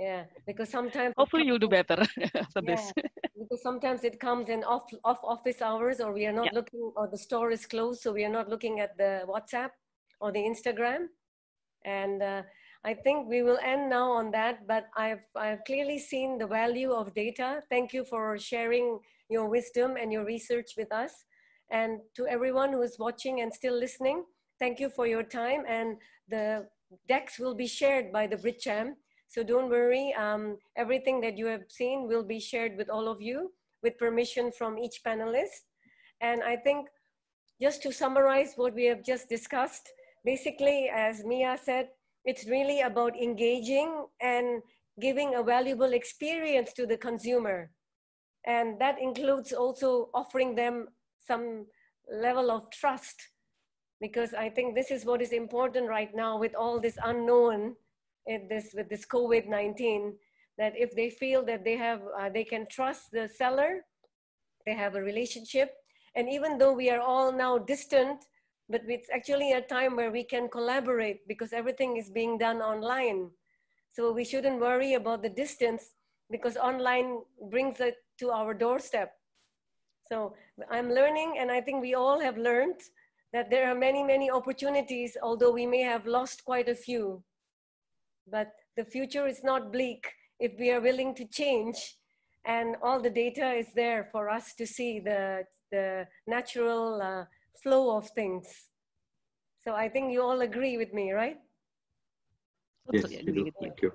yeah 0.00 0.24
because 0.46 0.70
sometimes 0.70 1.12
hopefully 1.16 1.44
you'll 1.44 1.58
do 1.58 1.68
better 1.68 2.02
yeah, 2.16 2.42
this. 2.66 2.92
Because 3.38 3.62
sometimes 3.62 4.02
it 4.02 4.18
comes 4.18 4.48
in 4.48 4.64
off 4.64 4.86
off 5.04 5.20
office 5.22 5.60
hours 5.60 6.00
or 6.00 6.12
we 6.12 6.26
are 6.26 6.32
not 6.32 6.46
yeah. 6.46 6.58
looking 6.58 6.92
or 6.96 7.06
the 7.08 7.18
store 7.18 7.50
is 7.50 7.66
closed 7.66 8.00
so 8.00 8.12
we 8.12 8.24
are 8.24 8.34
not 8.38 8.48
looking 8.48 8.80
at 8.80 8.96
the 8.96 9.22
whatsapp 9.28 9.70
or 10.20 10.32
the 10.32 10.40
instagram. 10.40 11.06
And 11.84 12.22
uh, 12.22 12.42
i 12.84 12.94
think 12.94 13.28
we 13.28 13.42
will 13.42 13.58
end 13.62 13.90
now 13.90 14.10
on 14.10 14.30
that 14.30 14.66
but 14.66 14.84
i've 14.96 15.24
i've 15.36 15.62
clearly 15.64 15.98
seen 15.98 16.38
the 16.38 16.46
value 16.46 16.92
of 16.92 17.14
data. 17.14 17.62
Thank 17.68 17.92
you 17.92 18.04
for 18.04 18.38
sharing 18.38 18.98
your 19.28 19.48
wisdom 19.48 19.96
and 20.00 20.10
your 20.12 20.24
research 20.24 20.70
with 20.76 20.90
us. 20.92 21.12
And 21.70 22.00
to 22.16 22.26
everyone 22.26 22.72
who 22.72 22.82
is 22.82 22.96
watching 22.98 23.42
and 23.42 23.52
still 23.52 23.76
listening 23.78 24.24
thank 24.60 24.78
you 24.78 24.90
for 24.90 25.06
your 25.06 25.22
time 25.22 25.62
and 25.66 25.96
the 26.28 26.66
decks 27.08 27.38
will 27.38 27.54
be 27.54 27.66
shared 27.66 28.12
by 28.12 28.26
the 28.26 28.36
BritCham 28.36 28.94
so 29.30 29.44
don't 29.44 29.70
worry, 29.70 30.12
um, 30.18 30.58
everything 30.76 31.20
that 31.20 31.38
you 31.38 31.46
have 31.46 31.62
seen 31.68 32.08
will 32.08 32.24
be 32.24 32.40
shared 32.40 32.76
with 32.76 32.90
all 32.90 33.06
of 33.06 33.22
you 33.22 33.52
with 33.80 33.96
permission 33.96 34.50
from 34.50 34.76
each 34.76 35.02
panelist. 35.06 35.70
And 36.20 36.42
I 36.42 36.56
think 36.56 36.88
just 37.62 37.80
to 37.82 37.92
summarize 37.92 38.54
what 38.56 38.74
we 38.74 38.86
have 38.86 39.04
just 39.04 39.28
discussed, 39.28 39.88
basically, 40.24 40.90
as 40.92 41.24
Mia 41.24 41.56
said, 41.62 41.90
it's 42.24 42.48
really 42.48 42.80
about 42.80 43.16
engaging 43.16 44.04
and 44.20 44.62
giving 45.00 45.36
a 45.36 45.44
valuable 45.44 45.92
experience 45.92 46.72
to 46.72 46.84
the 46.84 46.96
consumer. 46.96 47.70
And 48.46 48.80
that 48.80 49.00
includes 49.00 49.52
also 49.52 50.10
offering 50.12 50.56
them 50.56 50.88
some 51.24 51.66
level 52.12 52.50
of 52.50 52.68
trust 52.72 53.28
because 54.00 54.34
I 54.34 54.48
think 54.48 54.74
this 54.74 54.90
is 54.90 55.04
what 55.04 55.22
is 55.22 55.30
important 55.30 55.88
right 55.88 56.10
now 56.16 56.36
with 56.36 56.56
all 56.56 56.80
this 56.80 56.98
unknown 57.04 57.76
this 58.26 58.74
with 58.74 58.88
this 58.88 59.06
COVID-19 59.06 60.12
that 60.58 60.74
if 60.76 60.94
they 60.94 61.10
feel 61.10 61.44
that 61.44 61.64
they 61.64 61.76
have 61.76 62.02
uh, 62.18 62.28
they 62.28 62.44
can 62.44 62.66
trust 62.70 63.10
the 63.12 63.28
seller, 63.28 63.84
they 64.66 64.74
have 64.74 64.94
a 64.94 65.02
relationship, 65.02 65.72
and 66.14 66.28
even 66.28 66.58
though 66.58 66.72
we 66.72 66.90
are 66.90 67.00
all 67.00 67.32
now 67.32 67.58
distant, 67.58 68.24
but 68.68 68.82
it's 68.86 69.10
actually 69.10 69.52
a 69.52 69.62
time 69.62 69.96
where 69.96 70.10
we 70.10 70.22
can 70.22 70.48
collaborate 70.48 71.26
because 71.26 71.52
everything 71.52 71.96
is 71.96 72.10
being 72.10 72.38
done 72.38 72.60
online. 72.60 73.30
So 73.92 74.12
we 74.12 74.24
shouldn't 74.24 74.60
worry 74.60 74.94
about 74.94 75.22
the 75.22 75.28
distance 75.28 75.90
because 76.30 76.56
online 76.56 77.22
brings 77.50 77.80
it 77.80 77.96
to 78.18 78.30
our 78.30 78.54
doorstep. 78.54 79.12
So 80.08 80.34
I'm 80.70 80.90
learning, 80.90 81.36
and 81.38 81.50
I 81.50 81.60
think 81.60 81.80
we 81.80 81.94
all 81.94 82.20
have 82.20 82.36
learned 82.36 82.80
that 83.32 83.50
there 83.50 83.70
are 83.70 83.74
many, 83.74 84.02
many 84.02 84.30
opportunities, 84.30 85.16
although 85.22 85.52
we 85.52 85.66
may 85.66 85.82
have 85.82 86.06
lost 86.06 86.44
quite 86.44 86.68
a 86.68 86.74
few 86.74 87.22
but 88.30 88.52
the 88.76 88.84
future 88.84 89.26
is 89.26 89.42
not 89.42 89.72
bleak 89.72 90.06
if 90.38 90.52
we 90.58 90.70
are 90.70 90.80
willing 90.80 91.14
to 91.14 91.24
change 91.26 91.96
and 92.46 92.76
all 92.82 93.00
the 93.00 93.10
data 93.10 93.52
is 93.52 93.66
there 93.74 94.08
for 94.10 94.30
us 94.30 94.54
to 94.54 94.66
see 94.66 95.00
the, 95.00 95.44
the 95.70 96.06
natural 96.26 97.00
uh, 97.02 97.24
flow 97.62 97.96
of 97.96 98.08
things. 98.10 98.46
So 99.62 99.74
I 99.74 99.88
think 99.88 100.10
you 100.12 100.22
all 100.22 100.40
agree 100.40 100.78
with 100.78 100.94
me, 100.94 101.12
right? 101.12 101.38
Yes, 102.92 103.04
thank 103.04 103.26
you. 103.26 103.52
Thank 103.60 103.82
you. 103.82 103.92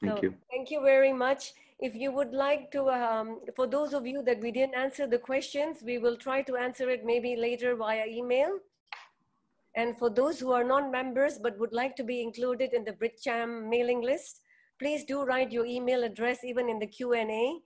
Thank 0.00 0.16
so, 0.16 0.22
you. 0.22 0.34
Thank 0.50 0.70
you 0.70 0.82
very 0.82 1.12
much. 1.12 1.52
If 1.80 1.94
you 1.96 2.12
would 2.12 2.32
like 2.32 2.70
to, 2.70 2.88
um, 2.90 3.40
for 3.56 3.66
those 3.66 3.92
of 3.92 4.06
you 4.06 4.22
that 4.22 4.40
we 4.40 4.52
didn't 4.52 4.76
answer 4.76 5.06
the 5.08 5.18
questions, 5.18 5.78
we 5.84 5.98
will 5.98 6.16
try 6.16 6.42
to 6.42 6.56
answer 6.56 6.88
it 6.88 7.04
maybe 7.04 7.34
later 7.34 7.74
via 7.74 8.06
email. 8.06 8.58
And 9.76 9.98
for 9.98 10.08
those 10.08 10.38
who 10.38 10.52
are 10.52 10.62
non-members 10.62 11.38
but 11.42 11.58
would 11.58 11.72
like 11.72 11.96
to 11.96 12.04
be 12.04 12.22
included 12.22 12.72
in 12.72 12.84
the 12.84 12.92
BritCham 12.92 13.68
mailing 13.68 14.02
list, 14.02 14.40
please 14.78 15.04
do 15.04 15.24
write 15.24 15.50
your 15.50 15.66
email 15.66 16.04
address 16.04 16.44
even 16.44 16.68
in 16.68 16.78
the 16.78 16.86
Q&A 16.86 17.60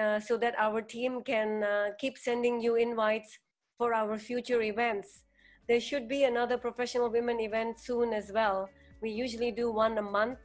uh, 0.00 0.20
so 0.20 0.36
that 0.36 0.54
our 0.58 0.82
team 0.82 1.22
can 1.22 1.62
uh, 1.62 1.88
keep 1.98 2.18
sending 2.18 2.60
you 2.60 2.76
invites 2.76 3.38
for 3.78 3.94
our 3.94 4.18
future 4.18 4.62
events. 4.62 5.22
There 5.68 5.80
should 5.80 6.08
be 6.08 6.24
another 6.24 6.58
professional 6.58 7.10
women 7.10 7.40
event 7.40 7.80
soon 7.80 8.12
as 8.12 8.30
well. 8.32 8.68
We 9.00 9.10
usually 9.10 9.52
do 9.52 9.70
one 9.70 9.98
a 9.98 10.02
month 10.02 10.38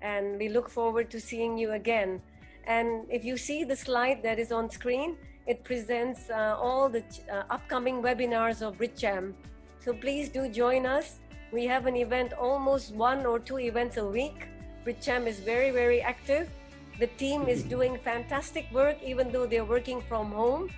and 0.00 0.38
we 0.38 0.48
look 0.48 0.68
forward 0.68 1.10
to 1.10 1.20
seeing 1.20 1.56
you 1.56 1.72
again. 1.72 2.22
And 2.66 3.06
if 3.10 3.24
you 3.24 3.36
see 3.36 3.64
the 3.64 3.76
slide 3.76 4.22
that 4.22 4.38
is 4.38 4.52
on 4.52 4.70
screen, 4.70 5.16
it 5.46 5.64
presents 5.64 6.28
uh, 6.28 6.56
all 6.60 6.88
the 6.88 7.02
uh, 7.32 7.44
upcoming 7.50 8.02
webinars 8.02 8.60
of 8.60 8.76
BritCham. 8.76 9.34
So 9.80 9.92
please 9.92 10.28
do 10.28 10.48
join 10.48 10.86
us. 10.86 11.18
We 11.52 11.64
have 11.66 11.86
an 11.86 11.96
event 11.96 12.32
almost 12.32 12.94
one 12.94 13.24
or 13.24 13.38
two 13.38 13.58
events 13.58 13.96
a 13.96 14.06
week. 14.06 14.48
BritCham 14.84 15.26
is 15.26 15.40
very, 15.40 15.70
very 15.70 16.00
active. 16.00 16.50
The 16.98 17.06
team 17.06 17.48
is 17.48 17.60
mm-hmm. 17.60 17.68
doing 17.70 17.98
fantastic 17.98 18.66
work, 18.72 18.96
even 19.02 19.30
though 19.30 19.46
they're 19.46 19.64
working 19.64 20.02
from 20.08 20.32
home. 20.32 20.68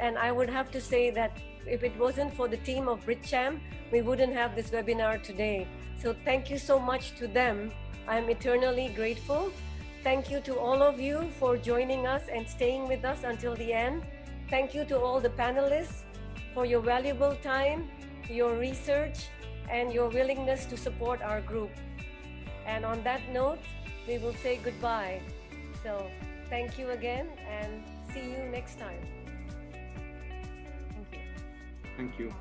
And 0.00 0.18
I 0.18 0.32
would 0.32 0.50
have 0.50 0.70
to 0.72 0.80
say 0.80 1.10
that 1.10 1.32
if 1.66 1.82
it 1.82 1.96
wasn't 1.98 2.34
for 2.34 2.48
the 2.48 2.56
team 2.58 2.88
of 2.88 3.04
BritCham, 3.06 3.60
we 3.92 4.02
wouldn't 4.02 4.34
have 4.34 4.54
this 4.54 4.70
webinar 4.70 5.22
today. 5.22 5.66
So 6.02 6.14
thank 6.24 6.50
you 6.50 6.58
so 6.58 6.78
much 6.78 7.16
to 7.16 7.26
them. 7.26 7.70
I'm 8.06 8.28
eternally 8.30 8.90
grateful. 8.94 9.52
Thank 10.02 10.30
you 10.30 10.40
to 10.40 10.58
all 10.58 10.82
of 10.82 11.00
you 11.00 11.28
for 11.38 11.56
joining 11.56 12.06
us 12.06 12.22
and 12.32 12.48
staying 12.48 12.88
with 12.88 13.04
us 13.04 13.24
until 13.24 13.54
the 13.54 13.72
end. 13.72 14.02
Thank 14.48 14.74
you 14.74 14.84
to 14.86 14.98
all 14.98 15.20
the 15.20 15.30
panelists 15.30 16.02
for 16.54 16.64
your 16.64 16.80
valuable 16.80 17.36
time, 17.42 17.90
your 18.30 18.54
research, 18.54 19.28
and 19.70 19.92
your 19.92 20.08
willingness 20.08 20.64
to 20.66 20.76
support 20.76 21.22
our 21.22 21.40
group. 21.40 21.70
And 22.66 22.84
on 22.84 23.02
that 23.04 23.20
note, 23.32 23.60
we 24.06 24.18
will 24.18 24.34
say 24.34 24.60
goodbye. 24.62 25.20
So 25.82 26.10
thank 26.48 26.78
you 26.78 26.90
again 26.90 27.28
and 27.48 27.82
see 28.12 28.30
you 28.30 28.48
next 28.50 28.78
time. 28.78 29.00
Thank 30.94 31.12
you. 31.12 31.20
Thank 31.96 32.18
you. 32.18 32.32